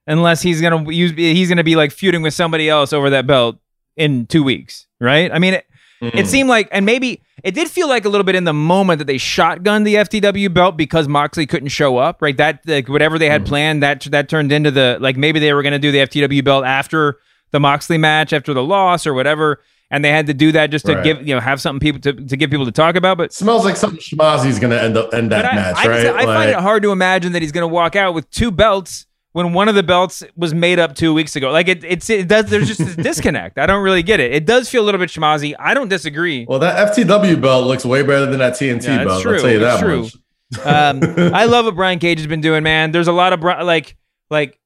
unless 0.06 0.42
he's 0.42 0.60
gonna 0.60 0.90
use 0.90 1.12
he's 1.12 1.48
gonna 1.48 1.64
be 1.64 1.76
like 1.76 1.92
feuding 1.92 2.22
with 2.22 2.34
somebody 2.34 2.68
else 2.68 2.92
over 2.92 3.10
that 3.10 3.26
belt 3.26 3.56
in 3.96 4.26
two 4.26 4.42
weeks, 4.42 4.87
right? 5.00 5.30
I 5.32 5.38
mean, 5.38 5.54
it, 5.54 5.66
mm-hmm. 6.02 6.16
it 6.16 6.26
seemed 6.26 6.48
like, 6.48 6.68
and 6.72 6.84
maybe 6.84 7.22
it 7.42 7.54
did 7.54 7.68
feel 7.68 7.88
like 7.88 8.04
a 8.04 8.08
little 8.08 8.24
bit 8.24 8.34
in 8.34 8.44
the 8.44 8.54
moment 8.54 8.98
that 8.98 9.06
they 9.06 9.16
shotgunned 9.16 9.84
the 9.84 9.96
FTW 9.96 10.52
belt 10.52 10.76
because 10.76 11.06
Moxley 11.08 11.46
couldn't 11.46 11.68
show 11.68 11.98
up, 11.98 12.22
right? 12.22 12.37
That 12.37 12.60
like 12.66 12.88
whatever 12.88 13.18
they 13.18 13.28
had 13.28 13.42
mm-hmm. 13.42 13.48
planned 13.48 13.82
that 13.82 14.02
that 14.10 14.28
turned 14.28 14.52
into 14.52 14.70
the 14.70 14.98
like 15.00 15.16
maybe 15.16 15.38
they 15.38 15.52
were 15.52 15.62
gonna 15.62 15.78
do 15.78 15.92
the 15.92 15.98
FTW 15.98 16.44
belt 16.44 16.64
after 16.64 17.18
the 17.50 17.60
Moxley 17.60 17.98
match, 17.98 18.32
after 18.32 18.52
the 18.54 18.62
loss 18.62 19.06
or 19.06 19.14
whatever 19.14 19.60
and 19.94 20.04
they 20.04 20.11
had 20.11 20.26
to 20.26 20.35
do 20.35 20.50
that 20.50 20.72
just 20.72 20.87
to 20.87 20.96
right. 20.96 21.04
give 21.04 21.26
you 21.26 21.35
know 21.37 21.40
have 21.40 21.61
something 21.61 21.78
people 21.78 22.00
to, 22.00 22.12
to 22.12 22.37
give 22.37 22.50
people 22.50 22.66
to 22.66 22.72
talk 22.72 22.96
about. 22.96 23.16
But 23.16 23.33
smells 23.33 23.64
like 23.64 23.76
something 23.76 24.00
Shmazzy's 24.00 24.59
going 24.59 24.72
to 24.72 24.83
end 24.83 24.96
up 24.96 25.14
end 25.14 25.30
that 25.30 25.44
I, 25.44 25.54
match, 25.54 25.76
I, 25.76 25.88
right? 25.88 26.02
Just, 26.02 26.16
I 26.16 26.24
find 26.24 26.50
it 26.50 26.57
hard 26.57 26.83
to 26.83 26.90
imagine 26.90 27.33
that 27.33 27.42
he's 27.42 27.52
going 27.52 27.62
to 27.62 27.72
walk 27.72 27.94
out 27.94 28.12
with 28.12 28.28
two 28.30 28.50
belts 28.50 29.07
when 29.35 29.52
one 29.52 29.68
of 29.68 29.76
the 29.76 29.85
belts 29.85 30.24
was 30.37 30.52
made 30.52 30.80
up 30.80 30.96
two 30.96 31.14
weeks 31.14 31.37
ago. 31.37 31.52
Like 31.52 31.68
it, 31.68 31.85
it's 31.85 32.11
it 32.11 32.26
does. 32.26 32.46
There's 32.46 32.66
just 32.66 32.80
this 32.80 32.96
disconnect. 33.09 33.57
I 33.57 33.66
don't 33.66 33.85
really 33.85 34.02
get 34.02 34.18
it. 34.18 34.33
It 34.33 34.46
does 34.46 34.68
feel 34.68 34.83
a 34.83 34.87
little 34.87 34.98
bit 34.98 35.11
schmazzy. 35.11 35.54
I 35.61 35.74
don't 35.74 35.88
disagree. 35.88 36.44
Well, 36.44 36.59
that 36.59 36.92
FTW 36.92 37.40
belt 37.40 37.68
looks 37.68 37.85
way 37.85 38.02
better 38.02 38.26
than 38.26 38.40
that 38.40 38.54
TNT 38.54 38.85
yeah, 38.85 39.04
belt. 39.04 39.22
True. 39.22 39.37
I'll 39.37 39.40
tell 39.40 39.50
you 39.52 39.59
that 39.61 39.80
true. 39.80 40.02
much. 40.02 40.16
Um, 40.64 41.00
I 41.18 41.46
love 41.46 41.64
what 41.64 41.74
Brian 41.74 41.98
Cage 41.98 42.18
has 42.18 42.28
been 42.28 42.40
doing, 42.40 42.62
man. 42.62 42.92
There's 42.92 43.09
a 43.09 43.12
lot 43.12 43.33
of 43.33 43.42
like 43.42 43.96
like 44.30 44.61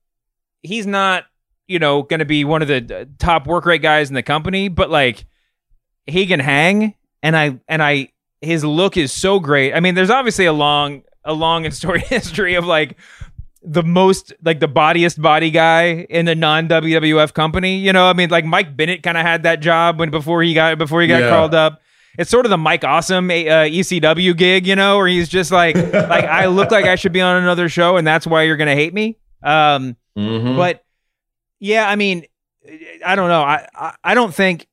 he's 0.62 0.86
not 0.86 1.24
you 1.68 1.78
know 1.78 2.02
going 2.02 2.20
to 2.20 2.26
be 2.26 2.44
one 2.44 2.62
of 2.62 2.68
the 2.68 3.08
top 3.18 3.46
work 3.46 3.66
rate 3.66 3.82
guys 3.82 4.08
in 4.08 4.14
the 4.14 4.22
company, 4.22 4.68
but 4.68 4.90
like 4.90 5.24
he 6.06 6.26
can 6.26 6.40
hang, 6.40 6.94
and 7.22 7.36
I 7.36 7.60
and 7.68 7.82
I 7.82 8.08
his 8.40 8.64
look 8.64 8.96
is 8.96 9.12
so 9.12 9.38
great. 9.38 9.74
I 9.74 9.80
mean, 9.80 9.94
there's 9.94 10.10
obviously 10.10 10.46
a 10.46 10.52
long 10.52 11.02
a 11.24 11.32
long 11.32 11.64
and 11.64 11.74
story 11.74 12.00
history 12.06 12.54
of 12.54 12.64
like 12.64 12.96
the 13.62 13.82
most 13.82 14.32
like 14.42 14.60
the 14.60 14.68
bodiest 14.68 15.20
body 15.20 15.50
guy 15.50 16.06
in 16.08 16.26
the 16.26 16.34
non 16.34 16.68
WWF 16.68 17.34
company. 17.34 17.76
You 17.78 17.92
know, 17.92 18.06
I 18.08 18.12
mean, 18.12 18.30
like 18.30 18.44
Mike 18.44 18.76
Bennett 18.76 19.02
kind 19.02 19.16
of 19.16 19.24
had 19.24 19.42
that 19.42 19.60
job 19.60 19.98
when 19.98 20.10
before 20.10 20.42
he 20.42 20.54
got 20.54 20.78
before 20.78 21.02
he 21.02 21.08
got 21.08 21.20
yeah. 21.22 21.30
called 21.30 21.54
up. 21.54 21.80
It's 22.18 22.30
sort 22.30 22.46
of 22.46 22.50
the 22.50 22.58
Mike 22.58 22.82
Awesome 22.82 23.30
uh, 23.30 23.32
ECW 23.32 24.36
gig, 24.36 24.66
you 24.66 24.74
know, 24.74 24.96
where 24.96 25.06
he's 25.06 25.28
just 25.28 25.52
like, 25.52 25.76
like 25.92 26.24
I 26.24 26.46
look 26.46 26.72
like 26.72 26.84
I 26.84 26.96
should 26.96 27.12
be 27.12 27.20
on 27.20 27.40
another 27.40 27.68
show, 27.68 27.96
and 27.96 28.04
that's 28.04 28.26
why 28.26 28.42
you're 28.42 28.56
gonna 28.56 28.74
hate 28.74 28.92
me. 28.92 29.18
Um, 29.42 29.96
mm-hmm. 30.16 30.56
but 30.56 30.84
yeah, 31.60 31.88
I 31.88 31.96
mean, 31.96 32.24
I 33.04 33.14
don't 33.14 33.28
know. 33.28 33.42
I, 33.42 33.66
I, 33.74 33.94
I 34.04 34.14
don't 34.14 34.34
think 34.34 34.66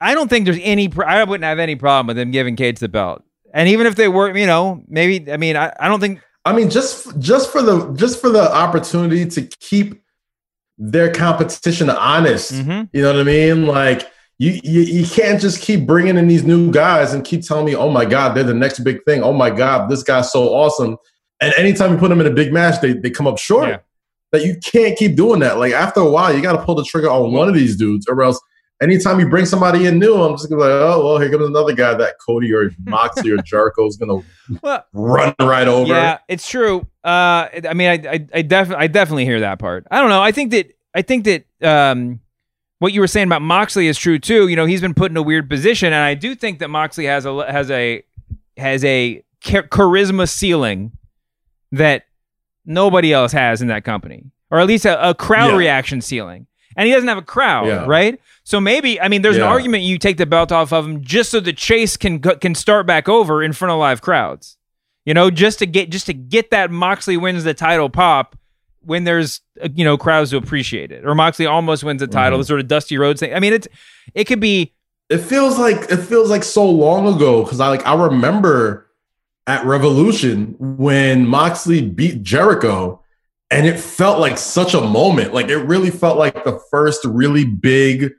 I 0.00 0.14
don't 0.14 0.28
think 0.28 0.44
there's 0.44 0.58
any. 0.62 0.90
I 1.04 1.24
wouldn't 1.24 1.44
have 1.44 1.58
any 1.58 1.76
problem 1.76 2.06
with 2.08 2.16
them 2.16 2.30
giving 2.30 2.56
Cage 2.56 2.78
the 2.78 2.88
belt. 2.88 3.22
And 3.52 3.68
even 3.68 3.86
if 3.86 3.96
they 3.96 4.08
were, 4.08 4.36
you 4.36 4.46
know, 4.46 4.82
maybe. 4.88 5.30
I 5.32 5.36
mean, 5.36 5.56
I, 5.56 5.72
I 5.80 5.88
don't 5.88 6.00
think. 6.00 6.20
I 6.44 6.52
mean, 6.52 6.70
just 6.70 7.18
just 7.18 7.50
for 7.50 7.62
the 7.62 7.92
just 7.94 8.20
for 8.20 8.30
the 8.30 8.52
opportunity 8.54 9.26
to 9.26 9.42
keep 9.42 10.02
their 10.78 11.12
competition 11.12 11.90
honest. 11.90 12.52
Mm-hmm. 12.52 12.84
You 12.92 13.02
know 13.02 13.12
what 13.12 13.20
I 13.20 13.24
mean? 13.24 13.66
Like 13.66 14.08
you, 14.38 14.60
you 14.62 14.80
you 14.82 15.06
can't 15.06 15.40
just 15.40 15.60
keep 15.60 15.86
bringing 15.86 16.16
in 16.16 16.28
these 16.28 16.44
new 16.44 16.70
guys 16.70 17.12
and 17.12 17.24
keep 17.24 17.42
telling 17.42 17.66
me, 17.66 17.74
oh 17.74 17.90
my 17.90 18.04
god, 18.04 18.34
they're 18.34 18.44
the 18.44 18.54
next 18.54 18.80
big 18.80 19.02
thing. 19.04 19.22
Oh 19.22 19.32
my 19.32 19.50
god, 19.50 19.90
this 19.90 20.02
guy's 20.02 20.30
so 20.30 20.54
awesome. 20.54 20.96
And 21.40 21.52
anytime 21.54 21.92
you 21.92 21.98
put 21.98 22.08
them 22.08 22.20
in 22.20 22.26
a 22.26 22.30
big 22.30 22.52
match, 22.52 22.80
they 22.80 22.92
they 22.92 23.10
come 23.10 23.26
up 23.26 23.38
short. 23.38 23.68
Yeah. 23.68 23.78
That 24.32 24.44
you 24.44 24.56
can't 24.62 24.96
keep 24.98 25.16
doing 25.16 25.40
that. 25.40 25.58
Like 25.58 25.72
after 25.72 26.00
a 26.00 26.10
while, 26.10 26.34
you 26.34 26.42
got 26.42 26.52
to 26.52 26.62
pull 26.62 26.74
the 26.74 26.84
trigger 26.84 27.08
on 27.08 27.32
one 27.32 27.48
of 27.48 27.54
these 27.54 27.76
dudes, 27.76 28.06
or 28.08 28.22
else 28.22 28.38
anytime 28.80 29.20
you 29.20 29.28
bring 29.28 29.46
somebody 29.46 29.86
in 29.86 29.98
new, 29.98 30.14
I'm 30.14 30.36
just 30.36 30.48
gonna 30.48 30.62
be 30.62 30.68
like, 30.68 30.80
oh 30.80 31.04
well, 31.04 31.18
here 31.18 31.30
comes 31.30 31.46
another 31.46 31.74
guy 31.74 31.94
that 31.94 32.16
Cody 32.24 32.52
or 32.52 32.70
Moxley 32.84 33.30
or 33.30 33.38
Jericho 33.38 33.86
is 33.86 33.96
gonna 33.96 34.22
well, 34.62 34.84
run 34.92 35.34
right 35.40 35.68
over. 35.68 35.88
Yeah, 35.88 36.18
it's 36.28 36.48
true. 36.48 36.86
Uh, 37.04 37.48
I 37.68 37.74
mean, 37.74 37.88
I 37.88 38.10
I, 38.10 38.26
I 38.34 38.42
definitely 38.42 38.84
I 38.84 38.86
definitely 38.86 39.24
hear 39.24 39.40
that 39.40 39.58
part. 39.58 39.86
I 39.90 40.00
don't 40.00 40.10
know. 40.10 40.22
I 40.22 40.32
think 40.32 40.50
that 40.52 40.72
I 40.94 41.02
think 41.02 41.24
that 41.24 41.44
um, 41.62 42.20
what 42.78 42.92
you 42.92 43.00
were 43.00 43.06
saying 43.06 43.28
about 43.28 43.42
Moxley 43.42 43.88
is 43.88 43.98
true 43.98 44.18
too. 44.18 44.48
You 44.48 44.56
know, 44.56 44.66
he's 44.66 44.80
been 44.80 44.94
put 44.94 45.10
in 45.10 45.16
a 45.16 45.22
weird 45.22 45.48
position, 45.48 45.88
and 45.88 46.02
I 46.02 46.14
do 46.14 46.34
think 46.34 46.58
that 46.60 46.68
Moxley 46.68 47.06
has 47.06 47.26
a 47.26 47.50
has 47.50 47.70
a 47.70 48.02
has 48.56 48.84
a 48.84 49.22
charisma 49.42 50.28
ceiling 50.28 50.92
that 51.72 52.04
nobody 52.68 53.12
else 53.12 53.32
has 53.32 53.60
in 53.60 53.68
that 53.68 53.82
company, 53.82 54.24
or 54.50 54.60
at 54.60 54.66
least 54.68 54.84
a, 54.84 55.10
a 55.10 55.14
crowd 55.14 55.50
yeah. 55.50 55.56
reaction 55.56 56.00
ceiling 56.00 56.46
and 56.78 56.86
he 56.86 56.92
doesn't 56.92 57.08
have 57.08 57.18
a 57.18 57.22
crowd, 57.22 57.66
yeah. 57.66 57.84
right? 57.86 58.20
So 58.44 58.60
maybe 58.60 59.00
I 59.00 59.08
mean, 59.08 59.22
there's 59.22 59.36
yeah. 59.36 59.42
an 59.42 59.48
argument 59.48 59.82
you 59.82 59.98
take 59.98 60.16
the 60.16 60.26
belt 60.26 60.52
off 60.52 60.72
of 60.72 60.86
him 60.86 61.02
just 61.02 61.30
so 61.30 61.40
the 61.40 61.52
chase 61.52 61.96
can 61.96 62.20
can 62.20 62.54
start 62.54 62.86
back 62.86 63.08
over 63.08 63.42
in 63.42 63.52
front 63.52 63.72
of 63.72 63.78
live 63.78 64.00
crowds. 64.00 64.56
You 65.04 65.12
know, 65.12 65.28
just 65.30 65.58
to 65.58 65.66
get 65.66 65.90
just 65.90 66.06
to 66.06 66.14
get 66.14 66.50
that 66.52 66.70
Moxley 66.70 67.16
wins 67.16 67.42
the 67.42 67.52
title 67.52 67.90
pop 67.90 68.38
when 68.80 69.02
there's 69.02 69.40
uh, 69.60 69.68
you 69.74 69.84
know 69.84 69.98
crowds 69.98 70.30
to 70.30 70.36
appreciate 70.36 70.92
it, 70.92 71.04
or 71.04 71.16
Moxley 71.16 71.46
almost 71.46 71.82
wins 71.82 71.98
the 72.00 72.06
title, 72.06 72.36
mm-hmm. 72.36 72.42
the 72.42 72.46
sort 72.46 72.60
of 72.60 72.68
Dusty 72.68 72.96
Rhodes 72.96 73.18
thing. 73.20 73.34
I 73.34 73.40
mean, 73.40 73.52
it's 73.52 73.66
it 74.14 74.24
could 74.24 74.40
be. 74.40 74.72
It 75.10 75.18
feels 75.18 75.58
like 75.58 75.90
it 75.90 75.96
feels 75.96 76.30
like 76.30 76.44
so 76.44 76.68
long 76.70 77.12
ago 77.12 77.42
because 77.42 77.58
I 77.58 77.68
like 77.68 77.84
I 77.86 77.94
remember 77.94 78.87
at 79.48 79.64
Revolution 79.64 80.54
when 80.58 81.26
Moxley 81.26 81.80
beat 81.80 82.22
Jericho 82.22 83.02
and 83.50 83.66
it 83.66 83.80
felt 83.80 84.20
like 84.20 84.36
such 84.36 84.74
a 84.74 84.80
moment. 84.80 85.32
Like 85.32 85.48
it 85.48 85.56
really 85.56 85.90
felt 85.90 86.18
like 86.18 86.44
the 86.44 86.60
first 86.70 87.02
really 87.06 87.46
big 87.46 88.12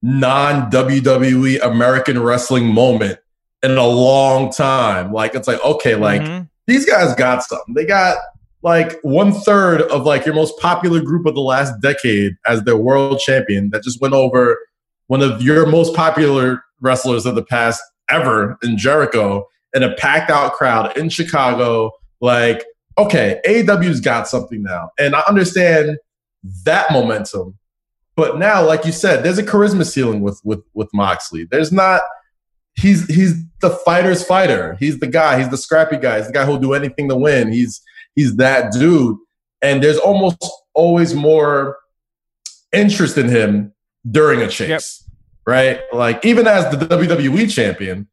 non 0.00 0.70
WWE 0.70 1.60
American 1.60 2.22
wrestling 2.22 2.72
moment 2.72 3.18
in 3.64 3.76
a 3.76 3.86
long 3.86 4.52
time. 4.52 5.12
Like 5.12 5.34
it's 5.34 5.48
like 5.48 5.62
okay, 5.64 5.96
like 5.96 6.22
mm-hmm. 6.22 6.44
these 6.68 6.86
guys 6.86 7.16
got 7.16 7.42
something. 7.42 7.74
They 7.74 7.84
got 7.84 8.16
like 8.62 9.00
one 9.02 9.32
third 9.32 9.82
of 9.82 10.06
like 10.06 10.24
your 10.24 10.36
most 10.36 10.56
popular 10.60 11.00
group 11.00 11.26
of 11.26 11.34
the 11.34 11.40
last 11.40 11.80
decade 11.82 12.36
as 12.46 12.62
their 12.62 12.76
world 12.76 13.18
champion 13.18 13.70
that 13.70 13.82
just 13.82 14.00
went 14.00 14.14
over 14.14 14.56
one 15.08 15.20
of 15.20 15.42
your 15.42 15.66
most 15.66 15.96
popular 15.96 16.62
wrestlers 16.80 17.26
of 17.26 17.34
the 17.34 17.44
past 17.44 17.82
ever 18.08 18.56
in 18.62 18.78
Jericho 18.78 19.48
in 19.74 19.82
a 19.82 19.94
packed 19.96 20.30
out 20.30 20.52
crowd 20.52 20.96
in 20.96 21.08
Chicago. 21.08 21.92
Like 22.20 22.64
okay, 22.96 23.40
AEW's 23.46 24.00
got 24.00 24.28
something 24.28 24.62
now. 24.62 24.90
And 24.98 25.16
I 25.16 25.22
understand 25.28 25.98
that 26.64 26.92
momentum. 26.92 27.58
But 28.16 28.38
now, 28.38 28.64
like 28.64 28.84
you 28.84 28.92
said, 28.92 29.24
there's 29.24 29.38
a 29.38 29.42
charisma 29.42 29.84
ceiling 29.84 30.20
with 30.20 30.40
with 30.44 30.62
with 30.74 30.88
Moxley. 30.94 31.44
There's 31.44 31.72
not 31.72 32.02
he's 32.76 33.06
he's 33.06 33.34
the 33.60 33.70
fighter's 33.70 34.24
fighter. 34.24 34.76
He's 34.78 35.00
the 35.00 35.06
guy, 35.06 35.38
he's 35.38 35.48
the 35.48 35.56
scrappy 35.56 35.96
guy, 35.96 36.18
he's 36.18 36.28
the 36.28 36.32
guy 36.32 36.44
who'll 36.44 36.58
do 36.58 36.74
anything 36.74 37.08
to 37.08 37.16
win. 37.16 37.52
He's 37.52 37.82
he's 38.14 38.36
that 38.36 38.72
dude. 38.72 39.16
And 39.62 39.82
there's 39.82 39.98
almost 39.98 40.44
always 40.74 41.14
more 41.14 41.78
interest 42.72 43.18
in 43.18 43.28
him 43.28 43.72
during 44.08 44.42
a 44.42 44.48
chase. 44.48 44.68
Yep. 44.68 44.82
Right? 45.46 45.80
Like 45.92 46.24
even 46.24 46.46
as 46.46 46.70
the 46.70 46.86
WWE 46.86 47.52
champion, 47.52 48.08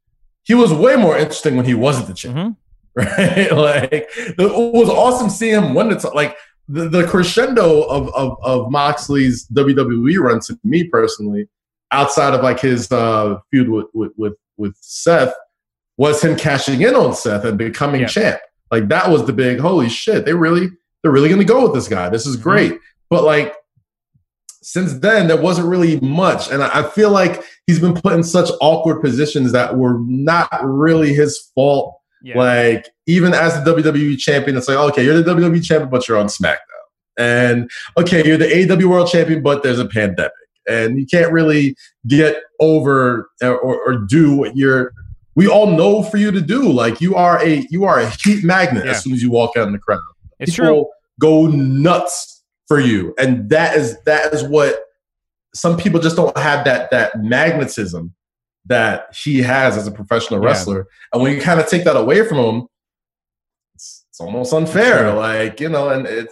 he 0.51 0.55
was 0.55 0.73
way 0.73 0.97
more 0.97 1.17
interesting 1.17 1.55
when 1.55 1.63
he 1.63 1.73
wasn't 1.73 2.07
the 2.07 2.13
champ. 2.13 2.35
Mm-hmm. 2.35 2.51
right? 2.95 3.51
like 3.53 4.09
it 4.17 4.37
was 4.37 4.89
awesome 4.89 5.29
seeing 5.29 5.63
him 5.63 5.73
win 5.73 5.87
the 5.87 6.11
like 6.13 6.35
the, 6.67 6.89
the 6.89 7.07
crescendo 7.07 7.83
of, 7.83 8.13
of 8.13 8.37
of 8.43 8.69
Moxley's 8.69 9.47
WWE 9.47 10.19
run 10.19 10.41
to 10.41 10.59
me 10.65 10.83
personally, 10.83 11.47
outside 11.93 12.33
of 12.33 12.41
like 12.41 12.59
his 12.59 12.91
uh, 12.91 13.39
feud 13.49 13.69
with, 13.69 13.85
with 13.93 14.11
with 14.17 14.33
with 14.57 14.75
Seth, 14.81 15.33
was 15.95 16.21
him 16.21 16.35
cashing 16.35 16.81
in 16.81 16.95
on 16.95 17.13
Seth 17.13 17.45
and 17.45 17.57
becoming 17.57 18.01
yeah. 18.01 18.07
champ. 18.07 18.41
Like 18.71 18.89
that 18.89 19.09
was 19.09 19.25
the 19.25 19.31
big 19.31 19.57
holy 19.57 19.87
shit. 19.87 20.25
They 20.25 20.33
really 20.33 20.67
they're 21.01 21.13
really 21.13 21.29
gonna 21.29 21.45
go 21.45 21.63
with 21.63 21.73
this 21.73 21.87
guy. 21.87 22.09
This 22.09 22.25
is 22.25 22.35
great. 22.35 22.73
Mm-hmm. 22.73 22.83
But 23.09 23.23
like 23.23 23.55
since 24.62 24.93
then, 25.00 25.28
there 25.28 25.41
wasn't 25.41 25.67
really 25.67 26.00
much. 26.02 26.50
And 26.52 26.63
I, 26.63 26.84
feel 26.84 27.10
like 27.10 27.43
he's 27.65 27.80
been 27.80 27.93
put 27.93 28.13
in 28.13 28.24
such 28.24 28.50
awkward 28.62 29.02
positions 29.02 29.52
that 29.54 29.78
were 29.78 30.00
not 30.06 30.50
really 30.63 31.13
his 31.13 31.52
fault 31.56 31.95
yeah. 32.21 32.38
Like 32.38 32.89
even 33.08 33.34
as 33.34 33.63
the 33.63 33.74
WWE 33.74 34.17
champion, 34.17 34.58
it's 34.58 34.67
like 34.67 34.78
okay, 34.78 35.04
you're 35.04 35.21
the 35.21 35.34
WWE 35.34 35.63
champion, 35.63 35.89
but 35.89 36.08
you're 36.08 36.17
on 36.17 36.28
SmackDown, 36.28 36.58
and 37.17 37.69
okay, 37.97 38.26
you're 38.26 38.38
the 38.38 38.45
AEW 38.45 38.86
World 38.86 39.10
Champion, 39.10 39.41
but 39.41 39.63
there's 39.63 39.80
a 39.80 39.88
pandemic, 39.88 40.32
and 40.69 41.00
you 41.00 41.06
can't 41.06 41.32
really 41.32 41.76
get 42.08 42.43
over 42.60 43.30
or, 43.41 43.58
or 43.60 43.97
do 43.97 44.36
what 44.36 44.56
you're. 44.56 44.93
We 45.34 45.47
all 45.47 45.67
know 45.67 46.04
for 46.04 46.17
you 46.17 46.30
to 46.32 46.41
do. 46.41 46.71
Like 46.71 47.02
you 47.02 47.15
are 47.15 47.41
a 47.41 47.65
you 47.69 47.86
are 47.86 48.00
a 48.00 48.10
heat 48.24 48.43
magnet 48.43 48.86
yeah. 48.86 48.91
as 48.91 49.04
soon 49.04 49.13
as 49.13 49.24
you 49.24 49.32
walk 49.32 49.58
out 49.58 49.65
in 49.65 49.74
the 49.74 49.80
crowd. 49.80 50.02
It's 50.39 50.56
People 50.56 50.65
true. 50.65 50.86
Go 51.19 51.47
nuts 51.47 52.40
for 52.71 52.79
you, 52.79 53.13
and 53.19 53.49
that 53.49 53.75
is 53.75 54.01
that 54.03 54.34
is 54.34 54.45
what 54.45 54.79
some 55.53 55.75
people 55.75 55.99
just 55.99 56.15
don't 56.15 56.38
have 56.38 56.63
that 56.63 56.89
that 56.89 57.21
magnetism 57.21 58.15
that 58.63 59.13
he 59.13 59.39
has 59.39 59.75
as 59.75 59.88
a 59.88 59.91
professional 59.91 60.39
wrestler. 60.39 60.77
Yeah. 60.77 60.84
And 61.12 61.21
when 61.21 61.36
you 61.36 61.41
kind 61.41 61.60
of 61.60 61.67
take 61.67 61.84
that 61.84 61.97
away 61.97 62.25
from 62.25 62.38
him, 62.38 62.67
it's, 63.75 64.05
it's 64.07 64.21
almost 64.21 64.53
unfair. 64.53 65.13
Like, 65.13 65.60
you 65.60 65.67
know, 65.67 65.89
and 65.89 66.07
it, 66.07 66.29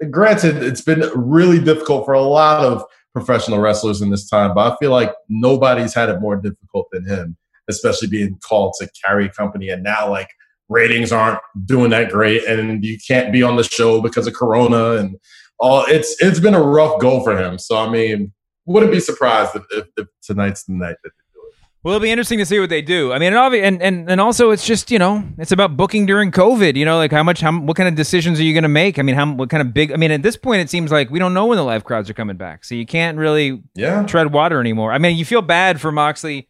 it, 0.00 0.10
granted, 0.10 0.62
it's 0.62 0.80
been 0.80 1.02
really 1.14 1.62
difficult 1.62 2.06
for 2.06 2.14
a 2.14 2.22
lot 2.22 2.64
of 2.64 2.82
professional 3.12 3.58
wrestlers 3.58 4.00
in 4.00 4.08
this 4.08 4.26
time, 4.26 4.54
but 4.54 4.72
I 4.72 4.76
feel 4.76 4.90
like 4.90 5.12
nobody's 5.28 5.92
had 5.92 6.08
it 6.08 6.18
more 6.18 6.36
difficult 6.36 6.86
than 6.92 7.04
him, 7.06 7.36
especially 7.68 8.08
being 8.08 8.38
called 8.38 8.72
to 8.78 8.88
carry 9.04 9.26
a 9.26 9.30
company. 9.30 9.68
And 9.68 9.82
now, 9.82 10.08
like, 10.08 10.30
ratings 10.70 11.12
aren't 11.12 11.40
doing 11.66 11.90
that 11.90 12.10
great, 12.10 12.42
and 12.44 12.82
you 12.82 12.96
can't 13.06 13.34
be 13.34 13.42
on 13.42 13.56
the 13.56 13.64
show 13.64 14.00
because 14.00 14.26
of 14.26 14.32
Corona 14.32 14.92
and 14.92 15.18
all. 15.58 15.84
It's 15.88 16.16
it's 16.20 16.40
been 16.40 16.54
a 16.54 16.62
rough 16.62 17.00
go 17.00 17.22
for 17.22 17.38
him. 17.38 17.58
So 17.58 17.76
I 17.76 17.90
mean, 17.90 18.32
wouldn't 18.66 18.92
be 18.92 19.00
surprised 19.00 19.54
if, 19.54 19.62
if, 19.70 19.86
if 19.96 20.06
tonight's 20.22 20.64
the 20.64 20.72
night 20.72 20.96
that 21.02 21.10
they 21.10 21.24
do 21.34 21.46
it. 21.46 21.54
well, 21.82 21.94
it'll 21.94 22.02
be 22.02 22.10
interesting 22.10 22.38
to 22.38 22.46
see 22.46 22.58
what 22.58 22.70
they 22.70 22.82
do. 22.82 23.12
I 23.12 23.18
mean, 23.18 23.32
and 23.32 23.82
and 23.82 24.10
and 24.10 24.20
also 24.20 24.50
it's 24.50 24.66
just 24.66 24.90
you 24.90 24.98
know 24.98 25.24
it's 25.38 25.52
about 25.52 25.76
booking 25.76 26.06
during 26.06 26.30
COVID. 26.30 26.76
You 26.76 26.84
know, 26.84 26.96
like 26.96 27.12
how 27.12 27.22
much, 27.22 27.40
how 27.40 27.58
what 27.58 27.76
kind 27.76 27.88
of 27.88 27.94
decisions 27.94 28.40
are 28.40 28.44
you 28.44 28.52
going 28.52 28.62
to 28.62 28.68
make? 28.68 28.98
I 28.98 29.02
mean, 29.02 29.14
how 29.14 29.32
what 29.32 29.50
kind 29.50 29.60
of 29.60 29.74
big? 29.74 29.92
I 29.92 29.96
mean, 29.96 30.10
at 30.10 30.22
this 30.22 30.36
point, 30.36 30.62
it 30.62 30.70
seems 30.70 30.90
like 30.90 31.10
we 31.10 31.18
don't 31.18 31.34
know 31.34 31.46
when 31.46 31.56
the 31.56 31.64
live 31.64 31.84
crowds 31.84 32.08
are 32.08 32.14
coming 32.14 32.36
back, 32.36 32.64
so 32.64 32.74
you 32.74 32.86
can't 32.86 33.18
really 33.18 33.62
yeah. 33.74 34.04
tread 34.04 34.32
water 34.32 34.60
anymore. 34.60 34.92
I 34.92 34.98
mean, 34.98 35.16
you 35.16 35.24
feel 35.24 35.42
bad 35.42 35.80
for 35.80 35.92
Moxley, 35.92 36.48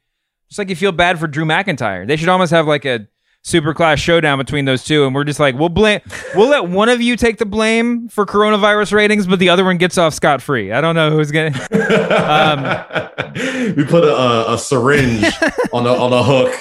just 0.48 0.59
like 0.59 0.68
you 0.68 0.76
feel 0.76 0.92
bad 0.92 1.18
for 1.18 1.26
Drew 1.26 1.44
McIntyre. 1.44 2.07
They 2.07 2.16
should 2.16 2.28
almost 2.28 2.52
have 2.52 2.66
like 2.66 2.84
a 2.84 3.07
super 3.45 3.74
class 3.74 4.01
showdown 4.01 4.38
between 4.38 4.64
those 4.64 4.82
two, 4.82 5.07
and 5.07 5.14
we're 5.14 5.24
just 5.24 5.38
like, 5.38 5.55
we'll 5.55 5.68
blame, 5.68 6.01
we'll 6.34 6.49
let 6.49 6.68
one 6.68 6.88
of 6.88 7.01
you 7.01 7.16
take 7.16 7.38
the 7.38 7.47
blame 7.47 8.09
for 8.09 8.26
coronavirus 8.26 8.92
ratings, 8.92 9.26
but 9.26 9.38
the 9.38 9.51
other 9.51 9.64
one 9.64 9.78
gets 9.78 9.97
off 9.97 10.14
scot 10.14 10.42
free. 10.42 10.72
I 10.72 10.80
don't 10.80 10.97
know 10.97 11.11
who's 11.11 11.30
gonna. 11.30 11.53
Um, 11.70 12.62
we 13.76 13.84
put 13.84 14.05
a, 14.05 14.53
a 14.53 14.59
syringe 14.59 15.24
on 15.72 15.86
a 15.86 15.92
on 15.92 16.12
a 16.12 16.22
hook, 16.22 16.55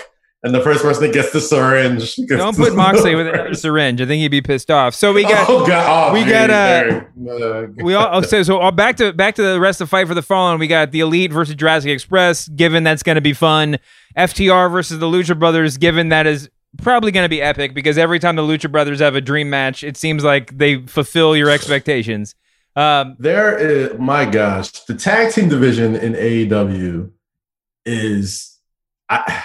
and 0.44 0.54
the 0.54 0.60
first 0.60 0.82
person 0.82 1.04
that 1.04 1.14
gets 1.14 1.32
the 1.32 1.40
syringe. 1.40 2.16
Gets 2.16 2.30
Don't 2.30 2.58
put 2.58 2.76
Moxley 2.76 3.16
with 3.16 3.28
another 3.28 3.54
syringe. 3.54 4.02
I 4.02 4.06
think 4.06 4.22
he'd 4.22 4.28
be 4.28 4.42
pissed 4.42 4.70
off. 4.70 4.94
So 4.94 5.14
we 5.14 5.24
got. 5.24 5.50
Oh 5.50 5.66
god! 5.66 6.12
Oh, 6.12 6.14
we 6.14 6.26
got. 6.26 6.50
Uh, 6.50 7.02
uh, 7.30 7.68
we 7.78 7.94
all 7.94 8.10
oh, 8.12 8.22
so 8.22 8.44
so 8.44 8.58
all 8.58 8.72
back 8.72 8.98
to 8.98 9.14
back 9.14 9.36
to 9.36 9.42
the 9.42 9.60
rest 9.60 9.80
of 9.80 9.88
the 9.88 9.90
fight 9.90 10.08
for 10.08 10.14
the 10.14 10.22
fallen. 10.22 10.60
We 10.60 10.68
got 10.68 10.92
the 10.92 11.00
elite 11.00 11.32
versus 11.32 11.56
Jurassic 11.56 11.92
Express. 11.92 12.50
Given 12.50 12.84
that's 12.84 13.04
going 13.04 13.16
to 13.16 13.22
be 13.22 13.34
fun. 13.34 13.80
FTR 14.18 14.72
versus 14.72 15.00
the 15.00 15.08
Lucha 15.08 15.38
Brothers. 15.40 15.78
Given 15.78 16.10
that 16.10 16.28
is 16.28 16.50
probably 16.82 17.12
going 17.12 17.26
to 17.26 17.30
be 17.30 17.42
epic 17.42 17.74
because 17.74 17.98
every 17.98 18.20
time 18.20 18.36
the 18.36 18.42
Lucha 18.42 18.72
Brothers 18.72 19.00
have 19.00 19.16
a 19.16 19.22
dream 19.22 19.50
match, 19.50 19.84
it 19.84 19.98
seems 19.98 20.24
like 20.24 20.58
they 20.58 20.86
fulfill 20.88 21.36
your 21.36 21.50
expectations. 21.50 22.36
Um, 22.76 23.16
there 23.20 23.58
is 23.58 24.00
my 24.00 24.26
gosh, 24.26 24.72
the 24.72 24.96
tag 24.96 25.32
team 25.32 25.48
division 25.48 25.96
in 25.96 26.14
AEW 26.14 27.12
is 27.86 28.58
I 29.10 29.44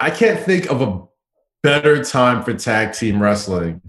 I 0.00 0.10
can't 0.10 0.40
think 0.40 0.70
of 0.70 0.80
a 0.80 1.02
better 1.62 2.02
time 2.02 2.42
for 2.42 2.54
tag 2.54 2.94
team 2.94 3.20
wrestling 3.20 3.82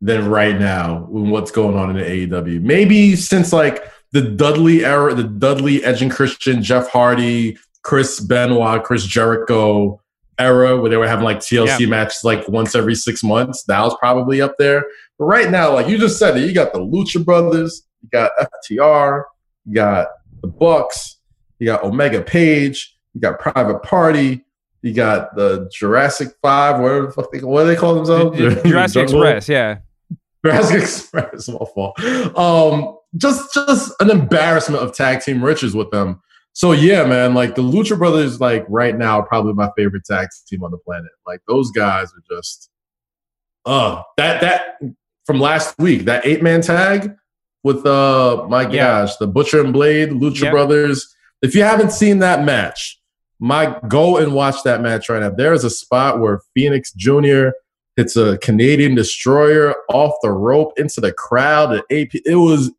than 0.00 0.28
right 0.28 0.58
now 0.58 1.06
when 1.08 1.30
what's 1.30 1.52
going 1.52 1.76
on 1.76 1.96
in 1.96 2.04
AEW. 2.04 2.60
Maybe 2.60 3.14
since 3.14 3.52
like 3.52 3.84
the 4.10 4.22
Dudley 4.22 4.84
era, 4.84 5.14
the 5.14 5.22
Dudley 5.22 5.84
Edge 5.84 6.02
and 6.02 6.10
Christian, 6.10 6.62
Jeff 6.62 6.90
Hardy, 6.90 7.56
Chris 7.82 8.18
Benoit, 8.18 8.82
Chris 8.82 9.04
Jericho 9.04 10.01
era 10.42 10.80
where 10.80 10.90
they 10.90 10.96
were 10.96 11.08
having 11.08 11.24
like 11.24 11.38
TLC 11.38 11.80
Yeah. 11.80 11.86
matches 11.86 12.20
like 12.24 12.46
once 12.48 12.74
every 12.74 12.94
six 12.94 13.22
months. 13.22 13.64
That 13.64 13.80
was 13.82 13.96
probably 13.98 14.40
up 14.40 14.54
there. 14.58 14.84
But 15.18 15.24
right 15.26 15.50
now, 15.50 15.72
like 15.74 15.88
you 15.88 15.98
just 15.98 16.18
said, 16.18 16.36
it, 16.36 16.46
you 16.46 16.52
got 16.54 16.72
the 16.72 16.80
Lucha 16.80 17.24
Brothers, 17.24 17.86
you 18.02 18.08
got 18.10 18.32
FTR, 18.70 19.24
you 19.66 19.74
got 19.74 20.08
the 20.40 20.48
Bucks, 20.48 21.18
you 21.58 21.66
got 21.66 21.84
Omega 21.84 22.20
Page, 22.22 22.96
you 23.14 23.20
got 23.20 23.38
Private 23.38 23.82
Party, 23.82 24.44
you 24.82 24.92
got 24.92 25.36
the 25.36 25.70
Jurassic 25.72 26.28
Five, 26.42 26.80
whatever 26.80 27.06
the 27.06 27.12
fuck 27.12 27.30
they 27.32 27.38
what 27.40 27.62
do 27.62 27.68
they 27.68 27.76
call 27.76 27.94
themselves? 27.94 28.36
Jurassic 28.36 29.04
Express, 29.04 29.48
yeah. 29.48 29.78
Jurassic 30.44 30.82
Express, 30.82 31.48
my 31.50 31.58
fault. 31.74 32.00
Um, 32.36 32.96
just 33.16 33.54
just 33.54 33.92
an 34.00 34.10
embarrassment 34.10 34.82
of 34.82 34.94
tag 34.94 35.20
team 35.20 35.44
riches 35.44 35.74
with 35.74 35.90
them. 35.90 36.20
So 36.54 36.72
yeah, 36.72 37.04
man, 37.04 37.34
like 37.34 37.54
the 37.54 37.62
Lucha 37.62 37.96
Brothers, 37.96 38.40
like 38.40 38.64
right 38.68 38.96
now, 38.96 39.20
are 39.20 39.26
probably 39.26 39.54
my 39.54 39.70
favorite 39.76 40.04
tag 40.04 40.28
team 40.46 40.62
on 40.62 40.70
the 40.70 40.76
planet. 40.78 41.10
Like 41.26 41.40
those 41.48 41.70
guys 41.70 42.08
are 42.12 42.36
just, 42.36 42.68
uh, 43.64 44.02
that 44.16 44.40
that 44.40 44.78
from 45.24 45.40
last 45.40 45.74
week, 45.78 46.04
that 46.04 46.26
eight 46.26 46.42
man 46.42 46.60
tag 46.60 47.14
with 47.64 47.86
uh, 47.86 48.44
my 48.48 48.62
Yeah. 48.62 49.02
gosh, 49.02 49.16
the 49.16 49.26
Butcher 49.26 49.60
and 49.62 49.72
Blade, 49.72 50.10
Lucha 50.10 50.42
Yep. 50.42 50.52
Brothers. 50.52 51.14
If 51.42 51.54
you 51.54 51.62
haven't 51.62 51.92
seen 51.92 52.18
that 52.20 52.44
match, 52.44 53.00
my 53.40 53.78
go 53.88 54.16
and 54.18 54.34
watch 54.34 54.62
that 54.64 54.80
match 54.82 55.08
right 55.08 55.20
now. 55.20 55.30
There 55.30 55.52
is 55.52 55.64
a 55.64 55.70
spot 55.70 56.20
where 56.20 56.40
Phoenix 56.54 56.92
Jr. 56.92 57.48
hits 57.96 58.16
a 58.16 58.36
Canadian 58.38 58.94
destroyer 58.94 59.74
off 59.88 60.12
the 60.22 60.30
rope 60.30 60.72
into 60.78 61.00
the 61.00 61.12
crowd. 61.12 61.70
The 61.70 62.02
AP, 62.02 62.20
it 62.26 62.36
was 62.36 62.70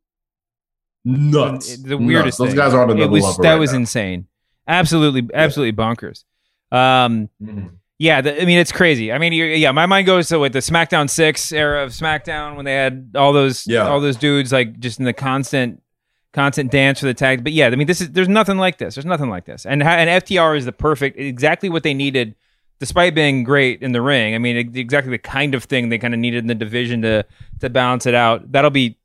nuts. 1.06 1.78
The 1.78 1.97
weirdest 1.97 2.26
Nuts. 2.26 2.38
Those 2.38 2.47
thing. 2.49 2.58
guys 2.58 2.74
are 2.74 2.82
on 2.84 2.89
another 2.91 3.04
it 3.06 3.10
was, 3.12 3.24
level. 3.24 3.43
That 3.43 3.51
right 3.54 3.60
was 3.60 3.72
now. 3.72 3.78
insane. 3.80 4.28
Absolutely, 4.68 5.28
absolutely 5.34 5.74
bonkers. 5.74 6.24
Um, 6.72 7.30
Mhm. 7.41 7.72
yeah, 7.99 8.22
the, 8.22 8.41
I 8.41 8.45
mean 8.45 8.58
it's 8.60 8.72
crazy. 8.72 9.12
I 9.12 9.18
mean, 9.18 9.34
yeah, 9.34 9.72
my 9.72 9.86
mind 9.86 10.06
goes 10.08 10.28
to 10.30 10.39
what 10.39 10.54
the 10.54 10.60
SmackDown 10.60 11.10
six 11.10 11.51
era 11.51 11.84
of 11.84 11.91
SmackDown 11.91 12.56
when 12.56 12.66
they 12.66 12.74
had 12.74 13.12
all 13.16 13.34
those 13.34 13.68
Yeah. 13.68 13.88
all 13.88 13.99
those 13.99 14.16
dudes 14.18 14.51
like 14.51 14.80
just 14.80 14.99
in 14.99 15.06
the 15.06 15.14
constant 15.14 15.82
constant 16.32 16.72
dance 16.72 16.99
for 16.99 17.06
the 17.06 17.14
tag. 17.14 17.43
But 17.43 17.54
yeah, 17.54 17.68
I 17.68 17.76
mean 17.76 17.88
this 17.88 18.01
is 18.01 18.12
there's 18.12 18.30
nothing 18.30 18.58
like 18.58 18.78
this. 18.80 18.95
There's 18.95 19.06
nothing 19.06 19.30
like 19.30 19.45
this. 19.45 19.66
And 19.66 19.84
and 19.84 20.10
FTR 20.10 20.58
is 20.58 20.66
the 20.66 20.72
perfect 20.72 21.20
exactly 21.20 21.70
what 21.70 21.84
they 21.84 21.93
needed. 21.93 22.36
Despite 22.80 23.14
being 23.16 23.43
great 23.43 23.82
in 23.82 23.91
the 23.91 24.01
ring, 24.01 24.34
I 24.34 24.39
mean 24.39 24.58
exactly 24.76 25.12
the 25.12 25.18
kind 25.20 25.54
of 25.56 25.64
thing 25.66 25.89
they 25.89 25.97
kind 25.99 26.14
of 26.14 26.20
needed 26.20 26.39
in 26.39 26.47
the 26.47 26.56
division 26.56 27.01
to 27.04 27.24
to 27.60 27.70
balance 27.70 28.06
it 28.06 28.16
out. 28.16 28.51
That'll 28.51 28.72
be 28.72 28.97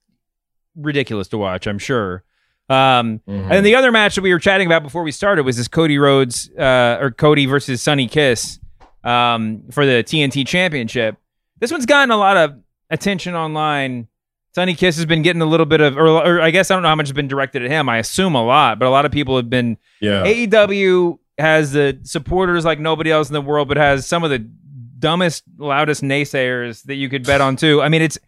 ridiculous 0.79 1.29
to 1.29 1.39
watch, 1.39 1.67
I'm 1.67 1.79
sure. 1.79 2.23
Um, 2.71 3.21
Mhm. 3.29 3.43
And 3.45 3.51
then 3.51 3.65
the 3.65 3.75
other 3.75 3.91
match 3.91 4.15
that 4.15 4.23
we 4.23 4.33
were 4.33 4.39
chatting 4.39 4.67
about 4.67 4.83
before 4.83 5.03
we 5.03 5.11
started 5.13 5.45
was 5.45 5.57
this 5.57 5.69
Cody 5.69 5.99
Rhodes 5.99 6.51
uh, 6.59 6.99
or 7.01 7.11
Cody 7.11 7.47
versus 7.47 7.81
Sonny 7.83 8.07
Kiss 8.09 8.59
um, 9.05 9.63
for 9.71 9.87
the 9.87 10.05
TNT 10.05 10.47
Championship. 10.47 11.17
This 11.61 11.71
one's 11.71 11.87
gotten 11.87 12.11
a 12.11 12.17
lot 12.17 12.37
of 12.37 12.55
attention 12.91 13.35
online. 13.35 14.07
Sonny 14.55 14.75
Kiss 14.75 14.97
has 14.97 15.07
been 15.07 15.23
getting 15.23 15.41
a 15.43 15.47
little 15.47 15.67
bit 15.67 15.81
of, 15.81 15.97
or, 15.97 16.07
or 16.09 16.41
I 16.43 16.51
guess 16.51 16.71
I 16.71 16.75
don't 16.75 16.83
know 16.83 16.89
how 16.89 16.95
much 16.95 17.07
has 17.09 17.13
been 17.15 17.29
directed 17.29 17.65
at 17.65 17.71
him. 17.71 17.89
I 17.89 17.99
assume 17.99 18.35
a 18.35 18.45
lot, 18.45 18.79
but 18.79 18.87
a 18.87 18.91
lot 18.91 19.05
of 19.07 19.13
people 19.13 19.37
have 19.37 19.49
been. 19.49 19.79
yeah. 20.01 20.25
AEW 20.25 21.19
has 21.39 21.73
the 21.73 21.99
supporters 22.03 22.65
like 22.65 22.81
nobody 22.81 23.11
else 23.11 23.29
in 23.29 23.35
the 23.35 23.41
world, 23.41 23.69
but 23.69 23.77
has 23.77 24.05
some 24.07 24.25
of 24.25 24.31
the 24.31 24.41
dumbest, 24.99 25.45
loudest 25.59 26.03
naysayers 26.03 26.83
that 26.85 26.97
you 26.97 27.09
could 27.09 27.25
bet 27.25 27.41
on 27.41 27.57
too. 27.57 27.81
I 27.81 27.89
mean, 27.89 28.03
it's, 28.03 28.19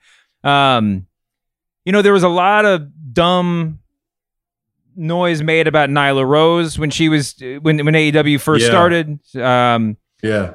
um, 0.45 1.07
you 1.85 1.93
know, 1.93 2.03
there 2.03 2.13
was 2.13 2.23
a 2.23 2.29
lot 2.29 2.65
of 2.65 2.89
dumb 3.13 3.79
noise 4.97 5.43
made 5.43 5.67
about 5.67 5.89
Nyla 5.89 6.27
Rose 6.27 6.79
when 6.79 6.91
she 6.91 7.09
was 7.09 7.35
when 7.63 7.85
when 7.85 7.95
AEW 7.95 8.41
first 8.41 8.65
Yeah. 8.65 8.71
started. 8.71 9.19
Um, 9.37 9.97
yeah. 10.23 10.53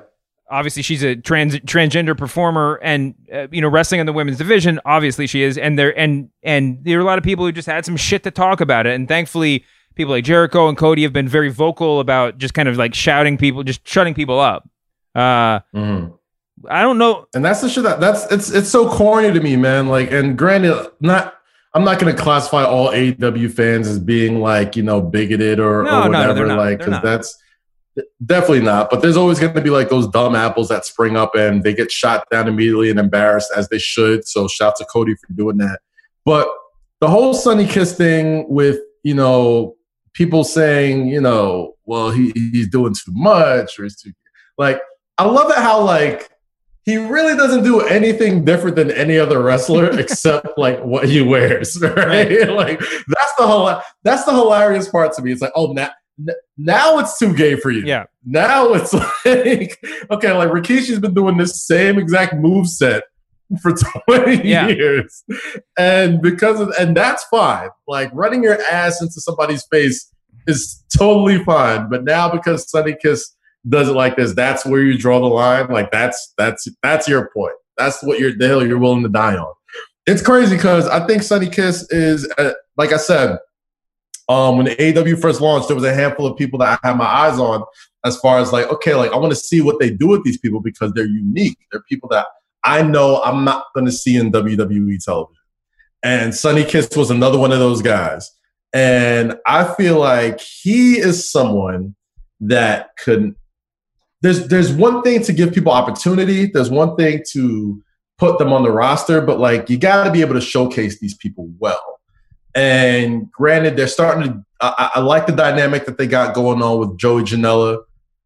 obviously 0.51 0.84
she's 0.84 1.01
a 1.03 1.15
trans 1.15 1.55
transgender 1.61 2.15
performer 2.15 2.80
and 2.84 3.15
uh, 3.34 3.47
you 3.51 3.59
know 3.61 3.67
wrestling 3.67 3.99
in 3.99 4.05
the 4.05 4.13
women's 4.13 4.38
division 4.38 4.80
obviously 4.86 5.26
she 5.26 5.41
is 5.41 5.57
and 5.57 5.80
there 5.80 5.97
and 5.97 6.30
and 6.43 6.78
there 6.84 6.99
are 6.99 7.01
a 7.01 7.03
lot 7.03 7.17
of 7.17 7.23
people 7.23 7.43
who 7.43 7.51
just 7.51 7.65
had 7.67 7.84
some 7.84 7.97
shit 7.97 8.21
to 8.21 8.30
talk 8.30 8.61
about 8.61 8.86
it 8.86 8.93
and 8.93 9.07
thankfully 9.07 9.65
people 9.95 10.11
like 10.11 10.23
Jericho 10.23 10.69
and 10.69 10.78
Cody 10.78 11.01
have 11.01 11.11
been 11.13 11.28
very 11.28 11.49
vocal 11.49 11.99
about 11.99 12.38
just 12.38 12.53
kind 12.53 12.69
of 12.69 12.78
like 12.78 12.93
shouting 12.93 13.38
people 13.39 13.63
just 13.63 13.88
shutting 13.88 14.13
people 14.13 14.39
up 14.39 14.69
uh 15.15 15.61
Mhm. 15.73 16.13
I 16.70 16.82
don't 16.82 16.97
know 16.97 17.28
And 17.34 17.43
that's 17.43 17.62
the 17.62 17.70
shit 17.70 17.84
that 17.84 17.99
that's 17.99 18.32
it's 18.32 18.49
it's 18.51 18.70
so 18.70 18.89
corny 18.89 19.32
to 19.34 19.39
me, 19.39 19.56
man. 19.56 19.88
Like, 19.88 20.12
and 20.12 20.38
granted, 20.38 20.89
not 20.99 21.34
I'm 21.74 21.84
not 21.84 21.99
gonna 21.99 22.14
classify 22.14 22.64
all 22.64 22.89
AEW 22.89 23.51
fans 23.51 23.88
as 23.88 23.99
being 23.99 24.39
like 24.39 24.76
you 24.76 24.84
know 24.84 25.01
bigoted 25.01 25.60
or, 25.60 25.84
No, 25.84 26.03
or 26.03 26.10
no, 26.10 26.12
no, 26.12 26.20
whatever. 26.20 26.47
not. 26.47 26.58
Like, 26.58 26.80
because 26.80 27.01
that's 27.03 27.38
definitely 28.26 28.62
not. 28.62 28.89
But 28.89 29.01
there's 29.01 29.18
always 29.18 29.39
gonna 29.39 29.62
be 29.62 29.70
like 29.70 29.89
those 29.89 30.08
dumb 30.08 30.36
apples 30.36 30.70
that 30.70 30.86
spring 30.86 31.18
up 31.18 31.36
and 31.36 31.64
they 31.64 31.74
get 31.74 31.91
shot 31.91 32.26
down 32.32 32.47
immediately 32.47 32.89
and 32.89 32.99
embarrassed 32.99 33.51
as 33.56 33.68
they 33.70 33.80
should. 33.80 34.28
So 34.28 34.47
shout 34.47 34.76
to 34.78 34.86
Cody 34.86 35.16
for 35.16 35.34
doing 35.34 35.58
that. 35.58 35.80
But 36.24 36.47
the 37.01 37.10
whole 37.10 37.34
Sonny 37.34 37.68
Kiss 37.68 37.95
thing 37.95 38.47
with 38.49 38.80
you 39.03 39.14
know 39.14 39.76
people 40.14 40.45
saying 40.45 41.08
you 41.08 41.20
know 41.20 41.76
well 41.84 42.10
he 42.10 42.32
he's 42.34 42.70
doing 42.70 42.93
too 42.93 43.12
much 43.12 43.78
or 43.78 43.84
he's 43.84 44.01
too 44.01 44.14
like 44.58 44.80
I 45.18 45.26
love 45.26 45.51
it 45.51 45.58
how 45.58 45.82
like 45.84 46.30
he 46.86 46.97
really 46.97 47.36
doesn't 47.36 47.63
do 47.63 47.81
anything 47.81 48.45
different 48.45 48.75
than 48.75 48.91
any 48.91 49.17
other 49.17 49.41
wrestler 49.41 49.89
except 49.99 50.47
like 50.57 50.79
what 50.83 51.09
he 51.09 51.21
wears, 51.21 51.79
right? 51.81 52.47
like 52.49 52.79
that's 52.79 53.36
the 53.38 53.45
whole 53.47 53.81
that's 54.03 54.23
the 54.25 54.31
hilarious 54.33 54.88
part 54.88 55.13
to 55.13 55.21
me. 55.21 55.31
It's 55.31 55.41
like, 55.41 55.53
oh, 55.55 55.73
now 55.73 55.89
now 56.57 56.99
it's 56.99 57.19
too 57.19 57.33
gay 57.36 57.55
for 57.57 57.71
you. 57.71 57.83
yeah 57.86 58.05
Now 58.25 58.73
it's 58.73 58.93
like, 59.25 59.77
okay, 60.11 60.31
like 60.31 60.49
Rikishi's 60.49 60.99
been 60.99 61.13
doing 61.13 61.38
this 61.38 61.65
same 61.65 61.97
exact 61.99 62.36
move 62.36 62.67
set 62.69 63.03
for 63.61 63.73
20 64.07 64.47
Yeah. 64.47 64.67
years. 64.69 65.23
And 65.77 66.21
because 66.21 66.59
of 66.61 66.71
and 66.79 66.95
that's 66.95 67.23
fine. 67.25 67.69
Like 67.88 68.11
running 68.13 68.43
your 68.43 68.57
ass 68.71 69.01
into 69.01 69.19
somebody's 69.19 69.65
face 69.71 70.09
is 70.47 70.83
totally 70.97 71.43
fine. 71.43 71.89
But 71.89 72.03
now 72.05 72.29
because 72.31 72.69
Sonny 72.69 72.95
Kiss 73.01 73.36
does 73.68 73.89
it 73.89 73.93
like 73.93 74.16
this, 74.16 74.34
that's 74.34 74.66
where 74.66 74.82
you 74.82 74.97
draw 74.97 75.20
the 75.20 75.26
line. 75.26 75.68
Like 75.70 75.91
that's 75.91 76.34
that's 76.38 76.68
that's 76.84 77.07
your 77.07 77.30
point. 77.36 77.55
That's 77.78 78.01
what 78.03 78.20
you're 78.20 78.36
the 78.36 78.47
hill 78.47 78.66
you're 78.66 78.80
willing 78.80 79.03
to 79.03 79.09
die 79.09 79.36
on. 79.36 79.53
It's 80.05 80.22
crazy 80.22 80.55
because 80.55 80.88
I 80.88 81.05
think 81.07 81.24
Sonny 81.24 81.49
Kiss 81.49 81.88
is 81.91 82.32
uh, 82.38 82.53
like 82.78 82.93
I 82.93 82.97
said, 82.97 83.39
um, 84.28 84.57
when 84.57 84.66
the 84.66 84.76
AEW 84.76 85.20
first 85.20 85.41
launched, 85.41 85.68
there 85.68 85.76
was 85.76 85.84
a 85.84 85.93
handful 85.93 86.26
of 86.26 86.38
people 86.38 86.59
that 86.59 86.80
I 86.84 86.88
had 86.88 86.97
my 86.97 87.05
eyes 87.05 87.39
on 87.39 87.63
as 88.03 88.18
far 88.20 88.39
as 88.39 88.51
like, 88.51 88.68
okay, 88.72 88.95
like 88.95 89.11
I 89.11 89.18
want 89.18 89.32
to 89.32 89.39
see 89.39 89.61
what 89.61 89.80
they 89.80 89.89
do 89.89 90.07
with 90.07 90.24
these 90.24 90.38
people 90.38 90.61
because 90.61 90.93
they're 90.93 91.05
unique. 91.05 91.57
They're 91.72 91.84
people 91.84 92.09
that 92.09 92.28
I 92.63 92.82
know 92.82 93.22
I'm 93.22 93.43
not 93.45 93.66
going 93.74 93.86
to 93.86 93.91
see 93.91 94.18
in 94.18 94.32
WWE 94.32 95.03
television. 95.03 95.41
And 96.03 96.34
Sonny 96.36 96.63
Kiss 96.63 96.89
was 96.95 97.11
another 97.11 97.38
one 97.39 97.51
of 97.51 97.59
those 97.59 97.82
guys. 97.82 98.32
And 98.74 99.38
I 99.45 99.63
feel 99.76 99.99
like 99.99 100.39
he 100.39 100.97
is 100.97 101.30
someone 101.30 101.95
that 102.41 102.89
could. 102.97 103.36
There's 104.26 104.47
there's 104.47 104.71
one 104.73 105.03
thing 105.03 105.21
to 105.21 105.34
give 105.34 105.53
people 105.53 105.71
opportunity. 105.71 106.47
There's 106.47 106.71
one 106.71 106.95
thing 106.95 107.21
to 107.34 107.80
put 108.17 108.39
them 108.39 108.51
on 108.51 108.63
the 108.63 108.71
roster, 108.71 109.21
but 109.21 109.39
like 109.39 109.69
you 109.69 109.78
got 109.78 110.05
to 110.05 110.11
be 110.11 110.21
able 110.21 110.34
to 110.34 110.41
showcase 110.41 110.99
these 110.99 111.13
people 111.13 111.47
well. 111.59 111.99
And 112.55 113.32
granted, 113.32 113.76
they're 113.78 113.88
starting 113.88 114.23
to. 114.23 114.45
I, 114.61 114.89
I 114.95 114.99
like 115.01 115.28
the 115.28 115.32
dynamic 115.34 115.86
that 115.86 115.99
they 115.99 116.07
got 116.07 116.34
going 116.34 116.63
on 116.63 116.80
with 116.80 116.97
Joey 116.97 117.21
Janela. 117.21 117.84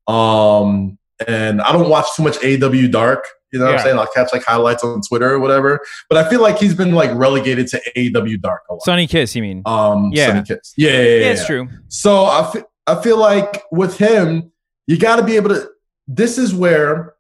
Um, 0.08 0.98
and 1.28 1.62
I 1.62 1.72
don't 1.74 1.90
watch 1.90 2.06
too 2.16 2.24
much 2.24 2.38
AEW 2.38 2.92
Dark. 2.92 3.26
You 3.52 3.60
know 3.60 3.66
what 3.66 3.72
Yeah. 3.72 3.78
I'm 3.80 3.84
saying? 3.84 4.00
I'll 4.00 4.08
catch 4.08 4.32
like 4.32 4.44
highlights 4.46 4.84
on 4.84 5.02
Twitter 5.02 5.34
or 5.34 5.40
whatever. 5.40 5.82
But 6.08 6.24
I 6.24 6.30
feel 6.30 6.42
like 6.42 6.60
he's 6.60 6.76
been 6.76 6.94
like 6.94 7.12
relegated 7.14 7.68
to 7.70 7.82
AEW 7.98 8.40
Dark 8.42 8.62
a 8.70 8.74
lot. 8.76 8.84
Sonny 8.84 9.06
Kiss 9.08 9.36
you 9.36 9.42
mean 9.42 9.64
Um, 9.66 10.12
Yeah. 10.14 10.28
Sonny 10.28 10.44
Kiss. 10.44 10.74
Yeah, 10.78 10.92
yeah, 10.92 10.98
yeah, 10.98 11.04
yeah 11.04 11.32
it's 11.32 11.46
true 11.46 11.68
So 11.90 12.26
I 12.26 12.64
I 12.88 13.02
feel 13.02 13.18
like 13.18 13.64
with 13.72 13.98
him, 13.98 14.52
you 14.88 14.98
got 14.98 15.18
to 15.18 15.24
be 15.24 15.36
able 15.36 15.50
to 15.50 15.68
this 16.10 16.40
is 16.40 16.56
where, 16.56 17.14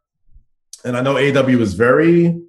and 0.83 0.97
I 0.97 1.01
know 1.01 1.13
AEW 1.13 1.61
is 1.61 1.75
very 1.75 2.41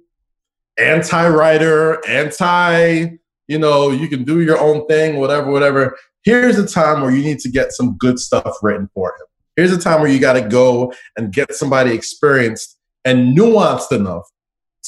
anti-writer, 0.79 2.05
anti, 2.07 3.07
you 3.47 3.59
know, 3.59 3.91
you 3.91 4.07
can 4.07 4.23
do 4.23 4.41
your 4.41 4.59
own 4.59 4.87
thing, 4.87 5.17
whatever, 5.17 5.51
whatever. 5.51 5.95
Here's 6.23 6.57
a 6.57 6.67
time 6.67 7.01
where 7.01 7.11
you 7.11 7.23
need 7.23 7.39
to 7.39 7.49
get 7.49 7.73
some 7.73 7.95
good 7.97 8.17
stuff 8.17 8.57
written 8.63 8.89
for 8.95 9.09
him. 9.09 9.27
Here's 9.55 9.71
a 9.71 9.77
time 9.77 10.01
where 10.01 10.09
you 10.09 10.19
got 10.19 10.33
to 10.33 10.41
go 10.41 10.93
and 11.15 11.31
get 11.31 11.53
somebody 11.53 11.91
experienced 11.91 12.77
and 13.05 13.37
nuanced 13.37 13.91
enough 13.91 14.23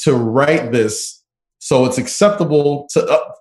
to 0.03 0.15
write 0.15 0.71
this 0.71 1.23
so 1.59 1.85
it's 1.85 1.97
acceptable 1.97 2.87
to 2.93 3.05
uh, 3.05 3.31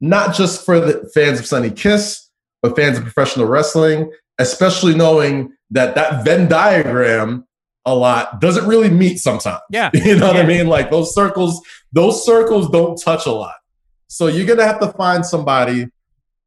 not 0.00 0.34
just 0.34 0.64
for 0.64 0.78
the 0.78 1.10
fans 1.14 1.40
of 1.40 1.46
Sonny 1.46 1.70
Kiss, 1.70 2.30
but 2.62 2.76
fans 2.76 2.96
of 2.96 3.02
professional 3.02 3.46
wrestling, 3.46 4.10
especially 4.38 4.94
knowing 4.94 5.52
that 5.70 5.94
that 5.94 6.24
Venn 6.24 6.48
diagram 6.48 7.45
a 7.86 7.94
lot 7.94 8.40
doesn't 8.40 8.66
really 8.66 8.90
meet 8.90 9.18
sometimes. 9.18 9.60
Yeah. 9.70 9.90
You 9.94 10.16
know 10.16 10.26
what. 10.28 10.36
I 10.36 10.44
mean? 10.44 10.66
Like 10.66 10.90
those 10.90 11.14
circles, 11.14 11.60
those 11.92 12.24
circles 12.24 12.68
don't 12.68 13.00
touch 13.00 13.26
a 13.26 13.32
lot. 13.32 13.54
So 14.08 14.26
you're 14.26 14.46
gonna 14.46 14.66
have 14.66 14.80
to 14.80 14.92
find 14.92 15.24
somebody 15.24 15.86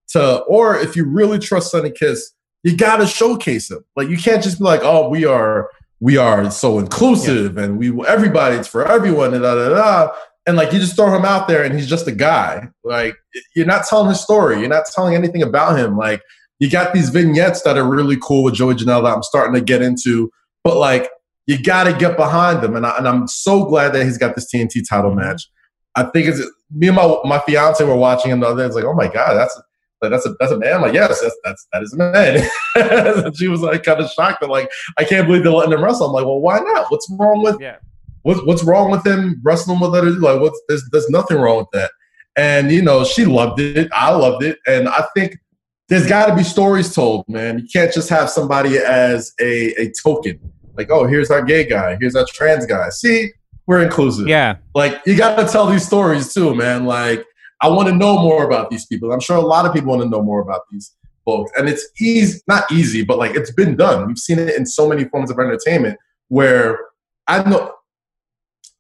to, 0.10 0.40
or 0.44 0.78
if 0.78 0.96
you 0.96 1.06
really 1.06 1.40
trust 1.40 1.72
Sonny 1.72 1.92
Kiss, 1.92 2.34
you 2.64 2.76
gotta 2.76 3.08
showcase 3.08 3.72
him. 3.72 3.84
Like 3.96 4.10
you 4.10 4.18
can't 4.18 4.44
just 4.44 4.60
be 4.60 4.66
like, 4.66 4.82
oh, 4.84 5.10
we 5.10 5.26
are 5.26 5.70
we 6.00 6.18
are 6.18 6.50
so 6.52 6.80
inclusive 6.80 7.56
yeah. 7.56 7.64
and 7.64 7.78
we 7.78 7.90
everybody, 8.06 8.58
it's 8.58 8.68
for 8.68 8.86
everyone, 8.86 9.34
and 9.34 9.44
da 9.44 9.56
da 9.56 9.70
da. 9.70 10.14
And 10.46 10.58
like 10.58 10.74
you 10.74 10.80
just 10.80 10.96
throw 10.96 11.16
him 11.16 11.26
out 11.26 11.48
there 11.48 11.64
and 11.64 11.76
he's 11.76 11.88
just 11.88 12.08
a 12.08 12.12
guy. 12.12 12.68
Like 12.84 13.16
you're 13.56 13.66
not 13.66 13.86
telling 13.86 14.10
his 14.10 14.22
story. 14.22 14.60
You're 14.60 14.70
not 14.70 14.86
telling 14.94 15.16
anything 15.16 15.44
about 15.44 15.78
him. 15.78 15.98
Like 15.98 16.22
you 16.60 16.70
got 16.70 16.94
these 16.94 17.10
vignettes 17.10 17.62
that 17.64 17.78
are 17.78 17.88
really 17.88 18.18
cool 18.22 18.44
with 18.44 18.56
Joey 18.56 18.76
Janela 18.76 19.04
that 19.04 19.16
I'm 19.16 19.24
starting 19.24 19.54
to 19.54 19.62
get 19.62 19.82
into, 19.82 20.32
but 20.64 20.78
like 20.78 21.10
you 21.50 21.60
got 21.60 21.86
to 21.86 21.93
get 21.93 22.16
behind 22.16 22.62
them. 22.62 22.76
And, 22.76 22.86
I, 22.86 22.95
and 23.00 23.08
I'm 23.08 23.28
so 23.28 23.66
glad 23.66 23.93
that 23.93 24.06
he's 24.06 24.20
got 24.20 24.36
this 24.36 24.54
TNT 24.54 24.88
title 24.88 25.10
mm-hmm. 25.10 25.22
match. 25.22 25.50
I 25.95 26.04
think 26.04 26.28
it's 26.28 26.39
me 26.72 26.88
and 26.88 26.95
my 26.95 27.18
my 27.26 27.39
fiance 27.39 27.84
were 27.84 27.95
watching 27.95 28.32
him 28.32 28.41
the 28.41 28.47
other 28.47 28.62
day. 28.62 28.68
It's 28.68 28.76
like, 28.76 28.86
oh 28.86 28.93
my 28.93 29.08
god, 29.08 29.34
that's 29.34 29.60
that's 30.00 30.28
a 30.28 30.36
that's 30.39 30.52
a 30.52 30.60
man. 30.60 30.76
I'm 30.76 30.82
like, 30.84 30.93
yes, 30.93 31.20
that's 31.20 31.36
that's 31.43 31.68
that 31.74 31.82
is 31.82 31.93
a 31.93 31.97
man. 31.97 33.34
she 33.36 33.47
was 33.47 33.62
like 33.62 33.82
kind 33.82 34.00
of 34.00 34.12
shocked 34.12 34.41
that 34.41 34.50
like 34.52 34.70
I 35.00 35.04
can't 35.04 35.26
believe 35.26 35.43
they're 35.43 35.52
letting 35.52 35.74
him 35.74 35.84
wrestle. 35.84 36.06
I'm 36.06 36.14
like, 36.14 36.26
well, 36.26 36.39
why 36.39 36.60
not? 36.60 36.91
What's 36.91 37.12
wrong 37.20 37.41
with 37.41 37.60
yeah. 37.60 37.78
What's 38.22 38.43
what's 38.43 38.64
wrong 38.64 38.91
with 38.91 39.06
him 39.06 39.41
wrestling 39.43 39.80
with 39.80 39.95
others? 39.95 40.18
Like, 40.18 40.39
what's 40.39 40.62
there's 40.68 40.88
there's 40.91 41.10
nothing 41.10 41.38
wrong 41.38 41.58
with 41.58 41.72
that. 41.74 41.91
And 42.38 42.72
you 42.72 42.84
know, 42.84 43.04
she 43.04 43.26
loved 43.26 43.60
it. 43.60 43.89
I 43.91 44.12
loved 44.12 44.43
it, 44.43 44.60
and 44.68 44.88
I 44.88 45.08
think 45.16 45.39
there's 45.88 46.08
got 46.08 46.28
to 46.28 46.36
be 46.36 46.43
stories 46.43 46.93
told, 46.93 47.28
man. 47.28 47.58
You 47.58 47.68
can't 47.74 47.91
just 47.91 48.10
have 48.10 48.30
somebody 48.30 48.78
as 48.78 49.34
a 49.41 49.74
a 49.82 49.91
token. 50.04 50.39
Like, 50.80 50.89
oh, 50.91 51.05
here's 51.05 51.30
our 51.30 51.41
gay 51.41 51.65
guy, 51.65 51.97
here's 51.99 52.15
our 52.15 52.25
trans 52.30 52.65
guy. 52.65 52.88
See, 52.88 53.32
we're 53.67 53.84
inclusive. 53.84 54.30
Yeah. 54.30 54.55
Like, 54.73 55.01
you 55.05 55.17
got 55.17 55.36
to 55.36 55.45
tell 55.45 55.67
these 55.67 55.86
stories 55.86 56.34
too, 56.34 56.55
man. 56.55 56.86
Like, 56.86 57.25
I 57.61 57.67
want 57.67 57.89
to 57.89 57.93
know 57.93 58.17
more 58.17 58.45
about 58.45 58.69
these 58.69 58.86
people. 58.86 59.11
I'm 59.11 59.19
sure 59.19 59.36
a 59.36 59.41
lot 59.41 59.65
of 59.65 59.73
people 59.73 59.89
want 59.89 60.03
to 60.03 60.09
know 60.09 60.23
more 60.23 60.39
about 60.39 60.61
these 60.71 60.95
folks. 61.25 61.51
And 61.57 61.67
it's 61.67 61.86
easy, 61.99 62.39
not 62.47 62.71
easy, 62.71 63.03
but 63.03 63.17
like 63.17 63.36
it's 63.36 63.51
been 63.51 63.75
done. 63.75 64.07
We've 64.07 64.17
seen 64.17 64.39
it 64.39 64.55
in 64.55 64.65
so 64.65 64.88
many 64.88 65.03
forms 65.03 65.30
of 65.30 65.38
entertainment 65.38 65.99
where 66.30 66.80
I 67.27 67.43
know 67.43 67.73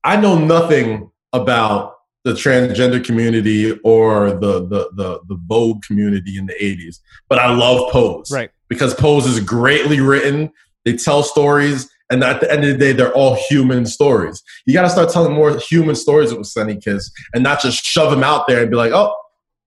I 0.05 0.15
know 0.15 0.37
nothing 0.37 1.11
about 1.33 1.95
the 2.23 2.31
transgender 2.31 3.03
community 3.03 3.77
or 3.83 4.31
the 4.31 4.65
the 4.65 4.89
the, 4.95 5.19
the 5.27 5.37
Vogue 5.47 5.81
community 5.83 6.37
in 6.37 6.45
the 6.45 6.53
80s, 6.53 6.99
but 7.27 7.39
I 7.39 7.53
love 7.53 7.91
Pose. 7.91 8.31
Right. 8.31 8.51
Because 8.69 8.93
Pose 8.93 9.25
is 9.25 9.41
greatly 9.41 9.99
written. 9.99 10.51
They 10.89 10.97
tell 10.97 11.23
stories 11.23 11.89
and 12.09 12.23
at 12.23 12.41
the 12.41 12.51
end 12.51 12.63
of 12.63 12.71
the 12.71 12.77
day, 12.77 12.91
they're 12.91 13.13
all 13.13 13.35
human 13.35 13.85
stories. 13.85 14.41
You 14.65 14.73
got 14.73 14.81
to 14.81 14.89
start 14.89 15.09
telling 15.09 15.33
more 15.33 15.57
human 15.57 15.95
stories 15.95 16.33
with 16.33 16.47
Sonny 16.47 16.77
Kiss, 16.77 17.11
and 17.33 17.43
not 17.43 17.61
just 17.61 17.83
shove 17.83 18.09
them 18.09 18.23
out 18.23 18.47
there 18.47 18.61
and 18.61 18.69
be 18.69 18.75
like, 18.75 18.91
"Oh, 18.91 19.15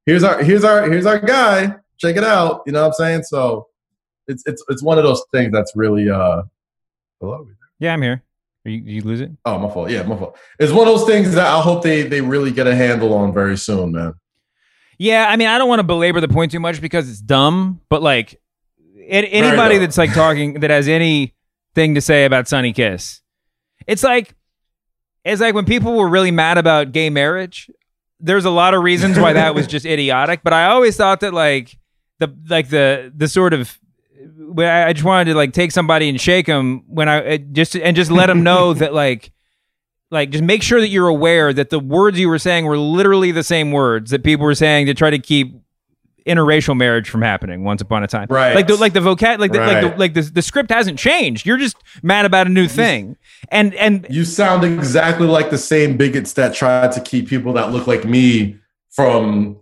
here's 0.06 0.24
our 0.24 0.42
here's 0.42 0.64
our 0.64 0.90
here's 0.90 1.06
our 1.06 1.20
guy. 1.20 1.76
Check 1.98 2.16
it 2.16 2.24
out." 2.24 2.62
You 2.66 2.72
know 2.72 2.80
what 2.80 2.88
I'm 2.88 2.92
saying? 2.94 3.22
So 3.24 3.68
it's 4.26 4.42
it's 4.46 4.62
it's 4.68 4.82
one 4.82 4.98
of 4.98 5.04
those 5.04 5.22
things 5.32 5.52
that's 5.52 5.72
really 5.76 6.10
uh. 6.10 6.42
Hello. 7.20 7.46
Yeah, 7.78 7.92
I'm 7.92 8.02
here. 8.02 8.24
You, 8.64 8.78
you 8.78 9.02
lose 9.02 9.20
it? 9.20 9.30
Oh, 9.44 9.58
my 9.58 9.68
fault. 9.68 9.90
Yeah, 9.90 10.02
my 10.04 10.16
fault. 10.16 10.36
It's 10.58 10.72
one 10.72 10.86
of 10.86 10.94
those 10.96 11.06
things 11.06 11.34
that 11.34 11.46
I 11.46 11.60
hope 11.60 11.82
they 11.82 12.02
they 12.02 12.20
really 12.20 12.50
get 12.50 12.66
a 12.66 12.74
handle 12.74 13.14
on 13.14 13.32
very 13.32 13.56
soon, 13.56 13.92
man. 13.92 14.14
Yeah, 14.98 15.26
I 15.28 15.36
mean, 15.36 15.48
I 15.48 15.58
don't 15.58 15.68
want 15.68 15.78
to 15.78 15.84
belabor 15.84 16.20
the 16.20 16.28
point 16.28 16.50
too 16.50 16.60
much 16.60 16.80
because 16.80 17.08
it's 17.08 17.20
dumb, 17.20 17.80
but 17.88 18.02
like 18.02 18.40
anybody 19.12 19.78
that's 19.78 19.98
like 19.98 20.12
talking 20.14 20.60
that 20.60 20.70
has 20.70 20.88
anything 20.88 21.94
to 21.94 22.00
say 22.00 22.24
about 22.24 22.48
Sonny 22.48 22.72
Kiss. 22.72 23.20
It's 23.86 24.02
like 24.02 24.34
it's 25.24 25.40
like 25.40 25.54
when 25.54 25.64
people 25.64 25.96
were 25.96 26.08
really 26.08 26.30
mad 26.30 26.58
about 26.58 26.92
gay 26.92 27.10
marriage. 27.10 27.70
There's 28.24 28.44
a 28.44 28.50
lot 28.50 28.72
of 28.72 28.84
reasons 28.84 29.18
why 29.18 29.32
that 29.32 29.52
was 29.52 29.66
just 29.66 29.84
idiotic, 29.84 30.42
but 30.44 30.52
I 30.52 30.66
always 30.66 30.96
thought 30.96 31.20
that 31.20 31.34
like 31.34 31.76
the 32.20 32.32
like 32.48 32.68
the 32.68 33.12
the 33.14 33.26
sort 33.26 33.52
of 33.52 33.78
I 34.58 34.92
just 34.92 35.04
wanted 35.04 35.32
to 35.32 35.34
like 35.34 35.52
take 35.52 35.72
somebody 35.72 36.08
and 36.08 36.20
shake 36.20 36.46
them 36.46 36.84
when 36.86 37.08
I 37.08 37.38
just 37.38 37.74
and 37.74 37.96
just 37.96 38.10
let 38.10 38.26
them 38.26 38.44
know 38.44 38.74
that 38.74 38.94
like 38.94 39.32
like 40.12 40.30
just 40.30 40.44
make 40.44 40.62
sure 40.62 40.80
that 40.80 40.88
you're 40.88 41.08
aware 41.08 41.52
that 41.52 41.70
the 41.70 41.80
words 41.80 42.18
you 42.18 42.28
were 42.28 42.38
saying 42.38 42.64
were 42.64 42.78
literally 42.78 43.32
the 43.32 43.42
same 43.42 43.72
words 43.72 44.10
that 44.12 44.22
people 44.22 44.44
were 44.44 44.54
saying 44.54 44.86
to 44.86 44.94
try 44.94 45.10
to 45.10 45.18
keep 45.18 45.54
interracial 46.26 46.76
marriage 46.76 47.08
from 47.08 47.22
happening 47.22 47.64
once 47.64 47.80
upon 47.80 48.02
a 48.02 48.06
time. 48.06 48.26
Right. 48.30 48.54
Like 48.54 48.66
the 48.66 48.76
like 48.76 48.92
the 48.92 49.00
vocab 49.00 49.38
like 49.38 49.52
the, 49.52 49.60
Right. 49.60 49.82
like 49.82 49.92
the 49.92 49.98
like 49.98 50.14
the, 50.14 50.22
the 50.22 50.42
script 50.42 50.70
hasn't 50.70 50.98
changed. 50.98 51.46
You're 51.46 51.58
just 51.58 51.76
mad 52.02 52.24
about 52.24 52.46
a 52.46 52.50
new 52.50 52.68
thing. 52.68 53.16
And 53.48 53.74
and 53.74 54.06
You 54.08 54.24
sound 54.24 54.64
exactly 54.64 55.26
like 55.26 55.50
the 55.50 55.58
same 55.58 55.96
bigots 55.96 56.32
that 56.34 56.54
tried 56.54 56.92
to 56.92 57.00
keep 57.00 57.28
people 57.28 57.52
that 57.54 57.72
look 57.72 57.86
like 57.86 58.04
me 58.04 58.56
from 58.90 59.58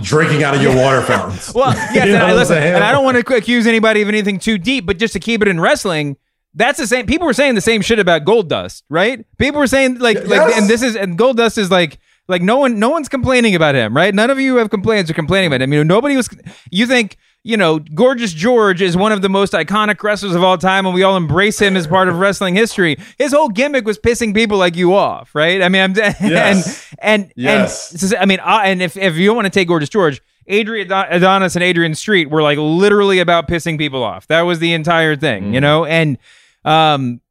drinking 0.00 0.42
out 0.42 0.54
of 0.54 0.62
your 0.62 0.74
water 0.76 1.02
fountains. 1.02 1.52
well, 1.54 1.72
yes, 1.94 2.08
and, 2.08 2.16
I, 2.16 2.32
listen, 2.32 2.56
and 2.58 2.82
I 2.82 2.92
don't 2.92 3.04
want 3.04 3.24
to 3.24 3.34
accuse 3.34 3.66
anybody 3.66 4.02
of 4.02 4.08
anything 4.08 4.38
too 4.38 4.58
deep, 4.58 4.86
but 4.86 4.98
just 4.98 5.12
to 5.14 5.20
keep 5.20 5.42
it 5.42 5.48
in 5.48 5.60
wrestling, 5.60 6.16
that's 6.54 6.78
the 6.78 6.86
same. 6.86 7.06
People 7.06 7.26
were 7.26 7.32
saying 7.32 7.54
the 7.54 7.60
same 7.60 7.82
shit 7.82 7.98
about 7.98 8.24
Goldust, 8.24 8.82
right? 8.88 9.24
People 9.38 9.60
were 9.60 9.66
saying 9.66 9.98
like 9.98 10.24
like, 10.26 10.56
and 10.56 10.68
this 10.68 10.82
is 10.82 10.96
and 10.96 11.18
Goldust 11.18 11.58
is 11.58 11.70
like 11.70 11.98
like 12.30 12.42
no 12.42 12.56
one 12.58 12.78
no 12.78 12.88
one's 12.88 13.08
complaining 13.08 13.54
about 13.54 13.74
him, 13.74 13.94
right? 13.94 14.14
None 14.14 14.30
of 14.30 14.38
you 14.40 14.56
have 14.56 14.70
complaints 14.70 15.10
or 15.10 15.14
complaining 15.14 15.48
about 15.48 15.60
him. 15.62 15.72
You 15.72 15.80
know, 15.84 15.94
nobody 15.94 16.16
was. 16.16 16.28
You 16.70 16.86
think. 16.86 17.16
You 17.42 17.56
know, 17.56 17.78
Gorgeous 17.78 18.34
George 18.34 18.82
is 18.82 18.98
one 18.98 19.12
of 19.12 19.22
the 19.22 19.30
most 19.30 19.54
iconic 19.54 20.02
wrestlers 20.02 20.34
of 20.34 20.42
all 20.44 20.58
time, 20.58 20.84
and 20.84 20.94
we 20.94 21.02
all 21.02 21.16
embrace 21.16 21.58
him 21.58 21.74
as 21.74 21.86
part 21.86 22.06
of 22.08 22.18
wrestling 22.18 22.54
history. 22.54 22.98
His 23.16 23.32
whole 23.32 23.48
gimmick 23.48 23.86
was 23.86 23.98
pissing 23.98 24.34
people 24.34 24.58
like 24.58 24.76
you 24.76 24.94
off, 24.94 25.34
right? 25.34 25.62
I 25.62 25.70
mean, 25.70 25.80
I'm 25.80 25.94
Yes. 26.20 26.86
and 26.98 27.22
and 27.22 27.32
Yes. 27.36 28.02
and 28.12 28.14
I 28.20 28.26
mean, 28.26 28.40
uh, 28.40 28.60
and 28.62 28.82
if 28.82 28.94
if 28.98 29.16
you 29.16 29.32
want 29.32 29.46
to 29.46 29.50
take 29.50 29.68
Gorgeous 29.68 29.88
George, 29.88 30.20
Adrian 30.48 30.92
Adonis 30.92 31.56
and 31.56 31.62
Adrian 31.62 31.94
Street 31.94 32.28
were 32.28 32.42
like 32.42 32.58
literally 32.58 33.20
about 33.20 33.48
pissing 33.48 33.78
people 33.78 34.02
off. 34.02 34.26
That 34.26 34.42
was 34.42 34.58
the 34.58 34.74
entire 34.74 35.16
thing, 35.16 35.54
you 35.54 35.62
know. 35.62 35.86
And 35.86 36.18
um, 36.66 37.22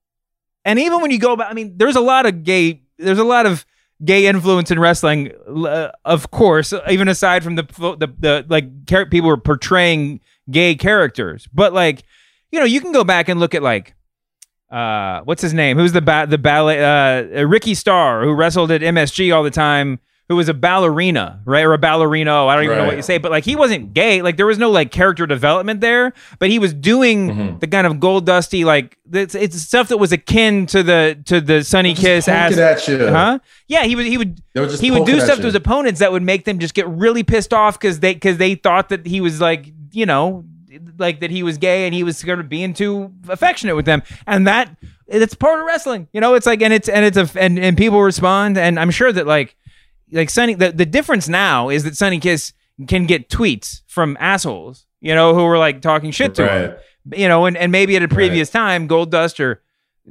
and 0.66 0.80
even 0.80 1.02
when 1.02 1.12
you 1.12 1.20
go 1.20 1.36
back, 1.36 1.52
I 1.52 1.54
mean, 1.54 1.74
there's 1.78 1.95
a 1.95 2.02
lot 2.02 2.26
of 2.26 2.43
gay. 2.43 2.82
There's 2.97 3.20
a 3.20 3.24
lot 3.24 3.45
of 3.45 3.64
gay 4.04 4.28
influence 4.28 4.72
in 4.72 4.80
wrestling, 4.80 5.32
uh, 5.47 5.91
of 6.06 6.32
course. 6.32 6.74
Even 6.89 7.08
aside 7.08 7.43
from 7.43 7.56
the 7.56 7.64
the, 8.00 8.08
the 8.20 8.45
like 8.50 8.86
char- 8.86 9.06
people 9.06 9.30
were 9.30 9.38
portraying 9.38 10.22
gay 10.50 10.76
characters, 10.76 11.47
but 11.54 11.74
like 11.74 12.04
you 12.52 12.60
know, 12.60 12.66
you 12.66 12.82
can 12.82 12.91
go 12.91 13.04
back 13.04 13.30
and 13.30 13.39
look 13.39 13.54
at 13.54 13.64
like 13.64 13.95
uh 14.72 15.22
what's 15.24 15.41
his 15.41 15.52
name 15.52 15.78
who's 15.78 15.93
the 15.93 16.02
ba- 16.02 16.28
the 16.30 16.38
ballet 16.38 16.84
uh 16.84 17.43
ricky 17.43 17.74
starr 17.74 18.24
who 18.24 18.32
wrestled 18.32 18.70
at 18.70 18.82
msg 18.82 19.36
all 19.36 19.41
the 19.41 19.50
time 19.50 20.00
who 20.30 20.36
was 20.36 20.47
a 20.47 20.53
ballerina 20.53 21.41
right? 21.43 21.65
Or 21.65 21.73
a 21.73 21.77
ballerino 21.80 22.47
i 22.47 22.55
don't 22.55 22.63
even 22.63 22.77
know 22.77 22.86
what 22.86 22.95
you 22.95 23.01
say 23.01 23.17
but 23.17 23.32
like 23.32 23.43
he 23.43 23.55
wasn't 23.55 23.93
gay. 23.93 24.21
Like 24.21 24.38
there 24.38 24.45
was 24.45 24.57
no 24.59 24.69
like 24.69 24.91
character 24.91 25.25
development 25.27 25.82
there 25.82 26.13
but 26.38 26.49
he 26.49 26.59
was 26.59 26.73
doing 26.73 27.19
Mm-hmm. 27.30 27.57
the 27.59 27.67
kind 27.67 27.86
of 27.88 27.99
gold 27.99 28.25
dusty 28.25 28.63
like 28.63 28.97
it's, 29.11 29.34
it's 29.36 29.59
stuff 29.61 29.88
that 29.89 29.97
was 29.97 30.11
akin 30.11 30.67
to 30.67 30.84
the 30.84 31.19
to 31.25 31.41
the 31.41 31.63
Sonny 31.63 31.95
Kiss 31.95 32.27
ass 32.27 32.57
at 32.57 32.88
you. 32.88 33.07
huh? 33.07 33.39
Yeah 33.67 33.84
he 33.84 33.95
would 33.95 34.05
he 34.05 34.17
would 34.17 34.39
just 34.55 34.82
he 34.82 34.91
would 34.91 35.05
do 35.05 35.19
stuff 35.19 35.38
to 35.38 35.43
his 35.43 35.55
opponents 35.55 35.99
that 35.99 36.11
would 36.11 36.23
make 36.23 36.45
them 36.45 36.59
just 36.59 36.73
get 36.75 36.88
really 36.88 37.23
pissed 37.23 37.53
off 37.53 37.80
because 37.80 37.99
they 37.99 38.13
because 38.13 38.38
they 38.38 38.55
thought 38.55 38.89
that 38.89 39.05
he 39.07 39.19
was 39.21 39.41
like 39.41 39.71
you 39.91 40.05
know 40.05 40.45
like 40.99 41.19
that 41.21 41.32
he 41.32 41.41
was 41.41 41.57
gay 41.57 41.86
and 41.86 41.95
he 41.95 42.03
was 42.03 42.23
going 42.23 42.39
of 42.39 42.47
being 42.47 42.73
too 42.75 43.11
affectionate 43.27 43.75
with 43.75 43.86
them. 43.86 44.03
And 44.27 44.45
that 44.47 44.75
it's 45.07 45.34
part 45.34 45.59
of 45.59 45.65
wrestling 45.65 46.07
you 46.13 46.21
know? 46.21 46.36
It's 46.36 46.45
like 46.45 46.61
and 46.61 46.71
it's 46.71 46.88
and 46.88 47.03
it's 47.03 47.17
a 47.17 47.27
and, 47.41 47.57
and 47.57 47.75
people 47.75 47.99
respond 48.01 48.57
and 48.59 48.80
i'm 48.80 48.91
sure 48.91 49.11
that 49.11 49.25
like 49.25 49.55
like 50.12 50.30
Sonny 50.30 50.53
the, 50.53 50.72
the 50.72 50.86
difference 50.86 51.28
now 51.28 51.70
is 51.70 51.84
that 51.84 51.95
Sonny 51.95 52.20
Kiss 52.20 52.53
can 52.88 53.05
get 53.05 53.30
tweets 53.30 53.82
from 53.88 54.18
assholes, 54.20 54.86
you 55.01 55.14
know, 55.14 55.34
who 55.34 55.43
were 55.43 55.57
like 55.57 55.82
talking 55.82 56.12
shit 56.12 56.36
to 56.36 56.47
him. 56.47 56.76
You 57.12 57.28
know, 57.28 57.45
and, 57.45 57.57
and 57.57 57.72
maybe 57.72 57.95
at 57.95 58.03
a 58.03 58.07
previous 58.07 58.49
time, 58.49 58.88
Goldust 58.88 59.39
or 59.39 59.62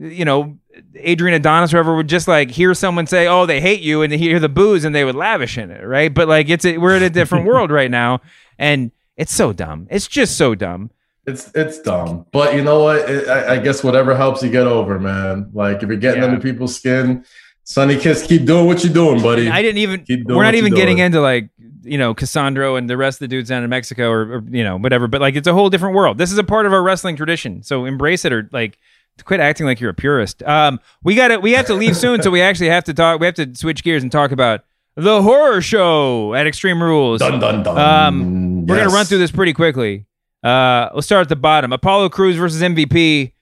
you 0.00 0.24
know, 0.24 0.58
Adrian 0.94 1.34
Adonis, 1.34 1.72
whoever 1.72 1.96
would 1.96 2.08
just 2.08 2.28
like 2.28 2.50
hear 2.50 2.74
someone 2.74 3.06
say, 3.06 3.26
"Oh, 3.26 3.46
they 3.46 3.60
hate 3.60 3.80
you," 3.80 4.02
and 4.02 4.12
they 4.12 4.18
hear 4.18 4.38
the 4.38 4.48
booze, 4.48 4.84
and 4.84 4.94
they 4.94 5.04
would 5.04 5.14
lavish 5.14 5.58
in 5.58 5.70
it, 5.70 5.84
right? 5.84 6.12
But 6.12 6.28
like, 6.28 6.48
it's 6.48 6.64
a, 6.64 6.78
we're 6.78 6.96
in 6.96 7.02
a 7.02 7.10
different 7.10 7.46
world 7.46 7.70
right 7.70 7.90
now, 7.90 8.20
and 8.58 8.92
it's 9.16 9.34
so 9.34 9.52
dumb. 9.52 9.86
It's 9.90 10.06
just 10.06 10.36
so 10.36 10.54
dumb. 10.54 10.90
It's 11.26 11.50
it's 11.54 11.80
dumb, 11.80 12.26
but 12.32 12.54
you 12.54 12.62
know 12.62 12.82
what? 12.82 13.10
It, 13.10 13.28
I, 13.28 13.56
I, 13.56 13.58
guess 13.58 13.84
whatever 13.84 14.16
helps 14.16 14.42
you 14.42 14.48
get 14.50 14.66
over, 14.66 14.98
man. 14.98 15.50
Like 15.52 15.82
if 15.82 15.88
you're 15.88 15.98
getting 15.98 16.22
yeah. 16.22 16.28
under 16.28 16.40
people's 16.40 16.74
skin, 16.74 17.24
Sonny 17.68 17.98
Kiss, 17.98 18.26
keep 18.26 18.46
doing 18.46 18.64
what 18.64 18.82
you're 18.82 18.92
doing, 18.92 19.20
buddy. 19.20 19.50
I 19.50 19.60
didn't 19.60 19.76
even. 19.76 20.02
We're 20.26 20.42
not 20.42 20.54
even 20.54 20.72
getting 20.72 20.98
into 20.98 21.20
like 21.20 21.50
you 21.82 21.98
know 21.98 22.14
Cassandro 22.14 22.78
and 22.78 22.88
the 22.88 22.96
rest 22.96 23.16
of 23.16 23.20
the 23.20 23.28
dudes 23.28 23.50
down 23.50 23.62
in 23.62 23.68
Mexico 23.68 24.08
or, 24.08 24.38
or, 24.38 24.42
you 24.48 24.64
know 24.64 24.78
whatever. 24.78 25.06
But 25.06 25.20
like 25.20 25.36
it's 25.36 25.46
a 25.46 25.52
whole 25.52 25.68
different 25.68 25.94
world. 25.94 26.16
This 26.16 26.32
is 26.32 26.38
a 26.38 26.44
part 26.44 26.64
of 26.64 26.72
our 26.72 26.82
wrestling 26.82 27.14
tradition, 27.14 27.62
so 27.62 27.84
embrace 27.84 28.24
it 28.24 28.32
or 28.32 28.48
like 28.52 28.78
quit 29.22 29.40
acting 29.40 29.66
like 29.66 29.80
you're 29.80 29.90
a 29.90 29.94
purist. 29.94 30.42
Um, 30.44 30.80
we 31.02 31.14
got 31.14 31.28
to 31.28 31.40
we 31.40 31.52
have 31.52 31.66
to 31.66 31.74
leave 31.74 31.94
soon, 31.94 32.22
so 32.22 32.30
we 32.30 32.40
actually 32.40 32.70
have 32.70 32.84
to 32.84 32.94
talk. 32.94 33.20
We 33.20 33.26
have 33.26 33.34
to 33.34 33.54
switch 33.54 33.84
gears 33.84 34.02
and 34.02 34.10
talk 34.10 34.32
about 34.32 34.64
the 34.94 35.20
horror 35.20 35.60
show 35.60 36.32
at 36.32 36.46
Extreme 36.46 36.82
Rules. 36.82 37.20
Dun 37.20 37.38
dun 37.38 37.62
dun. 37.62 37.76
Um, 37.76 38.66
we're 38.66 38.78
gonna 38.78 38.88
run 38.88 39.04
through 39.04 39.18
this 39.18 39.30
pretty 39.30 39.52
quickly. 39.52 40.06
Uh, 40.42 40.88
let's 40.94 41.06
start 41.06 41.20
at 41.20 41.28
the 41.28 41.36
bottom. 41.36 41.74
Apollo 41.74 42.08
Crews 42.08 42.36
versus 42.36 42.62
MVP. 42.62 43.32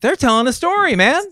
They're 0.00 0.16
telling 0.16 0.48
a 0.48 0.52
story, 0.52 0.96
man. 0.96 1.22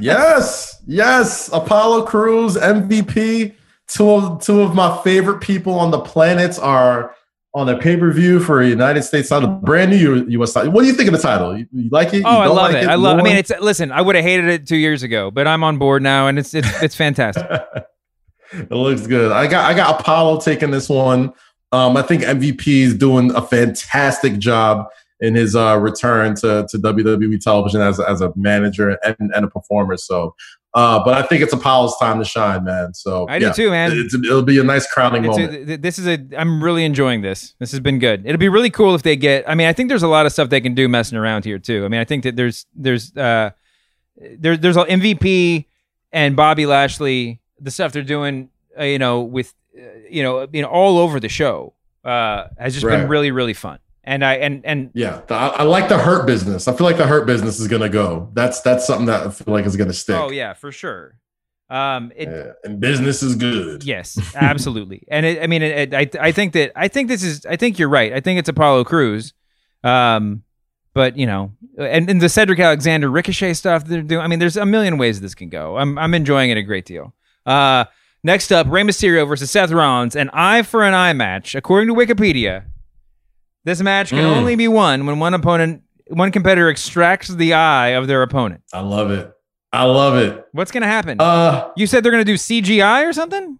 Yes, 0.00 0.82
yes. 0.86 1.48
Apollo 1.52 2.06
Crews, 2.06 2.56
MVP. 2.56 3.54
Two 3.86 4.10
of 4.10 4.42
two 4.42 4.62
of 4.62 4.74
my 4.74 5.00
favorite 5.02 5.40
people 5.40 5.74
on 5.74 5.90
the 5.90 6.00
planet 6.00 6.58
are 6.58 7.14
on 7.54 7.68
a 7.68 7.78
pay 7.78 7.96
per 7.96 8.10
view 8.10 8.40
for 8.40 8.60
a 8.60 8.66
United 8.66 9.02
States 9.02 9.28
title, 9.28 9.48
brand 9.48 9.90
new 9.90 10.24
U.S. 10.28 10.52
title. 10.52 10.72
What 10.72 10.82
do 10.82 10.88
you 10.88 10.94
think 10.94 11.08
of 11.08 11.14
the 11.14 11.20
title? 11.20 11.56
You, 11.56 11.66
you 11.72 11.88
like 11.90 12.08
it? 12.08 12.18
You 12.18 12.22
oh, 12.24 12.40
I 12.40 12.46
love 12.46 12.72
like 12.72 12.76
it. 12.76 12.84
it. 12.84 12.88
I 12.88 12.96
love. 12.96 13.18
I 13.18 13.22
mean, 13.22 13.36
it's 13.36 13.52
listen. 13.60 13.92
I 13.92 14.00
would 14.00 14.16
have 14.16 14.24
hated 14.24 14.46
it 14.46 14.66
two 14.66 14.76
years 14.76 15.02
ago, 15.02 15.30
but 15.30 15.46
I'm 15.46 15.62
on 15.62 15.78
board 15.78 16.02
now, 16.02 16.26
and 16.26 16.38
it's 16.38 16.54
it's 16.54 16.68
it's 16.82 16.94
fantastic. 16.94 17.46
it 18.52 18.70
looks 18.70 19.06
good. 19.06 19.32
I 19.32 19.46
got 19.46 19.70
I 19.70 19.74
got 19.74 20.00
Apollo 20.00 20.40
taking 20.40 20.70
this 20.70 20.88
one. 20.88 21.32
Um, 21.72 21.96
I 21.96 22.02
think 22.02 22.22
MVP 22.22 22.66
is 22.66 22.94
doing 22.94 23.34
a 23.34 23.42
fantastic 23.42 24.38
job 24.38 24.86
in 25.20 25.34
his 25.34 25.54
uh, 25.54 25.78
return 25.78 26.34
to, 26.36 26.66
to 26.68 26.78
WWE 26.78 27.40
television 27.40 27.80
as, 27.80 28.00
as 28.00 28.20
a 28.20 28.32
manager 28.36 28.98
and, 29.04 29.32
and 29.34 29.44
a 29.44 29.48
performer. 29.48 29.96
So, 29.96 30.34
uh, 30.74 31.02
but 31.04 31.14
I 31.14 31.22
think 31.22 31.42
it's 31.42 31.52
Apollo's 31.52 31.96
time 31.98 32.18
to 32.18 32.24
shine, 32.24 32.64
man. 32.64 32.94
So 32.94 33.26
I 33.28 33.36
yeah, 33.36 33.50
do 33.50 33.54
too, 33.54 33.70
man. 33.70 33.92
It, 33.92 34.12
it'll 34.12 34.42
be 34.42 34.58
a 34.58 34.64
nice 34.64 34.90
crowning 34.90 35.24
it's 35.24 35.38
moment. 35.38 35.70
A, 35.70 35.76
this 35.78 36.00
is 36.00 36.08
a. 36.08 36.18
I'm 36.36 36.62
really 36.62 36.84
enjoying 36.84 37.22
this. 37.22 37.54
This 37.60 37.70
has 37.70 37.78
been 37.78 38.00
good. 38.00 38.26
It'll 38.26 38.38
be 38.38 38.48
really 38.48 38.70
cool 38.70 38.96
if 38.96 39.02
they 39.02 39.14
get. 39.14 39.48
I 39.48 39.54
mean, 39.54 39.68
I 39.68 39.72
think 39.72 39.88
there's 39.88 40.02
a 40.02 40.08
lot 40.08 40.26
of 40.26 40.32
stuff 40.32 40.48
they 40.48 40.60
can 40.60 40.74
do 40.74 40.88
messing 40.88 41.16
around 41.16 41.44
here 41.44 41.60
too. 41.60 41.84
I 41.84 41.88
mean, 41.88 42.00
I 42.00 42.04
think 42.04 42.24
that 42.24 42.34
there's 42.34 42.66
there's 42.74 43.16
uh 43.16 43.50
there, 44.16 44.56
there's 44.56 44.76
a 44.76 44.84
MVP 44.84 45.66
and 46.12 46.34
Bobby 46.34 46.66
Lashley. 46.66 47.40
The 47.60 47.70
stuff 47.70 47.92
they're 47.92 48.02
doing, 48.02 48.50
uh, 48.76 48.82
you 48.82 48.98
know, 48.98 49.22
with 49.22 49.54
you 50.10 50.24
know, 50.24 50.48
you 50.52 50.60
know, 50.60 50.68
all 50.68 50.98
over 50.98 51.20
the 51.20 51.28
show 51.28 51.74
uh, 52.04 52.48
has 52.58 52.74
just 52.74 52.84
right. 52.84 52.96
been 52.96 53.08
really, 53.08 53.30
really 53.30 53.54
fun. 53.54 53.78
And 54.04 54.24
I 54.24 54.34
and 54.34 54.64
and 54.64 54.90
yeah, 54.94 55.22
the, 55.26 55.34
I, 55.34 55.46
I, 55.46 55.62
like 55.62 55.88
the 55.88 55.98
hurt 55.98 56.26
business. 56.26 56.68
I 56.68 56.74
feel 56.74 56.86
like 56.86 56.98
the 56.98 57.06
hurt 57.06 57.26
business 57.26 57.58
is 57.58 57.68
gonna 57.68 57.88
go. 57.88 58.30
That's 58.34 58.60
that's 58.60 58.86
something 58.86 59.06
that 59.06 59.26
I 59.26 59.30
feel 59.30 59.54
like 59.54 59.64
is 59.64 59.76
gonna 59.76 59.94
stick. 59.94 60.16
Oh 60.16 60.30
yeah, 60.30 60.52
for 60.52 60.70
sure. 60.70 61.16
Um, 61.70 62.12
it, 62.14 62.28
yeah, 62.28 62.52
and 62.64 62.78
business 62.78 63.22
is 63.22 63.34
good. 63.34 63.82
Yes, 63.82 64.18
absolutely. 64.34 65.04
and 65.10 65.24
it, 65.24 65.42
I 65.42 65.46
mean, 65.46 65.62
it, 65.62 65.94
I 65.94 66.10
I 66.20 66.32
think 66.32 66.52
that 66.52 66.72
I 66.76 66.88
think 66.88 67.08
this 67.08 67.22
is 67.22 67.46
I 67.46 67.56
think 67.56 67.78
you're 67.78 67.88
right. 67.88 68.12
I 68.12 68.20
think 68.20 68.38
it's 68.38 68.48
Apollo 68.48 68.84
Crews. 68.84 69.32
Um, 69.82 70.42
but 70.92 71.16
you 71.16 71.26
know, 71.26 71.52
and, 71.78 72.08
and 72.08 72.20
the 72.20 72.28
Cedric 72.28 72.60
Alexander 72.60 73.10
Ricochet 73.10 73.54
stuff 73.54 73.86
they're 73.86 74.02
doing. 74.02 74.20
I 74.20 74.26
mean, 74.26 74.38
there's 74.38 74.58
a 74.58 74.66
million 74.66 74.98
ways 74.98 75.22
this 75.22 75.34
can 75.34 75.48
go. 75.48 75.78
I'm 75.78 75.98
I'm 75.98 76.12
enjoying 76.12 76.50
it 76.50 76.58
a 76.58 76.62
great 76.62 76.84
deal. 76.84 77.14
Uh, 77.46 77.86
Next 78.26 78.50
up, 78.52 78.66
Rey 78.70 78.80
Mysterio 78.80 79.28
versus 79.28 79.50
Seth 79.50 79.70
Rollins, 79.70 80.16
an 80.16 80.30
eye 80.32 80.62
for 80.62 80.82
an 80.82 80.94
eye 80.94 81.12
match. 81.12 81.54
According 81.54 81.88
to 81.88 81.94
Wikipedia, 81.94 82.64
this 83.64 83.80
match 83.80 84.10
can 84.10 84.18
mm. 84.18 84.36
only 84.36 84.56
be 84.56 84.68
won 84.68 85.06
when 85.06 85.18
one 85.18 85.34
opponent, 85.34 85.82
one 86.08 86.30
competitor 86.32 86.68
extracts 86.68 87.28
the 87.28 87.54
eye 87.54 87.88
of 87.88 88.06
their 88.06 88.22
opponent. 88.22 88.62
I 88.72 88.80
love 88.80 89.10
it. 89.10 89.30
I 89.72 89.84
love 89.84 90.16
it. 90.16 90.46
What's 90.52 90.70
gonna 90.70 90.86
happen? 90.86 91.20
Uh, 91.20 91.70
you 91.76 91.86
said 91.86 92.04
they're 92.04 92.12
gonna 92.12 92.24
do 92.24 92.34
CGI 92.34 93.08
or 93.08 93.12
something? 93.12 93.58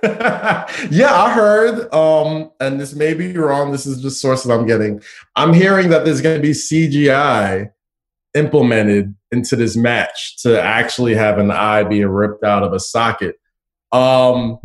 yeah, 0.02 1.12
I 1.12 1.32
heard, 1.34 1.92
um, 1.92 2.50
and 2.58 2.80
this 2.80 2.94
may 2.94 3.12
be 3.12 3.36
wrong. 3.36 3.70
This 3.70 3.84
is 3.84 4.00
just 4.00 4.20
sources 4.20 4.50
I'm 4.50 4.66
getting. 4.66 5.02
I'm 5.36 5.52
hearing 5.52 5.90
that 5.90 6.06
there's 6.06 6.22
going 6.22 6.36
to 6.36 6.42
be 6.42 6.52
CGI 6.52 7.70
implemented 8.34 9.14
into 9.30 9.56
this 9.56 9.76
match 9.76 10.42
to 10.42 10.60
actually 10.60 11.14
have 11.14 11.38
an 11.38 11.50
eye 11.50 11.82
being 11.82 12.06
ripped 12.06 12.44
out 12.44 12.62
of 12.62 12.72
a 12.72 12.80
socket. 12.80 13.36
Um, 13.92 14.58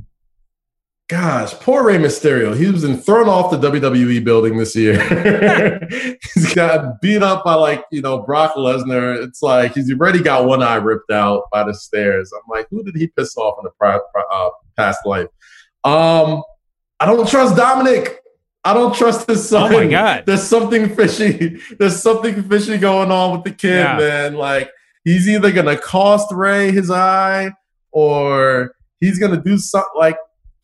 gosh, 1.08 1.54
poor 1.54 1.86
Rey 1.86 1.98
Mysterio. 1.98 2.56
He 2.56 2.70
was 2.70 2.84
in, 2.84 2.98
thrown 2.98 3.28
off 3.28 3.52
the 3.52 3.58
WWE 3.58 4.24
building 4.24 4.58
this 4.58 4.76
year. 4.76 5.00
he's 6.34 6.54
got 6.54 7.02
beat 7.02 7.22
up 7.22 7.44
by 7.44 7.56
like 7.56 7.84
you 7.92 8.02
know 8.02 8.24
Brock 8.24 8.56
Lesnar. 8.56 9.24
It's 9.24 9.42
like 9.42 9.74
he's 9.74 9.92
already 9.92 10.22
got 10.22 10.46
one 10.46 10.64
eye 10.64 10.76
ripped 10.76 11.12
out 11.12 11.44
by 11.52 11.64
the 11.64 11.74
stairs. 11.74 12.32
I'm 12.34 12.50
like, 12.50 12.68
who 12.70 12.84
did 12.84 12.96
he 12.96 13.08
piss 13.08 13.38
off 13.38 13.56
in 13.60 13.66
the 13.66 13.72
pri- 13.72 14.00
uh, 14.32 14.50
past 14.76 15.06
life? 15.06 15.28
Um, 15.84 16.44
I 17.00 17.06
don't 17.06 17.28
trust 17.28 17.56
Dominic. 17.56 18.20
I 18.64 18.74
don't 18.74 18.96
trust 18.96 19.28
this 19.28 19.48
son. 19.48 19.72
Oh 19.72 19.78
my 19.78 19.88
god, 19.88 20.24
there's 20.26 20.44
something 20.44 20.96
fishy. 20.96 21.60
There's 21.78 22.02
something 22.02 22.42
fishy 22.50 22.80
going 22.80 23.12
on 23.12 23.34
with 23.34 23.44
the 23.44 23.52
kid, 23.52 23.78
yeah. 23.78 23.98
man. 23.98 24.34
Like 24.34 24.72
he's 25.04 25.30
either 25.30 25.52
gonna 25.52 25.78
cost 25.78 26.34
Rey 26.34 26.72
his 26.72 26.90
eye 26.90 27.52
or 27.92 28.74
he's 29.00 29.20
gonna 29.20 29.42
do 29.42 29.60
something 29.60 29.92
like 29.96 30.18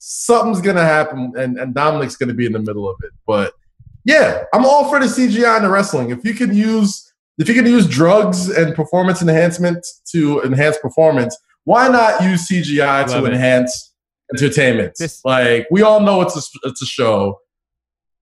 something's 0.04 0.62
gonna 0.62 0.84
happen, 0.84 1.32
and, 1.38 1.58
and 1.60 1.74
Dominic's 1.76 2.16
gonna 2.16 2.34
be 2.34 2.46
in 2.48 2.52
the 2.54 2.60
middle 2.60 2.90
of 2.90 2.96
it. 3.04 3.12
But 3.28 3.54
yeah, 4.04 4.44
I'm 4.54 4.66
all 4.66 4.90
for 4.90 5.00
the 5.00 5.06
CGI 5.06 5.58
in 5.58 5.64
the 5.64 5.70
wrestling. 5.70 6.10
If 6.10 6.26
you 6.26 6.34
can 6.34 6.54
use 6.56 7.08
if 7.38 7.48
you 7.48 7.54
can 7.56 7.66
use 7.66 7.88
drugs 7.88 8.50
and 8.50 8.76
performance 8.76 9.22
enhancement 9.22 9.86
to 10.12 10.42
enhance 10.42 10.78
performance, 10.80 11.38
why 11.64 11.88
not 11.88 12.22
use 12.24 12.48
CGI 12.48 13.08
Love 13.08 13.22
to 13.22 13.26
it. 13.26 13.34
enhance 13.34 13.94
entertainment? 14.34 14.94
This- 14.98 15.24
like 15.24 15.68
we 15.70 15.84
all 15.84 16.00
know 16.02 16.22
it's 16.22 16.36
a 16.36 16.68
it's 16.68 16.82
a 16.82 16.86
show. 16.88 17.38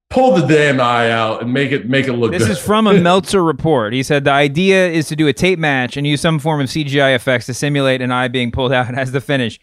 Pull 0.09 0.35
the 0.35 0.47
damn 0.47 0.81
eye 0.81 1.11
out 1.11 1.43
and 1.43 1.53
make 1.53 1.71
it 1.71 1.87
make 1.87 2.07
it 2.07 2.13
look. 2.13 2.31
This 2.31 2.41
good. 2.43 2.51
is 2.51 2.59
from 2.59 2.87
a 2.87 2.93
Meltzer 3.01 3.43
report. 3.43 3.93
He 3.93 4.01
said 4.03 4.23
the 4.25 4.31
idea 4.31 4.89
is 4.89 5.07
to 5.09 5.15
do 5.15 5.27
a 5.27 5.33
tape 5.33 5.59
match 5.59 5.95
and 5.97 6.05
use 6.07 6.19
some 6.19 6.39
form 6.39 6.59
of 6.61 6.67
CGI 6.67 7.13
effects 7.15 7.45
to 7.45 7.53
simulate 7.53 8.01
an 8.01 8.11
eye 8.11 8.27
being 8.27 8.51
pulled 8.51 8.73
out 8.73 8.93
as 8.97 9.11
the 9.11 9.21
finish. 9.21 9.59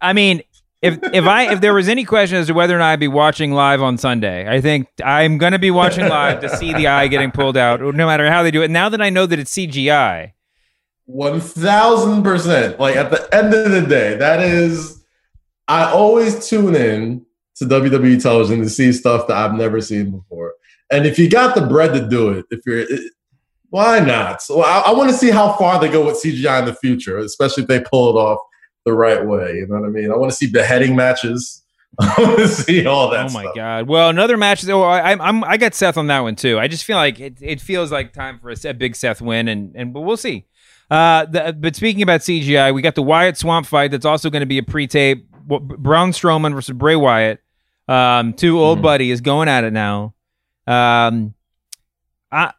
I 0.00 0.12
mean, 0.12 0.42
if 0.80 0.98
if 1.12 1.24
I 1.24 1.52
if 1.52 1.60
there 1.60 1.74
was 1.74 1.88
any 1.88 2.04
question 2.04 2.38
as 2.38 2.46
to 2.46 2.54
whether 2.54 2.76
or 2.76 2.78
not 2.78 2.92
I'd 2.92 3.00
be 3.00 3.08
watching 3.08 3.52
live 3.52 3.82
on 3.82 3.98
Sunday, 3.98 4.48
I 4.48 4.60
think 4.60 4.88
I'm 5.04 5.38
going 5.38 5.52
to 5.52 5.58
be 5.58 5.70
watching 5.70 6.08
live 6.08 6.40
to 6.40 6.48
see 6.56 6.72
the 6.72 6.86
eye 6.86 7.08
getting 7.08 7.30
pulled 7.32 7.56
out, 7.56 7.80
no 7.80 8.06
matter 8.06 8.30
how 8.30 8.42
they 8.42 8.50
do 8.50 8.62
it. 8.62 8.70
Now 8.70 8.88
that 8.88 9.02
I 9.02 9.10
know 9.10 9.26
that 9.26 9.38
it's 9.38 9.52
CGI, 9.52 10.32
one 11.06 11.40
thousand 11.40 12.22
percent. 12.22 12.78
Like 12.78 12.96
at 12.96 13.10
the 13.10 13.28
end 13.34 13.54
of 13.54 13.70
the 13.70 13.82
day, 13.82 14.16
that 14.16 14.40
is. 14.40 14.96
I 15.70 15.90
always 15.90 16.48
tune 16.48 16.74
in 16.74 17.26
to 17.56 17.66
WWE 17.66 18.22
television 18.22 18.62
to 18.62 18.70
see 18.70 18.90
stuff 18.90 19.26
that 19.26 19.36
I've 19.36 19.52
never 19.52 19.82
seen 19.82 20.10
before. 20.10 20.54
And 20.90 21.06
if 21.06 21.18
you 21.18 21.28
got 21.28 21.54
the 21.54 21.60
bread 21.60 21.92
to 21.92 22.08
do 22.08 22.30
it, 22.30 22.46
if 22.50 22.60
you're, 22.64 22.78
it, 22.78 23.12
why 23.68 24.00
not? 24.00 24.40
So 24.40 24.62
I, 24.62 24.78
I 24.86 24.92
want 24.92 25.10
to 25.10 25.16
see 25.16 25.30
how 25.30 25.52
far 25.52 25.78
they 25.78 25.90
go 25.90 26.06
with 26.06 26.22
CGI 26.22 26.60
in 26.60 26.64
the 26.64 26.74
future, 26.74 27.18
especially 27.18 27.64
if 27.64 27.68
they 27.68 27.80
pull 27.80 28.08
it 28.08 28.18
off 28.18 28.38
the 28.84 28.92
right 28.92 29.24
way. 29.24 29.56
You 29.56 29.66
know 29.66 29.80
what 29.80 29.86
I 29.86 29.90
mean? 29.90 30.10
I 30.10 30.16
want 30.16 30.30
to 30.30 30.36
see 30.36 30.50
beheading 30.50 30.96
matches. 30.96 31.62
I 32.00 32.14
want 32.18 32.38
to 32.38 32.48
see 32.48 32.86
all 32.86 33.10
that. 33.10 33.30
Oh 33.30 33.32
my 33.32 33.42
stuff. 33.42 33.54
god! 33.54 33.88
Well, 33.88 34.08
another 34.08 34.36
match. 34.36 34.66
Oh, 34.68 34.82
I, 34.82 35.12
I'm 35.12 35.42
I 35.42 35.56
got 35.56 35.74
Seth 35.74 35.96
on 35.96 36.06
that 36.08 36.20
one 36.20 36.36
too. 36.36 36.58
I 36.58 36.68
just 36.68 36.84
feel 36.84 36.96
like 36.96 37.18
it, 37.18 37.38
it 37.40 37.60
feels 37.60 37.90
like 37.90 38.12
time 38.12 38.38
for 38.38 38.50
a, 38.50 38.56
a 38.68 38.74
big 38.74 38.94
Seth 38.94 39.20
win, 39.20 39.48
and 39.48 39.74
and 39.74 39.92
but 39.92 40.02
we'll 40.02 40.16
see. 40.16 40.46
Uh, 40.90 41.26
the, 41.26 41.56
but 41.58 41.76
speaking 41.76 42.02
about 42.02 42.20
CGI, 42.20 42.72
we 42.72 42.82
got 42.82 42.94
the 42.94 43.02
Wyatt 43.02 43.36
Swamp 43.36 43.66
fight. 43.66 43.90
That's 43.90 44.06
also 44.06 44.30
going 44.30 44.40
to 44.40 44.46
be 44.46 44.58
a 44.58 44.62
pre-tape. 44.62 45.30
Braun 45.30 46.12
Strowman 46.12 46.54
versus 46.54 46.74
Bray 46.76 46.96
Wyatt. 46.96 47.40
Um, 47.88 48.34
two 48.34 48.60
old 48.60 48.78
mm-hmm. 48.78 48.84
buddy 48.84 49.10
is 49.10 49.20
going 49.20 49.48
at 49.48 49.64
it 49.64 49.72
now. 49.72 50.14
Um, 50.66 51.34
I. 52.30 52.52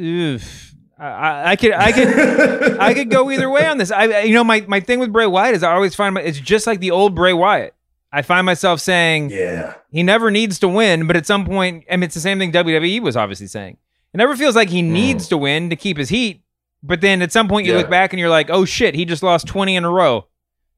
Oof. 0.00 0.75
I, 0.98 1.52
I 1.52 1.56
could 1.56 1.72
I 1.72 1.92
could 1.92 2.08
I 2.80 2.94
could 2.94 3.10
go 3.10 3.30
either 3.30 3.50
way 3.50 3.66
on 3.66 3.78
this. 3.78 3.90
I 3.90 4.22
you 4.22 4.34
know 4.34 4.44
my, 4.44 4.64
my 4.66 4.80
thing 4.80 4.98
with 4.98 5.12
Bray 5.12 5.26
Wyatt 5.26 5.54
is 5.54 5.62
I 5.62 5.72
always 5.72 5.94
find 5.94 6.14
my, 6.14 6.22
it's 6.22 6.40
just 6.40 6.66
like 6.66 6.80
the 6.80 6.90
old 6.90 7.14
Bray 7.14 7.32
Wyatt. 7.32 7.74
I 8.12 8.22
find 8.22 8.46
myself 8.46 8.80
saying, 8.80 9.30
yeah, 9.30 9.74
he 9.90 10.02
never 10.02 10.30
needs 10.30 10.58
to 10.60 10.68
win, 10.68 11.06
but 11.06 11.16
at 11.16 11.26
some 11.26 11.44
point, 11.44 11.84
I 11.90 11.96
mean, 11.96 12.04
it's 12.04 12.14
the 12.14 12.20
same 12.20 12.38
thing 12.38 12.50
WWE 12.52 13.02
was 13.02 13.16
obviously 13.16 13.46
saying. 13.46 13.76
It 14.14 14.16
never 14.16 14.36
feels 14.36 14.56
like 14.56 14.70
he 14.70 14.80
mm. 14.80 14.90
needs 14.90 15.28
to 15.28 15.36
win 15.36 15.68
to 15.68 15.76
keep 15.76 15.98
his 15.98 16.08
heat, 16.08 16.42
but 16.82 17.02
then 17.02 17.20
at 17.20 17.30
some 17.30 17.46
point 17.48 17.66
you 17.66 17.72
yeah. 17.72 17.78
look 17.78 17.90
back 17.90 18.14
and 18.14 18.20
you're 18.20 18.30
like, 18.30 18.48
oh 18.48 18.64
shit, 18.64 18.94
he 18.94 19.04
just 19.04 19.22
lost 19.22 19.46
twenty 19.46 19.76
in 19.76 19.84
a 19.84 19.90
row. 19.90 20.26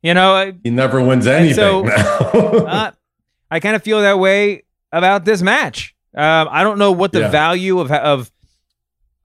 You 0.02 0.14
know, 0.14 0.52
he 0.64 0.70
never 0.70 1.00
wins 1.00 1.28
anything. 1.28 1.54
So, 1.54 1.86
uh, 1.88 2.90
I 3.50 3.60
kind 3.60 3.76
of 3.76 3.82
feel 3.82 4.00
that 4.00 4.18
way 4.18 4.64
about 4.90 5.24
this 5.24 5.42
match. 5.42 5.94
Um, 6.14 6.48
I 6.50 6.64
don't 6.64 6.78
know 6.78 6.90
what 6.90 7.12
the 7.12 7.20
yeah. 7.20 7.30
value 7.30 7.78
of 7.78 7.92
of 7.92 8.32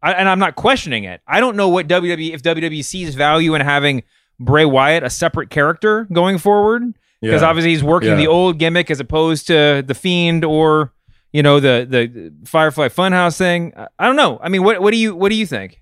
I, 0.04 0.12
and 0.12 0.28
I'm 0.28 0.38
not 0.38 0.56
questioning 0.56 1.06
it. 1.06 1.22
I 1.26 1.40
don't 1.40 1.56
know 1.56 1.70
what 1.70 1.88
WWE 1.88 2.34
if 2.34 2.44
WWE 2.44 2.84
sees 2.84 3.16
value 3.16 3.56
in 3.56 3.62
having 3.62 4.04
Bray 4.40 4.66
Wyatt 4.66 5.04
a 5.04 5.10
separate 5.10 5.50
character 5.50 6.08
going 6.12 6.38
forward 6.38 6.94
because 7.22 7.42
yeah. 7.42 7.48
obviously 7.48 7.72
he's 7.72 7.84
working 7.84 8.10
yeah. 8.10 8.16
the 8.18 8.28
old 8.28 8.60
gimmick 8.60 8.92
as 8.92 9.00
opposed 9.00 9.48
to 9.48 9.82
the 9.88 9.96
Fiend 9.96 10.44
or 10.44 10.94
you 11.32 11.42
know 11.42 11.62
the 11.62 11.88
the 11.90 12.34
Firefly 12.46 12.90
Funhouse 12.90 13.38
thing. 13.38 13.74
I 13.98 14.06
don't 14.06 14.18
know. 14.18 14.40
I 14.44 14.50
mean, 14.50 14.64
what 14.64 14.82
what 14.82 14.92
do 14.92 14.98
you 14.98 15.16
what 15.16 15.30
do 15.30 15.36
you 15.36 15.48
think? 15.48 15.82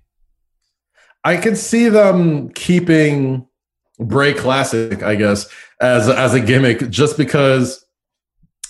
I 1.23 1.37
can 1.37 1.55
see 1.55 1.89
them 1.89 2.49
keeping 2.49 3.47
Bray 3.99 4.33
Classic, 4.33 5.01
I 5.01 5.15
guess, 5.15 5.47
as 5.79 6.07
as 6.07 6.35
a 6.35 6.39
gimmick, 6.39 6.91
just 6.91 7.17
because 7.17 7.83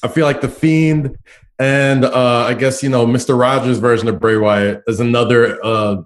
I 0.02 0.08
feel 0.08 0.26
like 0.26 0.40
the 0.40 0.50
Fiend 0.50 1.18
and 1.62 2.06
uh, 2.06 2.46
I 2.48 2.56
guess 2.56 2.82
you 2.82 2.90
know 2.90 3.06
Mr. 3.06 3.40
Rogers' 3.40 3.78
version 3.78 4.08
of 4.08 4.20
Bray 4.20 4.36
Wyatt 4.36 4.82
is 4.88 5.00
another 5.00 5.64
uh, 5.64 6.02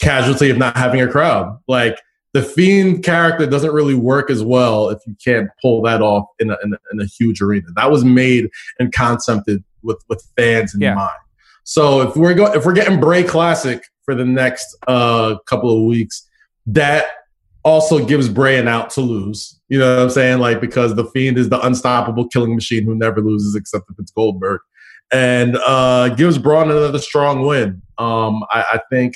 casualty 0.00 0.50
of 0.50 0.58
not 0.58 0.76
having 0.76 1.00
a 1.00 1.08
crowd. 1.08 1.58
Like 1.66 1.98
the 2.34 2.42
Fiend 2.42 3.02
character 3.02 3.46
doesn't 3.46 3.72
really 3.72 3.94
work 3.94 4.30
as 4.30 4.44
well 4.44 4.90
if 4.90 4.98
you 5.06 5.16
can't 5.24 5.48
pull 5.62 5.80
that 5.82 6.02
off 6.02 6.26
in 6.40 6.50
a, 6.50 6.58
in 6.62 6.74
a, 6.74 6.78
in 6.92 7.00
a 7.00 7.06
huge 7.06 7.40
arena. 7.40 7.68
That 7.74 7.90
was 7.90 8.04
made 8.04 8.50
and 8.78 8.92
concepted 8.92 9.64
with 9.82 10.02
with 10.10 10.22
fans 10.36 10.74
in 10.74 10.82
yeah. 10.82 10.94
mind. 10.94 11.16
So 11.64 12.02
if 12.02 12.14
we're 12.14 12.34
go 12.34 12.52
if 12.52 12.66
we're 12.66 12.74
getting 12.74 13.00
Bray 13.00 13.24
Classic 13.24 13.82
for 14.04 14.14
the 14.14 14.26
next 14.26 14.76
uh, 14.86 15.38
couple 15.46 15.74
of 15.74 15.84
weeks, 15.84 16.28
that 16.66 17.06
also 17.62 18.04
gives 18.04 18.28
Bray 18.28 18.58
an 18.58 18.68
out 18.68 18.90
to 18.90 19.00
lose. 19.00 19.58
You 19.70 19.78
know 19.78 19.96
what 19.96 20.02
I'm 20.02 20.10
saying? 20.10 20.38
Like 20.38 20.60
because 20.60 20.94
the 20.96 21.06
Fiend 21.06 21.38
is 21.38 21.48
the 21.48 21.64
unstoppable 21.66 22.28
killing 22.28 22.54
machine 22.54 22.84
who 22.84 22.94
never 22.94 23.22
loses 23.22 23.54
except 23.54 23.88
if 23.90 23.98
it's 23.98 24.10
Goldberg, 24.10 24.60
and 25.12 25.56
uh, 25.66 26.10
gives 26.10 26.38
Braun 26.38 26.70
another 26.70 26.98
strong 26.98 27.46
win. 27.46 27.82
Um, 27.98 28.42
I, 28.50 28.64
I 28.74 28.80
think 28.90 29.14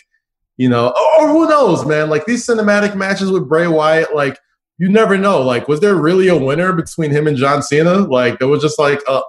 you 0.57 0.69
know, 0.69 0.95
or 1.19 1.29
who 1.29 1.49
knows, 1.49 1.85
man? 1.87 2.11
Like 2.11 2.27
these 2.27 2.47
cinematic 2.47 2.95
matches 2.95 3.31
with 3.31 3.49
Bray 3.49 3.67
Wyatt, 3.67 4.15
like 4.15 4.39
you 4.79 4.89
never 4.89 5.17
know. 5.17 5.41
Like, 5.43 5.69
was 5.69 5.81
there 5.81 5.95
really 5.95 6.29
a 6.29 6.37
winner 6.37 6.73
between 6.73 7.11
him 7.11 7.27
and 7.27 7.37
John 7.37 7.63
Cena? 7.63 7.99
Like, 7.99 8.39
it 8.41 8.45
was 8.45 8.63
just 8.63 8.79
like 8.79 9.01
a, 9.09 9.21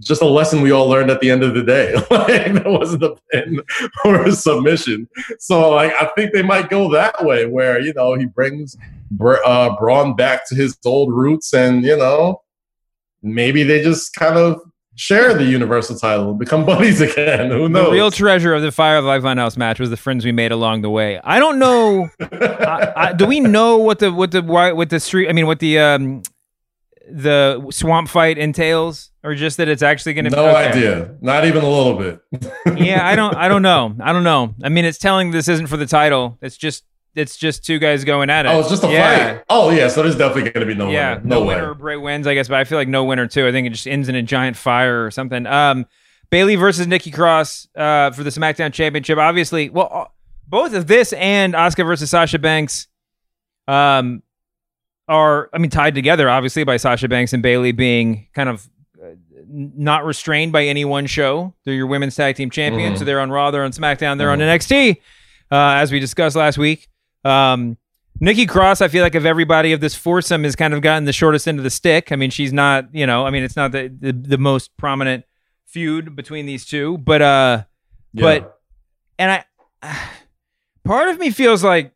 just 0.00 0.22
a 0.22 0.26
lesson 0.26 0.62
we 0.62 0.72
all 0.72 0.88
learned 0.88 1.10
at 1.10 1.20
the 1.20 1.30
end 1.30 1.42
of 1.42 1.54
the 1.54 1.62
day. 1.62 1.94
like 2.10 2.64
wasn't 2.64 3.02
a 3.02 3.16
pin 3.30 3.60
or 4.04 4.24
a 4.24 4.32
submission. 4.32 5.08
So 5.38 5.70
like 5.70 5.92
I 6.00 6.10
think 6.16 6.32
they 6.32 6.42
might 6.42 6.70
go 6.70 6.90
that 6.92 7.24
way 7.24 7.46
where 7.46 7.80
you 7.80 7.92
know 7.94 8.14
he 8.14 8.26
brings 8.26 8.76
uh, 9.20 9.76
Braun 9.76 10.16
back 10.16 10.48
to 10.48 10.54
his 10.54 10.76
old 10.84 11.12
roots, 11.12 11.52
and 11.52 11.84
you 11.84 11.96
know 11.96 12.42
maybe 13.22 13.62
they 13.62 13.82
just 13.82 14.14
kind 14.14 14.36
of 14.36 14.60
share 14.96 15.34
the 15.34 15.44
universal 15.44 15.96
title, 15.96 16.30
and 16.30 16.38
become 16.38 16.64
buddies 16.64 17.00
again. 17.00 17.50
Who 17.50 17.68
knows? 17.68 17.86
The 17.86 17.92
real 17.92 18.10
treasure 18.10 18.54
of 18.54 18.62
the 18.62 18.72
Firefly 18.72 19.18
Funhouse 19.18 19.56
match 19.56 19.80
was 19.80 19.90
the 19.90 19.96
friends 19.96 20.24
we 20.24 20.32
made 20.32 20.52
along 20.52 20.82
the 20.82 20.90
way. 20.90 21.20
I 21.22 21.38
don't 21.38 21.58
know. 21.58 22.08
I, 22.20 22.92
I, 22.96 23.12
do 23.12 23.26
we 23.26 23.40
know 23.40 23.78
what 23.78 23.98
the 23.98 24.12
what 24.12 24.30
the 24.30 24.42
what 24.42 24.90
the 24.90 25.00
street? 25.00 25.28
I 25.28 25.32
mean, 25.32 25.46
what 25.46 25.58
the 25.58 25.78
um 25.78 26.22
the 27.10 27.66
swamp 27.70 28.08
fight 28.08 28.38
entails, 28.38 29.10
or 29.22 29.34
just 29.34 29.56
that 29.58 29.68
it's 29.68 29.82
actually 29.82 30.14
going 30.14 30.24
to? 30.26 30.30
No 30.30 30.48
okay. 30.48 30.68
idea. 30.68 31.16
Not 31.20 31.44
even 31.44 31.62
a 31.62 31.68
little 31.68 31.98
bit. 31.98 32.20
yeah, 32.78 33.06
I 33.06 33.16
don't. 33.16 33.34
I 33.36 33.48
don't 33.48 33.62
know. 33.70 33.94
I 34.00 34.12
don't 34.12 34.24
know. 34.24 34.54
I 34.62 34.68
mean, 34.68 34.84
it's 34.84 34.98
telling 34.98 35.30
this 35.30 35.48
isn't 35.48 35.66
for 35.66 35.76
the 35.76 35.86
title. 35.86 36.38
It's 36.40 36.56
just. 36.56 36.84
It's 37.14 37.36
just 37.36 37.64
two 37.64 37.78
guys 37.78 38.04
going 38.04 38.28
at 38.28 38.46
it. 38.46 38.48
Oh, 38.48 38.60
it's 38.60 38.68
just 38.68 38.82
a 38.82 38.90
yeah. 38.90 39.34
fight. 39.34 39.44
Oh, 39.48 39.70
yeah. 39.70 39.88
So 39.88 40.02
there's 40.02 40.16
definitely 40.16 40.50
going 40.50 40.66
to 40.66 40.74
be 40.74 40.74
no 40.74 40.90
yeah, 40.90 41.14
winner. 41.14 41.26
No, 41.26 41.40
no 41.40 41.46
winner. 41.46 41.74
Bray 41.74 41.96
wins, 41.96 42.26
I 42.26 42.34
guess, 42.34 42.48
but 42.48 42.58
I 42.58 42.64
feel 42.64 42.76
like 42.76 42.88
no 42.88 43.04
winner 43.04 43.26
too. 43.26 43.46
I 43.46 43.52
think 43.52 43.66
it 43.66 43.70
just 43.70 43.86
ends 43.86 44.08
in 44.08 44.14
a 44.14 44.22
giant 44.22 44.56
fire 44.56 45.04
or 45.04 45.10
something. 45.10 45.46
Um, 45.46 45.86
Bayley 46.30 46.56
versus 46.56 46.88
Nikki 46.88 47.12
Cross 47.12 47.68
uh, 47.76 48.10
for 48.10 48.24
the 48.24 48.30
SmackDown 48.30 48.72
Championship. 48.72 49.18
Obviously, 49.18 49.70
well, 49.70 49.88
uh, 49.92 50.04
both 50.48 50.74
of 50.74 50.88
this 50.88 51.12
and 51.12 51.54
Asuka 51.54 51.86
versus 51.86 52.10
Sasha 52.10 52.38
Banks 52.38 52.88
um, 53.68 54.22
are, 55.08 55.48
I 55.52 55.58
mean, 55.58 55.70
tied 55.70 55.94
together, 55.94 56.28
obviously, 56.28 56.64
by 56.64 56.76
Sasha 56.76 57.08
Banks 57.08 57.32
and 57.32 57.42
Bayley 57.42 57.72
being 57.72 58.26
kind 58.34 58.48
of 58.48 58.68
uh, 59.00 59.10
not 59.46 60.04
restrained 60.04 60.52
by 60.52 60.64
any 60.64 60.84
one 60.84 61.06
show. 61.06 61.54
They're 61.64 61.74
your 61.74 61.86
women's 61.86 62.16
tag 62.16 62.36
team 62.36 62.50
champions. 62.50 62.96
Mm. 62.96 62.98
So 62.98 63.04
they're 63.04 63.20
on 63.20 63.30
Raw, 63.30 63.50
they're 63.50 63.64
on 63.64 63.72
SmackDown, 63.72 64.18
they're 64.18 64.28
mm. 64.28 64.32
on 64.32 64.38
NXT, 64.40 64.96
uh, 65.50 65.78
as 65.80 65.92
we 65.92 66.00
discussed 66.00 66.36
last 66.36 66.58
week. 66.58 66.88
Um, 67.24 67.76
Nikki 68.20 68.46
Cross, 68.46 68.80
I 68.80 68.88
feel 68.88 69.02
like 69.02 69.14
of 69.14 69.26
everybody 69.26 69.72
of 69.72 69.80
this 69.80 69.94
foursome 69.94 70.44
has 70.44 70.54
kind 70.54 70.72
of 70.72 70.80
gotten 70.80 71.04
the 71.04 71.12
shortest 71.12 71.48
end 71.48 71.58
of 71.58 71.64
the 71.64 71.70
stick. 71.70 72.12
I 72.12 72.16
mean, 72.16 72.30
she's 72.30 72.52
not, 72.52 72.94
you 72.94 73.06
know, 73.06 73.26
I 73.26 73.30
mean, 73.30 73.42
it's 73.42 73.56
not 73.56 73.72
the 73.72 73.88
the, 73.88 74.12
the 74.12 74.38
most 74.38 74.76
prominent 74.76 75.24
feud 75.66 76.14
between 76.14 76.46
these 76.46 76.64
two, 76.64 76.98
but 76.98 77.20
uh, 77.20 77.64
yeah. 78.12 78.22
but 78.22 78.60
and 79.18 79.44
I, 79.82 79.98
part 80.84 81.08
of 81.08 81.18
me 81.18 81.30
feels 81.30 81.64
like 81.64 81.92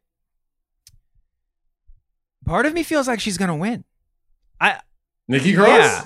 part 2.44 2.66
of 2.66 2.72
me 2.72 2.82
feels 2.82 3.06
like 3.06 3.20
she's 3.20 3.38
gonna 3.38 3.56
win. 3.56 3.84
I 4.60 4.80
Nikki 5.28 5.54
Cross. 5.54 5.68
Yeah. 5.68 6.04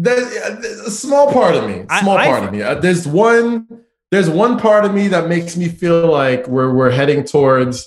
There's 0.00 0.32
a 0.80 0.90
small 0.92 1.32
part 1.32 1.56
of 1.56 1.68
me. 1.68 1.84
Small 1.98 2.16
I, 2.16 2.26
part 2.26 2.42
I, 2.44 2.46
of 2.46 2.52
me. 2.52 2.62
Uh, 2.62 2.74
there's 2.76 3.08
one. 3.08 3.66
There's 4.10 4.30
one 4.30 4.58
part 4.58 4.84
of 4.84 4.94
me 4.94 5.08
that 5.08 5.28
makes 5.28 5.56
me 5.56 5.68
feel 5.68 6.10
like 6.10 6.46
we're 6.48 6.72
we're 6.72 6.90
heading 6.90 7.24
towards 7.24 7.86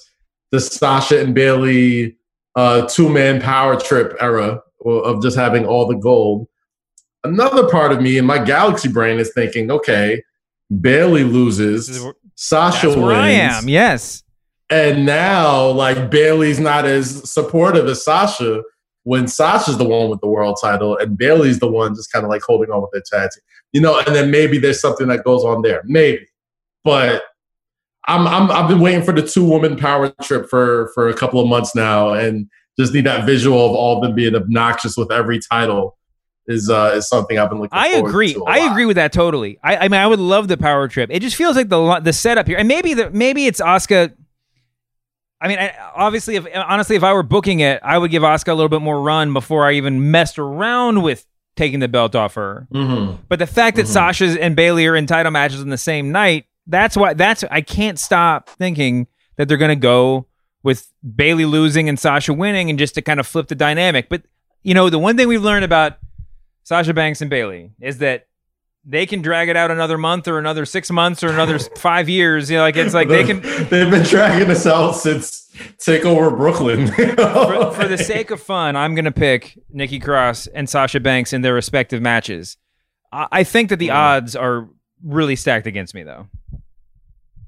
the 0.51 0.59
Sasha 0.59 1.19
and 1.19 1.34
Bayley 1.34 2.17
uh, 2.55 2.88
two 2.88 3.09
man 3.09 3.41
power 3.41 3.80
trip 3.80 4.15
era 4.19 4.61
of 4.86 5.22
just 5.22 5.38
having 5.38 5.65
all 5.65 5.88
the 5.88 5.95
gold. 5.95 6.47
Another 7.24 7.69
part 7.69 7.91
of 7.91 8.01
me 8.01 8.17
in 8.17 8.26
my 8.26 8.43
galaxy 8.43 8.89
brain 8.89 9.19
is 9.19 9.32
thinking, 9.34 9.72
okay, 9.72 10.24
Bayley 10.80 11.24
loses, 11.24 12.03
Sasha 12.36 12.88
That's 12.88 12.95
wins. 12.95 13.07
Where 13.07 13.15
I 13.15 13.30
am, 13.30 13.69
yes. 13.69 14.24
And 14.69 15.05
now, 15.05 15.67
like 15.69 16.09
Bayley's 16.09 16.59
not 16.59 16.86
as 16.86 17.30
supportive 17.30 17.88
as 17.88 18.03
Sasha 18.03 18.63
when 19.03 19.28
Sasha's 19.28 19.78
the 19.78 19.84
one 19.84 20.09
with 20.09 20.22
the 20.22 20.28
world 20.28 20.57
title 20.61 20.97
and 20.97 21.17
Bayley's 21.17 21.59
the 21.59 21.67
one 21.67 21.95
just 21.95 22.11
kind 22.11 22.24
of 22.24 22.30
like 22.30 22.41
holding 22.41 22.69
on 22.72 22.82
with 22.82 22.91
their 22.91 23.01
tag 23.01 23.32
team. 23.32 23.41
You 23.74 23.82
know, 23.82 23.99
and 23.99 24.15
then 24.15 24.32
maybe 24.32 24.57
there's 24.57 24.82
something 24.82 25.07
that 25.07 25.24
goes 25.24 25.43
on 25.43 25.61
there. 25.61 25.82
Maybe. 25.86 26.28
But 26.84 27.24
I'm, 28.05 28.28
I'm 28.28 28.51
I've 28.51 28.67
been 28.67 28.80
waiting 28.80 29.03
for 29.03 29.13
the 29.13 29.22
two 29.22 29.45
woman 29.45 29.78
power 29.78 30.13
trip 30.22 30.49
for 30.49 30.91
for 30.93 31.07
a 31.07 31.13
couple 31.13 31.39
of 31.39 31.47
months 31.47 31.76
now 31.76 32.13
and 32.13 32.49
just 32.80 32.93
need 32.93 33.05
that 33.05 33.26
visual 33.26 33.65
of 33.65 33.72
all 33.72 33.97
of 33.97 34.03
them 34.03 34.15
being 34.15 34.36
obnoxious 34.36 34.97
with 34.97 35.11
every 35.11 35.39
title 35.39 35.97
is 36.47 36.69
uh, 36.69 36.93
is 36.95 37.07
something 37.07 37.38
I've 37.38 37.49
been 37.49 37.59
looking. 37.59 37.69
For. 37.69 37.78
I 37.78 37.89
agree. 37.89 38.36
I 38.47 38.72
agree 38.72 38.86
with 38.86 38.95
that 38.95 39.13
totally. 39.13 39.59
I, 39.63 39.78
I 39.78 39.82
mean, 39.84 39.99
I 39.99 40.07
would 40.07 40.19
love 40.19 40.47
the 40.47 40.57
power 40.57 40.88
trip. 40.88 41.09
It 41.11 41.22
just 41.22 41.36
feels 41.36 41.55
like 41.55 41.69
the 41.69 41.99
the 41.99 42.13
setup 42.13 42.47
here, 42.47 42.57
and 42.57 42.67
maybe 42.67 42.93
the 42.93 43.09
maybe 43.11 43.45
it's 43.45 43.61
Asuka. 43.61 44.13
I 45.39 45.47
mean, 45.47 45.57
obviously, 45.95 46.36
if 46.36 46.47
honestly, 46.53 46.95
if 46.95 47.03
I 47.03 47.13
were 47.13 47.24
booking 47.24 47.61
it, 47.61 47.80
I 47.84 47.97
would 47.97 48.11
give 48.11 48.24
Asuka 48.24 48.49
a 48.49 48.53
little 48.53 48.69
bit 48.69 48.82
more 48.82 49.01
run 49.01 49.34
before 49.34 49.65
I 49.65 49.74
even 49.74 50.11
messed 50.11 50.39
around 50.39 51.03
with 51.03 51.26
taking 51.56 51.80
the 51.80 51.88
belt 51.88 52.16
off 52.16 52.36
her. 52.36 52.68
Mm-hmm. 52.74 53.22
But 53.28 53.39
the 53.39 53.47
fact 53.47 53.78
that 53.78 53.84
mm-hmm. 53.84 53.93
Sasha 53.93 54.41
and 54.41 54.56
Bayley 54.56 54.88
are 54.88 54.95
in 54.95 55.06
title 55.06 55.32
matches 55.32 55.62
on 55.62 55.70
the 55.70 55.78
same 55.78 56.12
night, 56.12 56.45
that's 56.68 56.95
why 56.95 57.14
that's 57.14 57.43
I 57.49 57.62
can't 57.62 57.99
stop 57.99 58.49
thinking 58.49 59.08
that 59.36 59.47
they're 59.47 59.58
going 59.58 59.70
to 59.70 59.76
go 59.76 60.28
with 60.64 60.93
Bayley 61.16 61.45
losing 61.45 61.89
and 61.89 61.99
Sasha 61.99 62.34
winning, 62.34 62.70
and 62.70 62.78
just 62.78 62.95
to 62.95 63.02
kind 63.02 63.20
of 63.20 63.28
flip 63.28 63.47
the 63.47 63.56
dynamic. 63.56 64.10
But 64.10 64.24
you 64.64 64.74
know, 64.74 64.89
the 64.89 64.99
one 64.99 65.18
thing 65.18 65.28
we've 65.28 65.41
learned 65.41 65.66
about 65.66 65.97
Sasha 66.64 66.93
Banks 66.93 67.22
and 67.22 67.30
Bayley 67.30 67.72
is 67.82 67.97
that 67.97 68.28
they 68.84 69.05
can 69.05 69.21
drag 69.21 69.49
it 69.49 69.55
out 69.55 69.69
another 69.69 69.97
month 69.97 70.27
or 70.27 70.39
another 70.39 70.65
six 70.65 70.89
months 70.89 71.23
or 71.23 71.29
another 71.29 71.59
five 71.77 72.09
years. 72.09 72.49
You 72.49 72.57
know, 72.57 72.63
like 72.63 72.75
it's 72.75 72.93
like 72.93 73.07
they 73.07 73.23
can. 73.23 73.41
They've 73.69 73.89
been 73.89 74.03
dragging 74.03 74.49
us 74.49 74.65
out 74.65 74.93
since 74.93 75.49
Takeover 75.77 76.36
Brooklyn. 76.36 76.88
for, 76.88 77.71
for, 77.71 77.88
the 77.88 77.97
sake 77.97 78.32
of 78.32 78.41
fun, 78.41 78.75
I'm 78.75 78.95
going 78.95 79.05
to 79.05 79.11
pick 79.11 79.57
Nikki 79.69 79.99
Cross 79.99 80.47
and 80.47 80.69
Sasha 80.69 80.99
Banks 80.99 81.34
in 81.34 81.41
their 81.41 81.53
respective 81.53 82.01
matches. 82.01 82.57
I, 83.11 83.27
I 83.32 83.43
think 83.43 83.69
that 83.69 83.77
the 83.77 83.88
yeah. 83.88 83.99
odds 83.99 84.36
are 84.36 84.67
really 85.03 85.36
stacked 85.36 85.67
against 85.67 85.93
me, 85.93 86.03
though. 86.03 86.27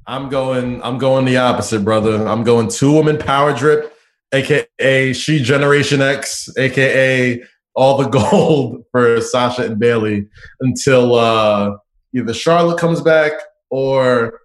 I'm 0.05 0.29
going. 0.29 0.83
I'm 0.83 0.97
going 0.97 1.25
the 1.25 1.37
opposite, 1.37 1.83
brother. 1.83 2.27
I'm 2.27 2.43
going 2.43 2.67
two 2.67 2.91
woman 2.91 3.17
power 3.17 3.53
drip, 3.53 3.95
aka 4.33 5.13
She 5.13 5.41
Generation 5.41 6.01
X, 6.01 6.49
aka 6.57 7.41
all 7.75 7.97
the 7.97 8.09
gold 8.31 8.83
for 8.91 9.21
Sasha 9.21 9.65
and 9.65 9.79
Bayley 9.79 10.27
until 10.59 11.15
uh, 11.15 11.77
either 12.13 12.33
Charlotte 12.33 12.79
comes 12.79 13.01
back 13.01 13.33
or 13.69 14.39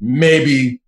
maybe 0.00 0.80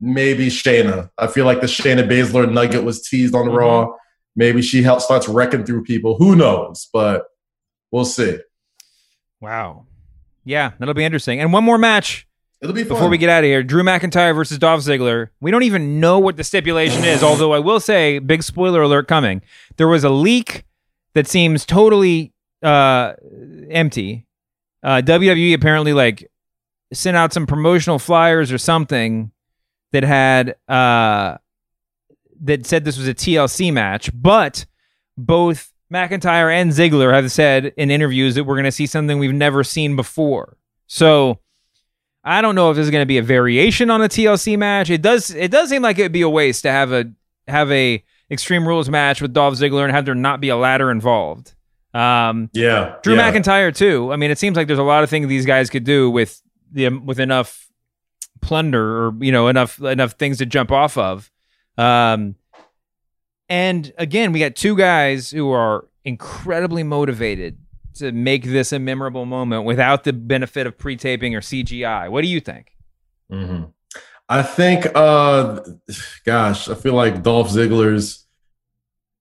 maybe 0.00 0.46
Shayna. 0.46 1.10
I 1.18 1.26
feel 1.26 1.44
like 1.44 1.60
the 1.60 1.66
Shayna 1.66 2.08
Baszler 2.08 2.50
nugget 2.50 2.84
was 2.84 3.02
teased 3.02 3.34
on 3.34 3.46
mm-hmm. 3.46 3.56
Raw. 3.56 3.94
Maybe 4.36 4.62
she 4.62 4.82
helps 4.82 5.04
starts 5.04 5.28
wrecking 5.28 5.64
through 5.64 5.84
people. 5.84 6.16
Who 6.16 6.36
knows? 6.36 6.88
But 6.92 7.24
we'll 7.90 8.04
see. 8.04 8.38
Wow. 9.40 9.86
Yeah, 10.44 10.72
that'll 10.78 10.94
be 10.94 11.04
interesting. 11.04 11.40
And 11.40 11.52
one 11.52 11.64
more 11.64 11.78
match. 11.78 12.26
It'll 12.62 12.74
be 12.74 12.84
fun. 12.84 12.96
Before 12.96 13.08
we 13.08 13.18
get 13.18 13.30
out 13.30 13.44
of 13.44 13.48
here, 13.48 13.62
Drew 13.62 13.82
McIntyre 13.82 14.34
versus 14.34 14.58
Dolph 14.58 14.82
Ziggler. 14.82 15.28
We 15.40 15.50
don't 15.50 15.62
even 15.62 15.98
know 15.98 16.18
what 16.18 16.36
the 16.36 16.44
stipulation 16.44 17.04
is, 17.04 17.22
although 17.22 17.52
I 17.52 17.58
will 17.58 17.80
say, 17.80 18.18
big 18.18 18.42
spoiler 18.42 18.82
alert 18.82 19.08
coming. 19.08 19.42
There 19.76 19.88
was 19.88 20.04
a 20.04 20.10
leak 20.10 20.64
that 21.14 21.26
seems 21.26 21.64
totally 21.64 22.32
uh, 22.62 23.14
empty. 23.70 24.26
Uh, 24.82 25.02
WWE 25.04 25.54
apparently 25.54 25.92
like 25.92 26.30
sent 26.92 27.16
out 27.16 27.32
some 27.32 27.46
promotional 27.46 27.98
flyers 27.98 28.50
or 28.50 28.58
something 28.58 29.30
that 29.92 30.02
had 30.02 30.56
uh, 30.68 31.36
that 32.42 32.66
said 32.66 32.84
this 32.84 32.96
was 32.96 33.08
a 33.08 33.14
TLC 33.14 33.72
match, 33.72 34.10
but 34.14 34.66
both 35.16 35.72
McIntyre 35.92 36.52
and 36.52 36.70
Ziggler 36.70 37.12
have 37.12 37.30
said 37.32 37.72
in 37.76 37.90
interviews 37.90 38.34
that 38.36 38.44
we're 38.44 38.54
going 38.54 38.64
to 38.64 38.72
see 38.72 38.86
something 38.86 39.18
we've 39.18 39.32
never 39.32 39.64
seen 39.64 39.96
before. 39.96 40.56
So 40.86 41.40
I 42.24 42.40
don't 42.40 42.54
know 42.54 42.70
if 42.70 42.76
this 42.76 42.84
is 42.84 42.90
going 42.90 43.02
to 43.02 43.06
be 43.06 43.18
a 43.18 43.22
variation 43.22 43.90
on 43.90 44.02
a 44.02 44.08
TLC 44.08 44.58
match. 44.58 44.90
It 44.90 45.02
does 45.02 45.30
it 45.30 45.50
does 45.50 45.68
seem 45.68 45.82
like 45.82 45.98
it 45.98 46.02
would 46.02 46.12
be 46.12 46.22
a 46.22 46.28
waste 46.28 46.62
to 46.62 46.70
have 46.70 46.92
a 46.92 47.10
have 47.48 47.70
a 47.70 48.04
Extreme 48.30 48.66
Rules 48.66 48.88
match 48.88 49.20
with 49.20 49.32
Dolph 49.32 49.54
Ziggler 49.54 49.84
and 49.84 49.92
have 49.92 50.04
there 50.04 50.14
not 50.14 50.40
be 50.40 50.48
a 50.48 50.56
ladder 50.56 50.90
involved. 50.90 51.54
Um, 51.92 52.50
yeah, 52.52 52.96
Drew 53.02 53.16
yeah. 53.16 53.32
McIntyre 53.32 53.74
too. 53.74 54.12
I 54.12 54.16
mean, 54.16 54.30
it 54.30 54.38
seems 54.38 54.56
like 54.56 54.66
there's 54.66 54.78
a 54.78 54.84
lot 54.84 55.02
of 55.02 55.10
things 55.10 55.26
these 55.26 55.46
guys 55.46 55.70
could 55.70 55.84
do 55.84 56.10
with 56.10 56.40
the 56.70 56.88
with 56.88 57.18
enough 57.18 57.68
plunder 58.40 59.06
or 59.06 59.14
you 59.20 59.32
know 59.32 59.48
enough 59.48 59.80
enough 59.80 60.12
things 60.12 60.38
to 60.38 60.46
jump 60.46 60.70
off 60.70 60.96
of. 60.96 61.30
Um, 61.76 62.36
and 63.48 63.92
again, 63.98 64.32
we 64.32 64.38
got 64.38 64.54
two 64.54 64.76
guys 64.76 65.30
who 65.30 65.50
are 65.50 65.88
incredibly 66.04 66.84
motivated 66.84 67.58
to 67.94 68.12
make 68.12 68.44
this 68.44 68.72
a 68.72 68.78
memorable 68.78 69.26
moment 69.26 69.64
without 69.64 70.04
the 70.04 70.12
benefit 70.12 70.66
of 70.66 70.78
pre-taping 70.78 71.34
or 71.34 71.40
CGI. 71.40 72.08
What 72.08 72.22
do 72.22 72.28
you 72.28 72.40
think? 72.40 72.76
Mm-hmm. 73.30 73.64
I 74.28 74.42
think, 74.42 74.86
uh, 74.94 75.60
gosh, 76.24 76.68
I 76.68 76.74
feel 76.76 76.94
like 76.94 77.22
Dolph 77.22 77.50
Ziggler's. 77.50 78.19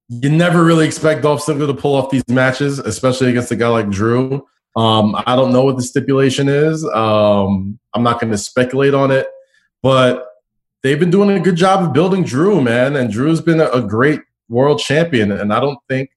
You 0.09 0.29
never 0.29 0.63
really 0.63 0.87
expect 0.87 1.21
Dolph 1.21 1.45
Ziggler 1.45 1.67
to 1.67 1.73
pull 1.73 1.95
off 1.95 2.09
these 2.09 2.27
matches, 2.27 2.79
especially 2.79 3.29
against 3.29 3.51
a 3.51 3.55
guy 3.55 3.67
like 3.67 3.89
Drew. 3.89 4.45
Um, 4.75 5.15
I 5.25 5.35
don't 5.35 5.53
know 5.53 5.63
what 5.63 5.77
the 5.77 5.83
stipulation 5.83 6.49
is. 6.49 6.83
Um, 6.85 7.79
I'm 7.93 8.01
not 8.01 8.19
going 8.19 8.31
to 8.31 8.37
speculate 8.37 8.93
on 8.95 9.11
it, 9.11 9.27
but 9.83 10.25
they've 10.81 10.99
been 10.99 11.11
doing 11.11 11.29
a 11.29 11.39
good 11.39 11.55
job 11.55 11.83
of 11.83 11.93
building 11.93 12.23
Drew, 12.23 12.59
man. 12.59 12.95
And 12.95 13.11
Drew's 13.11 13.41
been 13.41 13.59
a, 13.59 13.69
a 13.69 13.81
great 13.81 14.21
world 14.47 14.79
champion. 14.79 15.31
And 15.31 15.53
I 15.53 15.59
don't 15.59 15.79
think, 15.87 16.09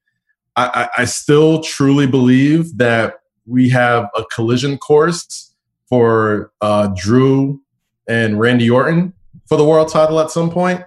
I, 0.56 0.88
I, 0.96 1.02
I 1.02 1.04
still 1.04 1.62
truly 1.62 2.06
believe 2.06 2.78
that 2.78 3.16
we 3.46 3.68
have 3.70 4.08
a 4.16 4.24
collision 4.26 4.78
course 4.78 5.54
for 5.88 6.52
uh, 6.62 6.88
Drew 6.96 7.60
and 8.08 8.40
Randy 8.40 8.70
Orton 8.70 9.12
for 9.46 9.56
the 9.56 9.64
world 9.64 9.88
title 9.88 10.18
at 10.20 10.30
some 10.30 10.50
point. 10.50 10.82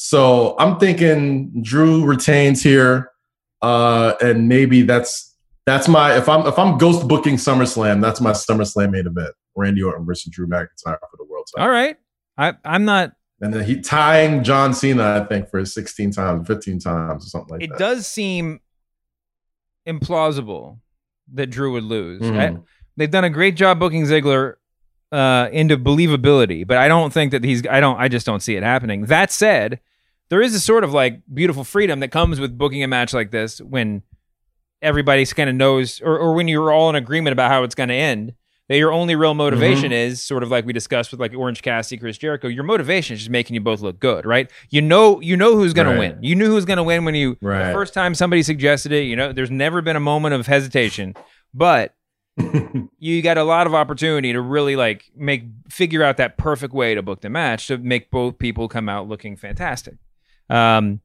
So 0.00 0.54
I'm 0.60 0.78
thinking 0.78 1.60
Drew 1.60 2.04
retains 2.04 2.62
here, 2.62 3.10
uh, 3.62 4.14
and 4.20 4.48
maybe 4.48 4.82
that's 4.82 5.34
that's 5.66 5.88
my 5.88 6.16
if 6.16 6.28
I'm 6.28 6.46
if 6.46 6.56
I'm 6.56 6.78
ghost 6.78 7.08
booking 7.08 7.34
SummerSlam, 7.34 8.00
that's 8.00 8.20
my 8.20 8.30
SummerSlam 8.30 8.92
main 8.92 9.08
event: 9.08 9.34
Randy 9.56 9.82
Orton 9.82 10.06
versus 10.06 10.32
Drew 10.32 10.46
McIntyre 10.46 10.68
for 11.00 11.16
the 11.16 11.24
world 11.28 11.48
title. 11.52 11.68
All 11.68 11.74
right, 11.74 11.96
I 12.36 12.54
I'm 12.64 12.84
not. 12.84 13.14
And 13.40 13.52
then 13.52 13.64
he 13.64 13.80
tying 13.80 14.44
John 14.44 14.72
Cena, 14.72 15.20
I 15.20 15.24
think, 15.24 15.50
for 15.50 15.64
16 15.64 16.12
times, 16.12 16.46
15 16.46 16.78
times, 16.78 17.26
or 17.26 17.28
something 17.28 17.54
like 17.54 17.64
it 17.64 17.70
that. 17.70 17.74
It 17.74 17.78
does 17.78 18.06
seem 18.06 18.60
implausible 19.84 20.78
that 21.34 21.48
Drew 21.48 21.72
would 21.72 21.82
lose. 21.82 22.22
Mm-hmm. 22.22 22.60
They've 22.96 23.10
done 23.10 23.24
a 23.24 23.30
great 23.30 23.56
job 23.56 23.80
booking 23.80 24.04
Ziggler 24.04 24.54
uh, 25.10 25.48
into 25.50 25.76
believability, 25.76 26.64
but 26.64 26.76
I 26.76 26.86
don't 26.86 27.12
think 27.12 27.32
that 27.32 27.42
he's. 27.42 27.66
I 27.66 27.80
don't. 27.80 27.98
I 27.98 28.06
just 28.06 28.26
don't 28.26 28.40
see 28.40 28.54
it 28.54 28.62
happening. 28.62 29.06
That 29.06 29.32
said, 29.32 29.80
there 30.30 30.42
is 30.42 30.54
a 30.54 30.60
sort 30.60 30.84
of 30.84 30.92
like 30.92 31.20
beautiful 31.32 31.64
freedom 31.64 32.00
that 32.00 32.08
comes 32.08 32.40
with 32.40 32.56
booking 32.56 32.82
a 32.82 32.88
match 32.88 33.14
like 33.14 33.30
this 33.30 33.60
when 33.60 34.02
everybody 34.82 35.24
kind 35.26 35.50
of 35.50 35.56
knows, 35.56 36.00
or, 36.00 36.18
or 36.18 36.34
when 36.34 36.48
you're 36.48 36.72
all 36.72 36.88
in 36.90 36.96
agreement 36.96 37.32
about 37.32 37.50
how 37.50 37.62
it's 37.62 37.74
going 37.74 37.88
to 37.88 37.94
end. 37.94 38.34
That 38.68 38.76
your 38.76 38.92
only 38.92 39.16
real 39.16 39.32
motivation 39.32 39.84
mm-hmm. 39.84 40.12
is 40.12 40.22
sort 40.22 40.42
of 40.42 40.50
like 40.50 40.66
we 40.66 40.74
discussed 40.74 41.10
with 41.10 41.18
like 41.18 41.34
Orange 41.34 41.62
Cassidy, 41.62 41.98
Chris 41.98 42.18
Jericho. 42.18 42.48
Your 42.48 42.64
motivation 42.64 43.14
is 43.14 43.20
just 43.20 43.30
making 43.30 43.54
you 43.54 43.62
both 43.62 43.80
look 43.80 43.98
good, 43.98 44.26
right? 44.26 44.50
You 44.68 44.82
know, 44.82 45.22
you 45.22 45.38
know 45.38 45.56
who's 45.56 45.72
going 45.72 45.86
right. 45.88 45.94
to 45.94 45.98
win. 45.98 46.18
You 46.22 46.36
knew 46.36 46.48
who's 46.48 46.66
going 46.66 46.76
to 46.76 46.82
win 46.82 47.06
when 47.06 47.14
you 47.14 47.38
right. 47.40 47.68
the 47.68 47.72
first 47.72 47.94
time 47.94 48.14
somebody 48.14 48.42
suggested 48.42 48.92
it. 48.92 49.04
You 49.04 49.16
know, 49.16 49.32
there's 49.32 49.50
never 49.50 49.80
been 49.80 49.96
a 49.96 50.00
moment 50.00 50.34
of 50.34 50.46
hesitation, 50.46 51.14
but 51.54 51.94
you 52.98 53.22
got 53.22 53.38
a 53.38 53.42
lot 53.42 53.66
of 53.66 53.74
opportunity 53.74 54.34
to 54.34 54.40
really 54.42 54.76
like 54.76 55.10
make 55.16 55.44
figure 55.70 56.02
out 56.02 56.18
that 56.18 56.36
perfect 56.36 56.74
way 56.74 56.94
to 56.94 57.02
book 57.02 57.22
the 57.22 57.30
match 57.30 57.68
to 57.68 57.78
make 57.78 58.10
both 58.10 58.38
people 58.38 58.68
come 58.68 58.86
out 58.90 59.08
looking 59.08 59.34
fantastic. 59.34 59.94
Um, 60.50 61.00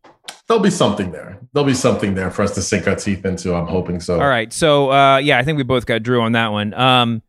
There'll 0.48 0.64
be 0.64 0.70
something 0.70 1.12
there. 1.12 1.39
There'll 1.54 1.68
be 1.68 1.74
something 1.74 2.16
there 2.16 2.32
for 2.32 2.41
us 2.41 2.54
to 2.56 2.62
sink 2.62 2.88
our 2.88 2.96
teeth 2.96 3.26
into. 3.26 3.54
I'm 3.54 3.68
hoping 3.68 4.00
so. 4.00 4.20
All 4.20 4.28
right. 4.28 4.52
So 4.52 4.91
uh, 4.91 5.18
yeah, 5.18 5.38
I 5.38 5.44
think 5.44 5.58
we 5.58 5.64
both 5.64 5.86
got 5.86 6.04
Drew 6.04 6.22
on 6.22 6.34
that 6.34 6.52
one. 6.52 6.74
Um, 6.74 7.22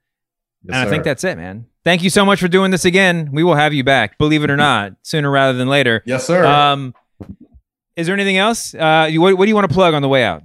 yes, 0.63 0.75
and 0.77 0.89
I 0.89 0.91
think 0.91 1.05
that's 1.05 1.25
it, 1.25 1.37
man. 1.37 1.67
Thank 1.85 2.03
you 2.03 2.11
so 2.11 2.25
much 2.25 2.41
for 2.41 2.49
doing 2.49 2.71
this 2.71 2.85
again. 2.85 3.31
We 3.33 3.45
will 3.45 3.55
have 3.55 3.75
you 3.75 3.85
back, 3.85 4.17
believe 4.19 4.43
it 4.43 4.51
or 4.51 4.57
not, 4.57 4.95
sooner 5.03 5.31
rather 5.31 5.57
than 5.57 5.69
later. 5.69 6.03
Yes, 6.07 6.27
sir. 6.27 6.45
Um, 6.45 6.95
is 7.95 8.07
there 8.07 8.15
anything 8.15 8.39
else? 8.39 8.75
Uh, 8.75 9.07
you, 9.11 9.21
what, 9.21 9.37
what 9.37 9.45
do 9.45 9.49
you 9.51 9.55
want 9.55 9.69
to 9.69 9.75
plug 9.75 9.95
on 9.95 10.03
the 10.03 10.09
way 10.09 10.25
out? 10.25 10.43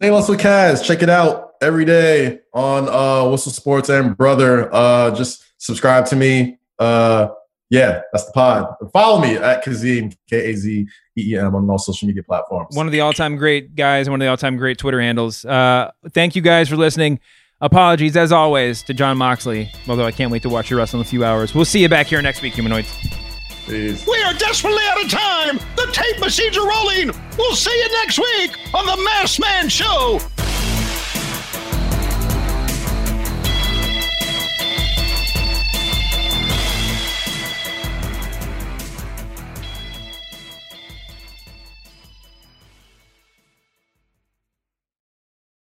Say 0.00 0.10
Less 0.10 0.28
with 0.28 0.40
Kaz. 0.40 0.84
Check 0.84 1.02
it 1.02 1.08
out 1.08 1.52
every 1.62 1.86
day 1.86 2.40
on 2.52 2.88
uh, 2.88 3.28
Whistle 3.30 3.50
Sports 3.50 3.88
and 3.88 4.16
Brother. 4.16 4.72
Uh, 4.72 5.10
just 5.12 5.42
subscribe 5.58 6.04
to 6.06 6.16
me. 6.16 6.58
Uh, 6.78 7.28
yeah, 7.70 8.02
that's 8.12 8.26
the 8.26 8.32
pod. 8.32 8.74
Follow 8.92 9.20
me 9.20 9.36
at 9.36 9.64
Kazeem, 9.64 10.14
K 10.28 10.50
A 10.50 10.54
Z 10.54 10.86
E 11.16 11.32
E 11.32 11.38
M, 11.38 11.54
on 11.54 11.68
all 11.68 11.78
social 11.78 12.06
media 12.06 12.22
platforms. 12.22 12.76
One 12.76 12.86
of 12.86 12.92
the 12.92 13.00
all 13.00 13.12
time 13.12 13.36
great 13.36 13.74
guys, 13.74 14.08
one 14.08 14.20
of 14.20 14.24
the 14.24 14.30
all 14.30 14.36
time 14.36 14.56
great 14.56 14.78
Twitter 14.78 15.00
handles. 15.00 15.44
Uh, 15.44 15.90
thank 16.10 16.36
you 16.36 16.42
guys 16.42 16.68
for 16.68 16.76
listening. 16.76 17.20
Apologies, 17.60 18.16
as 18.16 18.32
always, 18.32 18.82
to 18.82 18.94
Jon 18.94 19.16
Moxley, 19.16 19.70
although 19.88 20.04
I 20.04 20.12
can't 20.12 20.30
wait 20.30 20.42
to 20.42 20.48
watch 20.48 20.70
you 20.70 20.76
wrestle 20.76 21.00
in 21.00 21.06
a 21.06 21.08
few 21.08 21.24
hours. 21.24 21.54
We'll 21.54 21.64
see 21.64 21.80
you 21.80 21.88
back 21.88 22.06
here 22.08 22.20
next 22.20 22.42
week, 22.42 22.54
Humanoids. 22.54 22.92
Peace. 23.66 24.06
We 24.06 24.22
are 24.24 24.34
desperately 24.34 24.82
out 24.84 25.02
of 25.02 25.10
time. 25.10 25.58
The 25.76 25.88
tape 25.92 26.20
machines 26.20 26.58
are 26.58 26.68
rolling. 26.68 27.10
We'll 27.38 27.56
see 27.56 27.74
you 27.74 27.88
next 28.02 28.18
week 28.18 28.50
on 28.74 28.84
the 28.84 29.02
Masked 29.04 29.40
Man 29.40 29.68
Show. 29.70 30.20